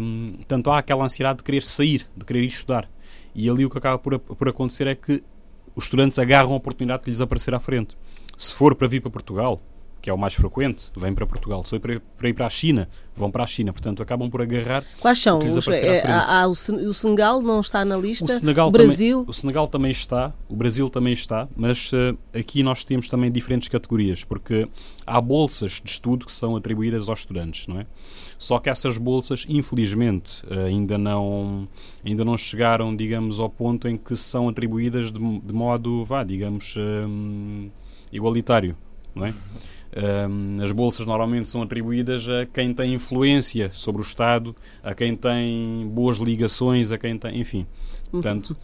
Um, 0.01 0.37
tanto 0.47 0.69
há 0.69 0.77
aquela 0.77 1.03
ansiedade 1.03 1.37
de 1.39 1.43
querer 1.43 1.63
sair, 1.63 2.07
de 2.15 2.23
querer 2.23 2.43
ir 2.43 2.47
estudar. 2.47 2.89
E 3.33 3.49
ali 3.49 3.65
o 3.65 3.69
que 3.69 3.77
acaba 3.77 3.97
por, 3.97 4.19
por 4.19 4.49
acontecer 4.49 4.87
é 4.87 4.95
que 4.95 5.23
os 5.75 5.85
estudantes 5.85 6.19
agarram 6.19 6.53
a 6.53 6.57
oportunidade 6.57 7.03
que 7.03 7.09
lhes 7.09 7.21
aparecer 7.21 7.53
à 7.55 7.59
frente. 7.59 7.97
Se 8.37 8.53
for 8.53 8.75
para 8.75 8.87
vir 8.87 9.01
para 9.01 9.09
Portugal, 9.09 9.59
que 10.07 10.11
é 10.11 10.13
o 10.13 10.17
mais 10.17 10.35
frequente, 10.35 10.85
vêm 10.95 11.13
para 11.13 11.27
Portugal. 11.27 11.65
Se 11.65 11.71
for 11.71 11.81
para, 11.81 12.29
ir 12.29 12.33
para 12.33 12.45
a 12.45 12.49
China, 12.49 12.87
vão 13.13 13.29
para 13.29 13.43
a 13.43 13.47
China. 13.47 13.73
Portanto, 13.73 14.01
acabam 14.01 14.29
por 14.29 14.41
agarrar. 14.41 14.81
Quais 15.01 15.19
são? 15.19 15.37
Os, 15.39 15.67
é, 15.67 15.99
há, 16.07 16.43
há 16.43 16.47
o, 16.47 16.51
o, 16.51 16.93
Senegal 16.93 17.41
não 17.41 17.59
está 17.59 17.83
na 17.83 17.97
lista? 17.97 18.23
O, 18.23 18.29
Senegal 18.29 18.69
o 18.69 18.71
Brasil? 18.71 19.17
Também, 19.17 19.29
o 19.29 19.33
Senegal 19.33 19.67
também 19.67 19.91
está, 19.91 20.33
o 20.47 20.55
Brasil 20.55 20.89
também 20.89 21.11
está, 21.11 21.49
mas 21.57 21.91
uh, 21.91 22.17
aqui 22.33 22.63
nós 22.63 22.85
temos 22.85 23.09
também 23.09 23.29
diferentes 23.29 23.67
categorias, 23.67 24.23
porque 24.23 24.65
há 25.05 25.19
bolsas 25.19 25.81
de 25.83 25.91
estudo 25.91 26.25
que 26.25 26.31
são 26.31 26.55
atribuídas 26.55 27.09
aos 27.09 27.19
estudantes, 27.19 27.67
não 27.67 27.81
é? 27.81 27.85
Só 28.39 28.59
que 28.59 28.69
essas 28.69 28.97
bolsas, 28.97 29.45
infelizmente, 29.49 30.41
uh, 30.45 30.67
ainda 30.67 30.97
não 30.97 31.67
ainda 32.05 32.23
não 32.23 32.37
chegaram, 32.37 32.95
digamos, 32.95 33.41
ao 33.41 33.49
ponto 33.49 33.89
em 33.89 33.97
que 33.97 34.15
são 34.15 34.47
atribuídas 34.47 35.11
de, 35.11 35.19
de 35.19 35.53
modo, 35.53 36.05
vá, 36.05 36.23
digamos, 36.23 36.75
um, 36.77 37.69
igualitário, 38.09 38.73
não 39.13 39.25
é? 39.25 39.33
Um, 39.95 40.63
as 40.63 40.71
bolsas 40.71 41.05
normalmente 41.05 41.47
são 41.47 41.61
atribuídas 41.61 42.27
a 42.27 42.45
quem 42.45 42.73
tem 42.73 42.93
influência 42.93 43.71
sobre 43.73 44.01
o 44.01 44.03
Estado, 44.03 44.55
a 44.83 44.93
quem 44.93 45.15
tem 45.15 45.87
boas 45.87 46.17
ligações, 46.17 46.91
a 46.91 46.97
quem 46.97 47.17
tem, 47.17 47.39
enfim. 47.39 47.59
Uhum. 47.59 48.11
Portanto, 48.11 48.57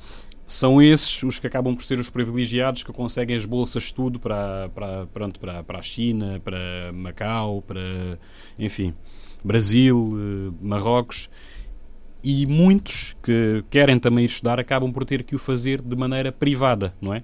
são 0.46 0.82
esses 0.82 1.24
os 1.24 1.40
que 1.40 1.48
acabam 1.48 1.76
por 1.76 1.84
ser 1.84 1.98
os 1.98 2.10
privilegiados 2.10 2.84
que 2.84 2.92
conseguem 2.92 3.36
as 3.36 3.46
bolsas 3.46 3.84
de 3.84 3.90
estudo 3.90 4.20
para, 4.20 4.70
para, 4.70 5.08
pronto, 5.08 5.40
para, 5.40 5.64
para 5.64 5.80
a 5.80 5.82
China, 5.82 6.42
para 6.44 6.92
Macau, 6.94 7.62
para, 7.62 8.20
enfim, 8.60 8.94
Brasil, 9.44 10.16
eh, 10.18 10.54
Marrocos. 10.62 11.30
E 12.24 12.46
muitos 12.46 13.16
que 13.22 13.66
querem 13.70 14.00
também 14.00 14.24
ir 14.24 14.28
estudar 14.28 14.60
acabam 14.60 14.92
por 14.92 15.04
ter 15.06 15.24
que 15.24 15.36
o 15.36 15.40
fazer 15.40 15.82
de 15.82 15.96
maneira 15.96 16.32
privada, 16.32 16.94
não 17.02 17.14
é? 17.14 17.24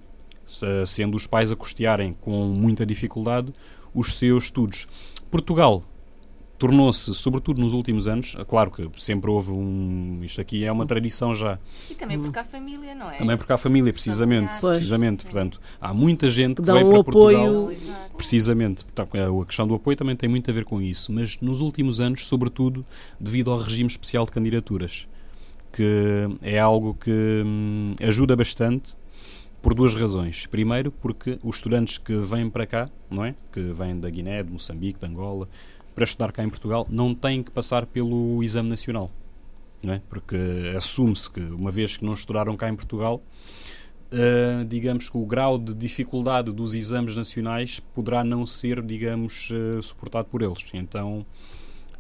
Sendo 0.86 1.16
os 1.16 1.28
pais 1.28 1.52
a 1.52 1.56
custearem 1.56 2.14
com 2.20 2.48
muita 2.48 2.86
dificuldade 2.86 3.54
os 3.94 4.16
seus 4.16 4.46
estudos. 4.46 4.88
Portugal 5.30 5.84
tornou-se, 6.60 7.16
sobretudo 7.16 7.62
nos 7.62 7.74
últimos 7.74 8.06
anos, 8.06 8.36
claro 8.48 8.70
que 8.70 8.88
sempre 8.98 9.32
houve 9.32 9.52
um. 9.52 10.20
Isto 10.22 10.42
aqui 10.42 10.66
é 10.66 10.72
uma 10.72 10.86
tradição 10.86 11.34
já. 11.34 11.58
E 11.90 11.96
também 11.96 12.20
porque 12.20 12.38
há 12.38 12.44
família, 12.44 12.94
não 12.94 13.10
é? 13.10 13.18
Também 13.18 13.38
porque 13.38 13.54
há 13.54 13.58
família, 13.58 13.94
precisamente. 13.94 14.60
Precisamente. 14.60 15.24
Portanto, 15.24 15.62
há 15.80 15.94
muita 15.94 16.30
gente 16.30 16.62
que 16.62 16.72
vem 16.72 16.88
para 16.88 17.04
Portugal. 17.04 17.48
Apoio. 17.48 17.78
Precisamente. 18.18 18.86
A 18.96 19.46
questão 19.46 19.66
do 19.66 19.74
apoio 19.74 19.96
também 19.96 20.16
tem 20.16 20.28
muito 20.28 20.52
a 20.52 20.54
ver 20.54 20.66
com 20.66 20.82
isso. 20.82 21.14
Mas 21.14 21.40
nos 21.40 21.62
últimos 21.62 22.02
anos, 22.02 22.28
sobretudo, 22.28 22.86
devido 23.18 23.52
ao 23.52 23.58
regime 23.58 23.90
especial 23.90 24.26
de 24.26 24.32
candidaturas, 24.32 25.08
que 25.72 26.28
é 26.42 26.60
algo 26.60 26.94
que 26.94 27.42
hum, 27.46 27.94
ajuda 28.02 28.36
bastante 28.36 28.99
por 29.62 29.74
duas 29.74 29.94
razões. 29.94 30.46
Primeiro, 30.46 30.92
porque 30.92 31.38
os 31.44 31.58
estudantes 31.58 31.98
que 31.98 32.16
vêm 32.18 32.50
para 32.50 32.66
cá, 32.66 32.90
não 33.10 33.26
é? 33.26 33.36
Que 33.52 33.62
vêm 33.74 34.00
da 34.00 34.10
Guiné, 34.10 34.44
de 34.44 34.52
Moçambique, 34.52 35.00
de 35.00 35.06
Angola, 35.06 35.48
para 35.94 36.04
estudar 36.04 36.32
cá 36.32 36.44
em 36.44 36.50
Portugal, 36.50 36.88
não 36.90 37.14
têm 37.14 37.44
que 37.44 37.52
passar 37.52 37.86
pelo 37.86 38.42
exame 38.44 38.70
nacional, 38.70 39.12
não 39.84 39.94
é? 39.94 40.02
Porque 40.10 40.38
assume-se 40.78 41.30
que, 41.30 41.42
uma 41.42 41.72
vez 41.72 41.98
que 41.98 42.06
não 42.06 42.14
estudaram 42.14 42.56
cá 42.56 42.70
em 42.70 42.76
Portugal, 42.76 43.22
Uh, 44.12 44.66
digamos 44.66 45.08
que 45.08 45.16
o 45.16 45.24
grau 45.24 45.60
de 45.60 45.72
dificuldade 45.72 46.52
dos 46.52 46.74
exames 46.74 47.16
nacionais 47.16 47.80
poderá 47.94 48.24
não 48.24 48.44
ser, 48.44 48.82
digamos, 48.82 49.52
uh, 49.52 49.84
suportado 49.84 50.28
por 50.30 50.42
eles. 50.42 50.66
Então, 50.74 51.24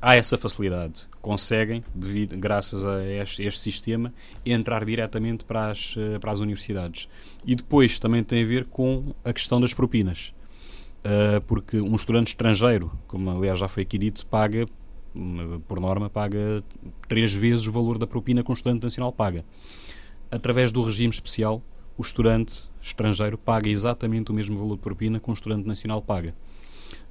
há 0.01 0.15
essa 0.15 0.37
facilidade. 0.37 1.07
Conseguem, 1.21 1.83
devido, 1.93 2.37
graças 2.37 2.85
a 2.85 3.03
este, 3.03 3.43
este, 3.43 3.59
sistema, 3.59 4.13
entrar 4.45 4.85
diretamente 4.85 5.43
para 5.43 5.71
as, 5.71 5.95
eh, 5.97 6.17
para 6.19 6.31
as 6.31 6.39
universidades. 6.39 7.07
E 7.45 7.55
depois 7.55 7.99
também 7.99 8.23
tem 8.23 8.43
a 8.43 8.45
ver 8.45 8.65
com 8.65 9.13
a 9.23 9.33
questão 9.33 9.59
das 9.59 9.73
propinas. 9.73 10.33
Uh, 10.99 11.39
porque 11.47 11.79
um 11.79 11.95
estudante 11.95 12.27
estrangeiro, 12.27 12.91
como 13.07 13.29
aliás 13.29 13.57
já 13.57 13.69
foi 13.69 13.83
aqui 13.83 13.97
dito, 13.97 14.25
paga, 14.25 14.67
por 15.65 15.79
norma, 15.79 16.09
paga 16.09 16.61
três 17.07 17.33
vezes 17.33 17.65
o 17.67 17.71
valor 17.71 17.97
da 17.97 18.05
propina 18.05 18.43
que 18.43 18.49
um 18.51 18.53
estudante 18.53 18.83
nacional 18.83 19.13
paga. 19.13 19.45
Através 20.29 20.73
do 20.73 20.83
regime 20.83 21.09
especial, 21.09 21.63
o 21.97 22.01
estudante 22.01 22.69
estrangeiro 22.81 23.37
paga 23.37 23.69
exatamente 23.69 24.29
o 24.29 24.33
mesmo 24.33 24.57
valor 24.57 24.75
de 24.75 24.81
propina 24.81 25.19
que 25.19 25.29
um 25.29 25.33
estudante 25.33 25.65
nacional 25.65 26.01
paga. 26.01 26.35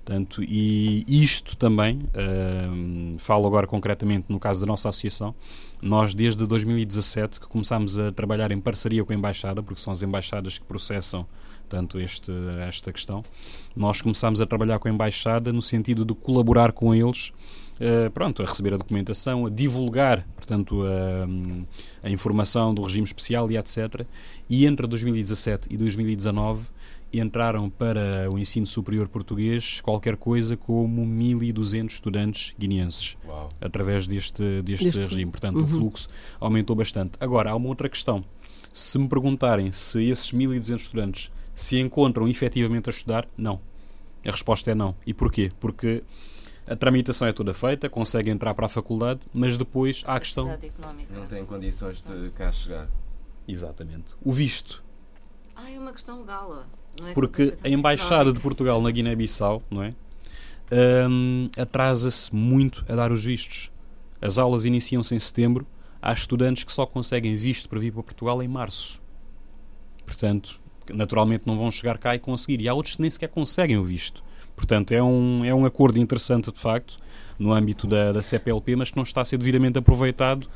Portanto, 0.09 0.43
e 0.43 1.05
isto 1.07 1.55
também, 1.55 1.99
uh, 1.99 3.19
falo 3.19 3.47
agora 3.47 3.67
concretamente 3.67 4.25
no 4.31 4.41
caso 4.41 4.59
da 4.59 4.65
nossa 4.65 4.89
associação, 4.89 5.35
nós 5.83 6.15
desde 6.15 6.47
2017 6.47 7.39
que 7.39 7.47
começámos 7.47 7.99
a 7.99 8.11
trabalhar 8.11 8.51
em 8.51 8.59
parceria 8.59 9.05
com 9.05 9.13
a 9.13 9.15
Embaixada, 9.15 9.63
porque 9.63 9.79
são 9.79 9.93
as 9.93 10.03
embaixadas 10.03 10.57
que 10.57 10.65
processam 10.65 11.27
tanto 11.69 12.01
este, 12.01 12.33
esta 12.67 12.91
questão, 12.91 13.23
nós 13.77 14.01
começámos 14.01 14.41
a 14.41 14.47
trabalhar 14.47 14.79
com 14.79 14.89
a 14.89 14.91
Embaixada 14.91 15.53
no 15.53 15.61
sentido 15.61 16.07
de 16.07 16.15
colaborar 16.15 16.73
com 16.73 16.95
eles 16.95 17.31
Uh, 17.79 18.11
pronto, 18.11 18.43
a 18.43 18.45
receber 18.45 18.75
a 18.75 18.77
documentação, 18.77 19.47
a 19.47 19.51
divulgar, 19.51 20.27
portanto, 20.35 20.83
a, 20.83 22.09
a, 22.09 22.11
informação 22.11 22.75
do 22.75 22.83
regime 22.83 23.05
especial 23.05 23.49
e 23.53 23.57
etc. 23.57 24.05
E 24.51 24.67
entre 24.67 24.85
2017 24.85 25.69
e 25.71 25.77
2019 25.77 26.71
entraram 27.13 27.71
para 27.71 28.31
o 28.31 28.39
ensino 28.39 28.67
superior 28.67 29.09
português 29.09 29.81
qualquer 29.81 30.17
coisa 30.17 30.57
como 30.57 31.05
1.200 31.07 31.87
estudantes 31.87 32.55
guineenses 32.59 33.17
Uau. 33.27 33.49
através 33.61 34.07
deste, 34.07 34.63
deste, 34.63 34.85
deste 34.85 35.01
regime. 35.01 35.31
Portanto, 35.31 35.57
uhum. 35.57 35.65
o 35.65 35.67
fluxo 35.67 36.09
aumentou 36.39 36.77
bastante. 36.77 37.13
Agora, 37.21 37.51
há 37.51 37.57
uma 37.57 37.69
outra 37.69 37.89
questão. 37.89 38.25
Se 38.73 38.99
me 38.99 39.09
perguntarem 39.09 39.73
se 39.73 40.05
esses 40.09 40.31
1.200 40.33 40.77
estudantes 40.77 41.31
se 41.55 41.79
encontram 41.81 42.29
efetivamente 42.29 42.89
a 42.89 42.93
estudar, 42.93 43.27
não. 43.37 43.61
A 44.25 44.31
resposta 44.31 44.71
é 44.71 44.75
não. 44.75 44.95
E 45.07 45.15
porquê? 45.15 45.51
Porque 45.59 46.05
a 46.69 46.77
tramitação 46.77 47.27
é 47.27 47.33
toda 47.33 47.55
feita, 47.55 47.89
consegue 47.89 48.31
entrar 48.31 48.55
para 48.55 48.67
a 48.67 48.69
faculdade, 48.69 49.21
mas 49.33 49.57
depois 49.57 50.03
há 50.07 50.17
a 50.17 50.21
questão. 50.21 50.47
Não 51.11 51.27
tem 51.27 51.45
condições 51.47 52.03
de 52.03 52.31
cá 52.31 52.53
chegar. 52.53 52.89
Exatamente. 53.47 54.15
O 54.23 54.33
visto. 54.33 54.85
Ah, 55.57 55.71
é 55.71 55.79
uma 55.79 55.93
questão 55.93 56.21
legal. 56.21 56.67
É 57.05 57.13
Porque 57.13 57.55
a 57.63 57.69
Embaixada 57.69 58.33
de 58.33 58.41
Portugal 58.41 58.81
na 58.81 58.91
Guiné-Bissau, 58.91 59.63
não 59.71 59.83
é? 59.83 59.95
Um, 60.71 61.49
atrasa-se 61.57 62.35
muito 62.35 62.85
a 62.89 62.95
dar 62.95 63.11
os 63.11 63.25
vistos. 63.25 63.71
As 64.21 64.39
aulas 64.39 64.65
iniciam-se 64.65 65.15
em 65.15 65.19
setembro. 65.19 65.67
Há 66.01 66.13
estudantes 66.13 66.65
que 66.65 66.73
só 66.73 66.87
conseguem 66.87 67.37
visto 67.37 67.69
para 67.69 67.79
vir 67.79 67.93
para 67.93 68.03
Portugal 68.03 68.43
em 68.43 68.49
março. 68.49 69.01
Portanto, 70.05 70.61
naturalmente 70.93 71.45
não 71.47 71.59
vão 71.59 71.71
chegar 71.71 71.99
cá 71.99 72.15
e 72.15 72.19
conseguir. 72.19 72.61
E 72.61 72.69
há 72.69 72.75
outros 72.75 72.97
que 72.97 73.03
nem 73.03 73.11
sequer 73.11 73.29
conseguem 73.29 73.79
o 73.79 73.85
visto. 73.85 74.23
Portanto, 74.55 74.93
é 74.93 75.03
um, 75.03 75.45
é 75.45 75.55
um 75.55 75.65
acordo 75.65 75.99
interessante, 75.99 76.51
de 76.51 76.59
facto, 76.59 76.99
no 77.39 77.53
âmbito 77.53 77.87
da, 77.87 78.13
da 78.13 78.23
CPLP, 78.23 78.77
mas 78.77 78.91
que 78.91 78.97
não 78.97 79.05
está 79.05 79.21
a 79.21 79.25
ser 79.25 79.39
devidamente 79.39 79.79
aproveitado 79.79 80.49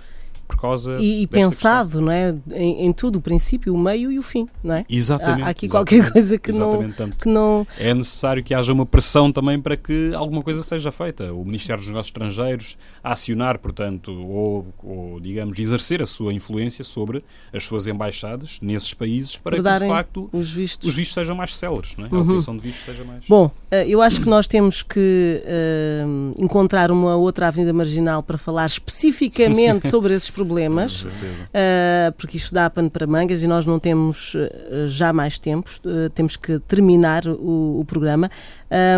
por 0.52 0.60
causa 0.60 0.96
e, 1.00 1.22
e 1.22 1.26
pensado, 1.26 1.90
questão. 1.90 2.02
não 2.02 2.12
é, 2.12 2.34
em, 2.52 2.86
em, 2.86 2.92
tudo, 2.92 3.16
o 3.16 3.22
princípio, 3.22 3.74
o 3.74 3.78
meio 3.78 4.12
e 4.12 4.18
o 4.18 4.22
fim, 4.22 4.46
não 4.62 4.74
é? 4.74 4.84
Exatamente. 4.88 5.42
Há, 5.42 5.46
há 5.46 5.50
aqui 5.50 5.68
qualquer 5.68 6.12
coisa 6.12 6.38
que 6.38 6.52
não, 6.52 6.90
que 7.18 7.28
não 7.28 7.66
é 7.78 7.94
necessário 7.94 8.42
que 8.44 8.54
haja 8.54 8.72
uma 8.72 8.84
pressão 8.84 9.32
também 9.32 9.60
para 9.60 9.76
que 9.76 10.12
alguma 10.14 10.42
coisa 10.42 10.62
seja 10.62 10.92
feita. 10.92 11.32
O 11.32 11.44
Ministério 11.44 11.80
dos 11.80 11.88
Negócios 11.88 12.08
Estrangeiros 12.08 12.76
a 13.02 13.12
acionar, 13.12 13.58
portanto, 13.58 14.12
ou, 14.12 14.66
ou 14.82 15.20
digamos 15.20 15.58
exercer 15.58 16.02
a 16.02 16.06
sua 16.06 16.32
influência 16.34 16.84
sobre 16.84 17.24
as 17.52 17.64
suas 17.64 17.86
embaixadas 17.86 18.58
nesses 18.60 18.92
países 18.92 19.36
para 19.36 19.56
que 19.56 19.62
de 19.62 19.88
facto 19.88 20.28
os 20.32 20.50
vistos. 20.50 20.88
os 20.88 20.94
vistos 20.94 21.14
sejam 21.14 21.34
mais 21.34 21.56
céleres, 21.56 21.96
não 21.96 22.04
é? 22.04 22.08
A 22.08 22.14
uhum. 22.14 22.20
obtenção 22.20 22.56
de 22.56 22.62
vistos 22.62 22.84
seja 22.84 23.04
mais. 23.04 23.24
Bom, 23.26 23.50
eh, 23.70 23.86
eu 23.88 24.02
acho 24.02 24.20
que 24.20 24.28
nós 24.28 24.46
temos 24.46 24.82
que 24.82 25.42
uh, 25.44 26.42
encontrar 26.42 26.90
uma 26.90 27.16
outra 27.16 27.48
avenida 27.48 27.72
marginal 27.72 28.22
para 28.22 28.36
falar 28.36 28.66
especificamente 28.66 29.88
sobre 29.90 30.14
esses 30.14 30.30
problemas, 30.42 31.04
uh, 31.04 32.12
porque 32.16 32.36
isto 32.36 32.52
dá 32.52 32.68
pano 32.68 32.90
para 32.90 33.06
mangas 33.06 33.42
e 33.42 33.46
nós 33.46 33.64
não 33.64 33.78
temos 33.78 34.34
uh, 34.34 34.88
já 34.88 35.12
mais 35.12 35.38
tempo, 35.38 35.70
uh, 35.84 36.10
temos 36.10 36.36
que 36.36 36.58
terminar 36.60 37.26
o, 37.26 37.80
o 37.80 37.84
programa. 37.86 38.28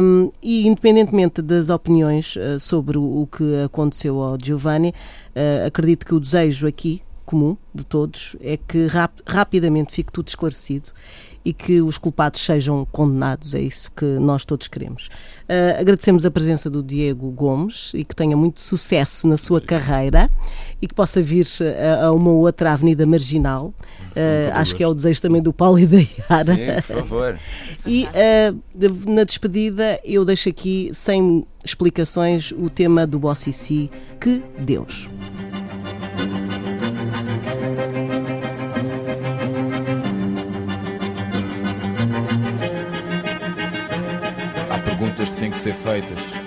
Um, 0.03 0.30
e 0.42 0.66
independentemente 0.66 1.42
das 1.42 1.68
opiniões 1.68 2.36
sobre 2.61 2.97
o, 2.97 3.22
o, 3.22 3.26
que 3.26 3.64
aconteceu 3.64 4.20
ao 4.22 4.38
Giovanni, 4.42 4.95
acredito 5.66 6.07
que 6.07 6.14
o 6.14 6.20
desejo 6.20 6.68
aqui, 6.68 7.03
comum 7.24 7.56
de 7.74 7.84
todos, 7.84 8.36
é 8.40 8.56
que 8.56 8.86
rap 8.86 9.12
rapidamente 9.26 9.92
fique 9.92 10.12
tudo 10.12 10.28
esclarecido 10.28 10.90
e 11.44 11.52
que 11.52 11.82
os 11.82 11.98
culpados 11.98 12.40
sejam 12.40 12.86
condenados. 12.90 13.54
É 13.54 13.60
isso 13.60 13.92
que 13.92 14.04
nós 14.04 14.44
todos 14.44 14.66
queremos. 14.66 15.08
Uh, 15.42 15.78
agradecemos 15.78 16.24
a 16.24 16.30
presença 16.30 16.70
do 16.70 16.82
Diego 16.82 17.30
Gomes 17.30 17.92
e 17.94 18.02
que 18.02 18.16
tenha 18.16 18.36
muito 18.36 18.62
sucesso 18.62 19.28
na 19.28 19.36
sua 19.36 19.60
carreira 19.60 20.30
e 20.80 20.86
que 20.86 20.94
possa 20.94 21.20
vir 21.20 21.46
a, 22.00 22.06
a 22.06 22.12
uma 22.12 22.30
outra 22.30 22.72
avenida 22.72 23.04
marginal. 23.04 23.74
Uh, 24.16 24.52
acho 24.54 24.74
que 24.74 24.82
é 24.82 24.88
o 24.88 24.94
desejo 24.94 25.20
também 25.20 25.42
do 25.42 25.52
Paulo 25.52 25.78
e 25.78 25.86
da 25.86 25.98
Yara. 25.98 26.54
Sim, 26.54 26.82
por 26.86 26.96
favor. 26.96 27.38
e 27.84 28.06
uh, 28.06 29.10
na 29.10 29.24
despedida 29.24 30.00
eu 30.02 30.24
deixo 30.24 30.48
aqui, 30.48 30.90
sem 30.94 31.44
explicações, 31.62 32.52
o 32.52 32.70
tema 32.70 33.06
do 33.06 33.18
Bossy 33.18 33.90
que 34.18 34.42
Deus. 34.58 35.08
Ser 45.64 45.72
feitas. 45.72 46.43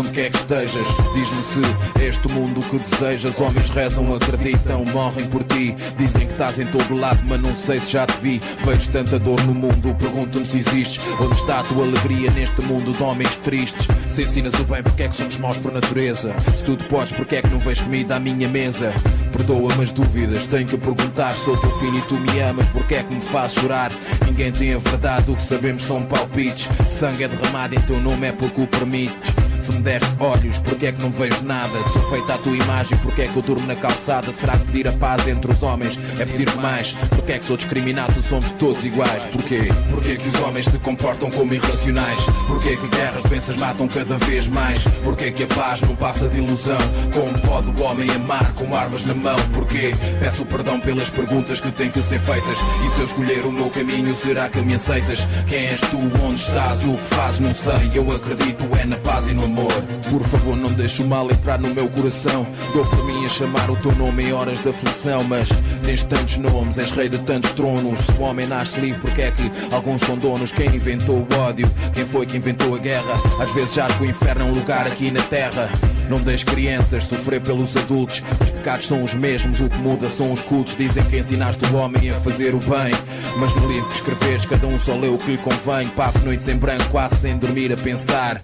Onde 0.00 0.10
quer 0.10 0.30
que 0.30 0.38
estejas. 0.38 0.88
Diz-me 1.14 1.42
se 1.42 2.02
este 2.04 2.28
mundo 2.28 2.60
que 2.62 2.78
desejas. 2.78 3.38
Homens 3.38 3.68
rezam, 3.68 4.14
acreditam, 4.14 4.84
morrem 4.86 5.26
por 5.26 5.44
ti. 5.44 5.76
Dizem 5.98 6.26
que 6.26 6.32
estás 6.32 6.58
em 6.58 6.66
todo 6.66 6.96
lado, 6.96 7.20
mas 7.24 7.40
não 7.40 7.54
sei 7.54 7.78
se 7.78 7.92
já 7.92 8.06
te 8.06 8.16
vi. 8.20 8.40
Vejo 8.64 8.90
tanta 8.90 9.18
dor 9.18 9.40
no 9.44 9.54
mundo, 9.54 9.94
pergunto-me 9.98 10.46
se 10.46 10.58
existes. 10.58 11.04
Onde 11.20 11.34
está 11.34 11.60
a 11.60 11.62
tua 11.62 11.84
alegria 11.84 12.30
neste 12.30 12.62
mundo 12.62 12.92
de 12.92 13.02
homens 13.02 13.36
tristes? 13.38 13.86
Se 14.08 14.22
ensinas 14.22 14.54
o 14.54 14.64
bem, 14.64 14.82
porque 14.82 15.02
é 15.02 15.08
que 15.08 15.16
somos 15.16 15.36
maus 15.36 15.58
por 15.58 15.72
natureza? 15.72 16.34
Se 16.56 16.64
tudo 16.64 16.82
podes, 16.84 17.12
porque 17.12 17.36
é 17.36 17.42
que 17.42 17.48
não 17.48 17.58
vês 17.58 17.80
comida 17.80 18.16
à 18.16 18.20
minha 18.20 18.48
mesa? 18.48 18.92
Perdoa-me 19.32 19.84
as 19.84 19.92
dúvidas, 19.92 20.46
tenho 20.46 20.66
que 20.66 20.78
perguntar. 20.78 21.34
Sou 21.34 21.56
teu 21.56 21.70
filho 21.78 21.98
e 21.98 22.02
tu 22.02 22.14
me 22.14 22.40
amas, 22.40 22.66
porque 22.70 22.94
é 22.94 23.02
que 23.02 23.14
me 23.14 23.20
faz 23.20 23.52
chorar? 23.52 23.92
Ninguém 24.26 24.50
tem 24.50 24.74
a 24.74 24.78
verdade, 24.78 25.30
o 25.30 25.36
que 25.36 25.42
sabemos 25.42 25.82
são 25.82 26.02
palpites. 26.02 26.68
Sangue 26.88 27.24
é 27.24 27.28
derramado 27.28 27.74
em 27.74 27.80
teu 27.80 28.00
nome, 28.00 28.26
é 28.26 28.32
porque 28.32 28.62
o 28.62 28.66
permites. 28.66 29.49
Se 29.70 29.76
me 29.76 29.82
deste 29.82 30.16
olhos, 30.18 30.58
porque 30.58 30.86
é 30.86 30.92
que 30.92 31.00
não 31.00 31.10
vejo 31.12 31.44
nada? 31.44 31.84
Sou 31.92 32.02
feita 32.10 32.34
à 32.34 32.38
tua 32.38 32.56
imagem, 32.56 32.98
porque 32.98 33.22
é 33.22 33.26
que 33.26 33.36
eu 33.36 33.42
durmo 33.42 33.66
na 33.68 33.76
calçada? 33.76 34.32
Será 34.32 34.56
que 34.56 34.64
pedir 34.64 34.88
a 34.88 34.92
paz 34.92 35.28
entre 35.28 35.50
os 35.50 35.62
homens 35.62 35.96
é 36.18 36.24
pedir 36.24 36.52
mais? 36.56 36.92
Porque 37.10 37.32
é 37.32 37.38
que 37.38 37.44
sou 37.44 37.56
discriminado, 37.56 38.20
somos 38.20 38.50
todos 38.52 38.84
iguais? 38.84 39.26
Porquê? 39.26 39.68
Porquê 39.90 40.16
que 40.16 40.28
os 40.28 40.40
homens 40.40 40.66
se 40.66 40.78
comportam 40.78 41.30
como 41.30 41.54
irracionais? 41.54 42.20
Porquê 42.48 42.76
que 42.76 42.88
guerras, 42.88 43.22
doenças 43.22 43.56
matam 43.56 43.86
cada 43.86 44.16
vez 44.16 44.48
mais? 44.48 44.82
Porquê 45.04 45.30
que 45.30 45.44
a 45.44 45.46
paz 45.46 45.80
não 45.82 45.94
passa 45.94 46.28
de 46.28 46.38
ilusão? 46.38 46.78
Como 47.14 47.38
pode 47.40 47.68
o 47.68 47.84
homem 47.84 48.10
amar 48.10 48.52
com 48.54 48.74
armas 48.74 49.04
na 49.04 49.14
mão? 49.14 49.36
Porquê? 49.54 49.94
Peço 50.18 50.44
perdão 50.46 50.80
pelas 50.80 51.10
perguntas 51.10 51.60
que 51.60 51.70
têm 51.70 51.90
que 51.90 52.02
ser 52.02 52.18
feitas. 52.18 52.58
E 52.84 52.88
se 52.90 52.98
eu 52.98 53.04
escolher 53.04 53.46
o 53.46 53.52
meu 53.52 53.70
caminho, 53.70 54.16
será 54.16 54.48
que 54.48 54.60
me 54.60 54.74
aceitas? 54.74 55.26
Quem 55.46 55.66
és 55.66 55.80
tu? 55.80 55.98
Onde 56.24 56.40
estás? 56.40 56.84
O 56.84 56.96
que 56.96 57.14
fazes? 57.14 57.40
Não 57.40 57.54
sei. 57.54 57.92
Eu 57.94 58.10
acredito 58.10 58.68
é 58.80 58.84
na 58.84 58.96
paz 58.96 59.28
e 59.28 59.32
no 59.32 59.44
amor 59.44 59.59
amor. 59.60 59.72
Por 60.10 60.22
favor, 60.22 60.56
não 60.56 60.70
deixe 60.72 61.02
o 61.02 61.06
mal 61.06 61.30
entrar 61.30 61.58
no 61.58 61.72
meu 61.74 61.88
coração. 61.88 62.46
Dou 62.72 62.84
por 62.84 63.04
mim 63.04 63.24
a 63.24 63.28
chamar 63.28 63.70
o 63.70 63.76
teu 63.76 63.92
nome 63.92 64.24
em 64.24 64.32
horas 64.32 64.62
de 64.62 64.68
aflição. 64.68 65.22
Mas 65.24 65.48
tens 65.84 66.02
tantos 66.02 66.36
nomes, 66.38 66.78
és 66.78 66.90
rei 66.90 67.08
de 67.08 67.18
tantos 67.18 67.52
tronos. 67.52 68.00
Se 68.00 68.12
o 68.12 68.22
homem 68.22 68.46
nasce 68.46 68.80
livre, 68.80 69.00
porque 69.00 69.22
é 69.22 69.30
que 69.30 69.50
alguns 69.72 70.02
são 70.02 70.16
donos? 70.16 70.52
Quem 70.52 70.74
inventou 70.74 71.16
o 71.18 71.40
ódio? 71.40 71.70
Quem 71.94 72.04
foi 72.04 72.26
que 72.26 72.36
inventou 72.36 72.74
a 72.74 72.78
guerra? 72.78 73.20
Às 73.40 73.52
vezes 73.52 73.74
já 73.74 73.86
que 73.86 74.02
o 74.02 74.06
inferno 74.06 74.42
é 74.42 74.44
um 74.44 74.52
lugar 74.52 74.86
aqui 74.86 75.10
na 75.10 75.22
terra. 75.22 75.68
Não 76.10 76.18
deixes 76.18 76.42
crianças 76.42 77.04
sofrer 77.04 77.40
pelos 77.40 77.76
adultos. 77.76 78.20
Os 78.40 78.50
pecados 78.50 78.88
são 78.88 79.04
os 79.04 79.14
mesmos, 79.14 79.60
o 79.60 79.68
que 79.68 79.78
muda 79.78 80.08
são 80.08 80.32
os 80.32 80.42
cultos. 80.42 80.76
Dizem 80.76 81.04
que 81.04 81.18
ensinaste 81.18 81.64
o 81.66 81.76
homem 81.76 82.10
a 82.10 82.20
fazer 82.20 82.52
o 82.52 82.58
bem. 82.58 82.92
Mas 83.36 83.54
no 83.54 83.68
livro 83.70 83.88
que 83.88 83.94
escreves, 83.94 84.44
cada 84.44 84.66
um 84.66 84.76
só 84.76 84.96
lê 84.96 85.06
o 85.06 85.16
que 85.16 85.30
lhe 85.30 85.38
convém. 85.38 85.86
Passo 85.90 86.18
noites 86.24 86.48
em 86.48 86.56
branco, 86.56 86.84
quase 86.90 87.14
sem 87.20 87.38
dormir 87.38 87.72
a 87.72 87.76
pensar. 87.76 88.42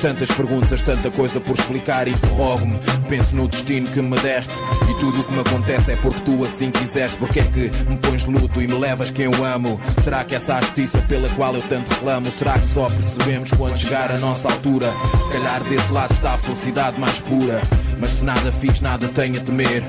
Tantas 0.00 0.30
perguntas, 0.30 0.80
tanta 0.80 1.10
coisa 1.10 1.40
por 1.40 1.58
explicar 1.58 2.06
e 2.06 2.12
prorrogo-me. 2.12 2.78
Penso 3.08 3.34
no 3.34 3.48
destino 3.48 3.88
que 3.88 4.00
me 4.00 4.16
deste. 4.20 4.54
E 4.88 5.00
tudo 5.00 5.22
o 5.22 5.24
que 5.24 5.32
me 5.32 5.40
acontece 5.40 5.90
é 5.90 5.96
porque 5.96 6.20
tu 6.20 6.44
assim 6.44 6.70
quiseste. 6.70 7.18
Porque 7.18 7.40
é 7.40 7.42
que 7.42 7.70
me 7.90 7.98
pões 7.98 8.24
luto 8.26 8.62
e 8.62 8.68
me 8.68 8.78
levas 8.78 9.10
quem 9.10 9.24
eu 9.24 9.44
amo? 9.44 9.80
Será 10.04 10.22
que 10.22 10.36
essa 10.36 10.60
justiça 10.60 10.98
pela 11.08 11.28
qual 11.30 11.52
eu 11.52 11.62
tanto 11.62 11.90
reclamo? 11.90 12.30
Será 12.30 12.60
que 12.60 12.66
só 12.68 12.88
percebemos 12.88 13.50
quando 13.50 13.76
chegar 13.76 14.12
a 14.12 14.18
nossa 14.18 14.48
altura? 14.48 14.94
Se 15.24 15.30
calhar 15.32 15.64
desse 15.64 15.92
lado 15.92 16.12
está 16.12 16.34
a 16.34 16.38
felicidade 16.38 16.91
mais 16.98 17.20
pura. 17.20 17.60
Mas 17.98 18.10
se 18.10 18.24
nada 18.24 18.52
fiz, 18.52 18.80
nada 18.80 19.08
tenho 19.08 19.40
a 19.40 19.44
temer. 19.44 19.82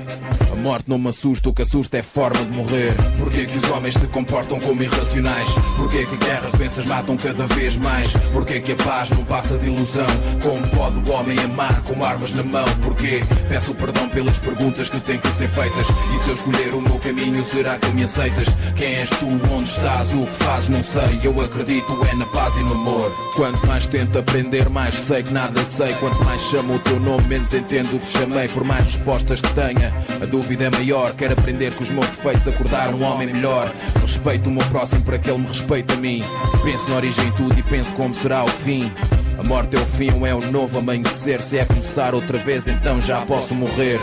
Morte 0.64 0.90
não 0.90 0.98
me 0.98 1.10
assusta, 1.10 1.50
o 1.50 1.54
que 1.54 1.62
assusta 1.62 1.98
é 1.98 2.02
forma 2.02 2.40
de 2.40 2.52
morrer. 2.52 2.96
Porquê 3.20 3.46
que 3.46 3.58
os 3.58 3.70
homens 3.70 3.96
se 3.96 4.08
comportam 4.08 4.58
como 4.62 4.82
irracionais? 4.82 5.50
Porquê 5.76 6.06
que 6.06 6.16
guerras, 6.16 6.54
doenças 6.54 6.86
matam 6.86 7.18
cada 7.18 7.46
vez 7.48 7.76
mais? 7.76 8.14
Porquê 8.32 8.62
que 8.62 8.72
a 8.72 8.76
paz 8.78 9.10
não 9.10 9.26
passa 9.26 9.58
de 9.58 9.66
ilusão? 9.66 10.08
Como 10.42 10.66
pode 10.70 10.98
o 11.00 11.14
homem 11.14 11.38
amar 11.40 11.82
com 11.84 12.02
armas 12.02 12.34
na 12.34 12.44
mão? 12.44 12.64
Porquê? 12.82 13.24
Peço 13.50 13.76
perdão 13.76 14.08
pelas 14.08 14.40
perguntas 14.40 14.88
que 14.88 15.02
têm 15.02 15.20
que 15.20 15.28
ser 15.28 15.50
feitas. 15.50 15.86
E 16.16 16.20
se 16.20 16.30
eu 16.30 16.34
escolher 16.34 16.74
o 16.74 16.82
meu 16.82 16.98
caminho, 17.00 17.44
será 17.44 17.78
que 17.78 17.92
me 17.92 18.06
aceitas? 18.06 18.48
Quem 18.78 18.96
és 18.96 19.10
tu? 19.10 19.26
Onde 19.52 19.68
estás? 19.68 20.14
O 20.14 20.26
que 20.26 20.44
fazes? 20.46 20.70
Não 20.70 20.82
sei. 20.82 21.20
Eu 21.26 21.42
acredito 21.42 21.92
é 22.10 22.16
na 22.16 22.26
paz 22.28 22.56
e 22.56 22.62
no 22.62 22.72
amor. 22.72 23.12
Quanto 23.36 23.68
mais 23.68 23.86
tento 23.86 24.18
aprender, 24.18 24.70
mais 24.70 24.96
sei 24.96 25.24
que 25.24 25.34
nada 25.34 25.62
sei. 25.66 25.94
Quanto 25.96 26.24
mais 26.24 26.40
chamo 26.40 26.76
o 26.76 26.80
teu 26.80 27.02
nome, 27.02 27.28
menos 27.28 27.54
entendo 27.54 27.98
o 27.98 28.00
que 28.00 28.18
chamei. 28.18 28.48
Por 28.48 28.64
mais 28.64 28.86
respostas 28.86 29.42
que 29.42 29.54
tenha, 29.54 29.94
a 30.22 30.26
dúvida 30.26 30.53
dúvida 30.56 30.66
é 30.66 30.70
maior. 30.70 31.14
Quero 31.16 31.34
aprender 31.34 31.74
com 31.74 31.84
os 31.84 31.90
meus 31.90 32.08
defeitos, 32.08 32.48
acordar 32.48 32.94
um 32.94 33.04
homem 33.04 33.34
melhor. 33.34 33.72
Respeito 34.02 34.50
o 34.50 34.52
meu 34.52 34.66
próximo 34.68 35.02
para 35.02 35.18
que 35.18 35.30
ele 35.30 35.40
me 35.40 35.48
respeite 35.48 35.94
a 35.94 35.98
mim. 35.98 36.22
Penso 36.64 36.90
na 36.90 36.96
origem 36.96 37.32
tudo 37.32 37.58
e 37.58 37.64
penso 37.64 37.94
como 37.94 38.14
será 38.14 38.44
o 38.44 38.48
fim. 38.48 38.92
A 39.38 39.44
morte 39.44 39.76
é 39.76 39.80
o 39.80 39.86
fim 39.86 40.10
é 40.26 40.34
o 40.34 40.52
novo 40.52 40.80
amanhecer? 40.80 41.42
Se 41.42 41.58
é 41.58 41.66
começar 41.66 42.14
outra 42.14 42.38
vez, 42.38 42.68
então 42.68 43.02
já 43.02 43.26
posso 43.26 43.56
morrer. 43.56 44.00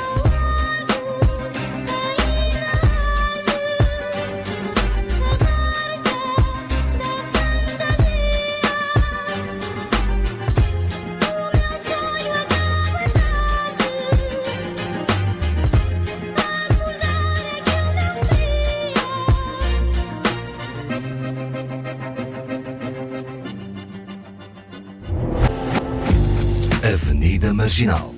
Marginal 27.81 28.10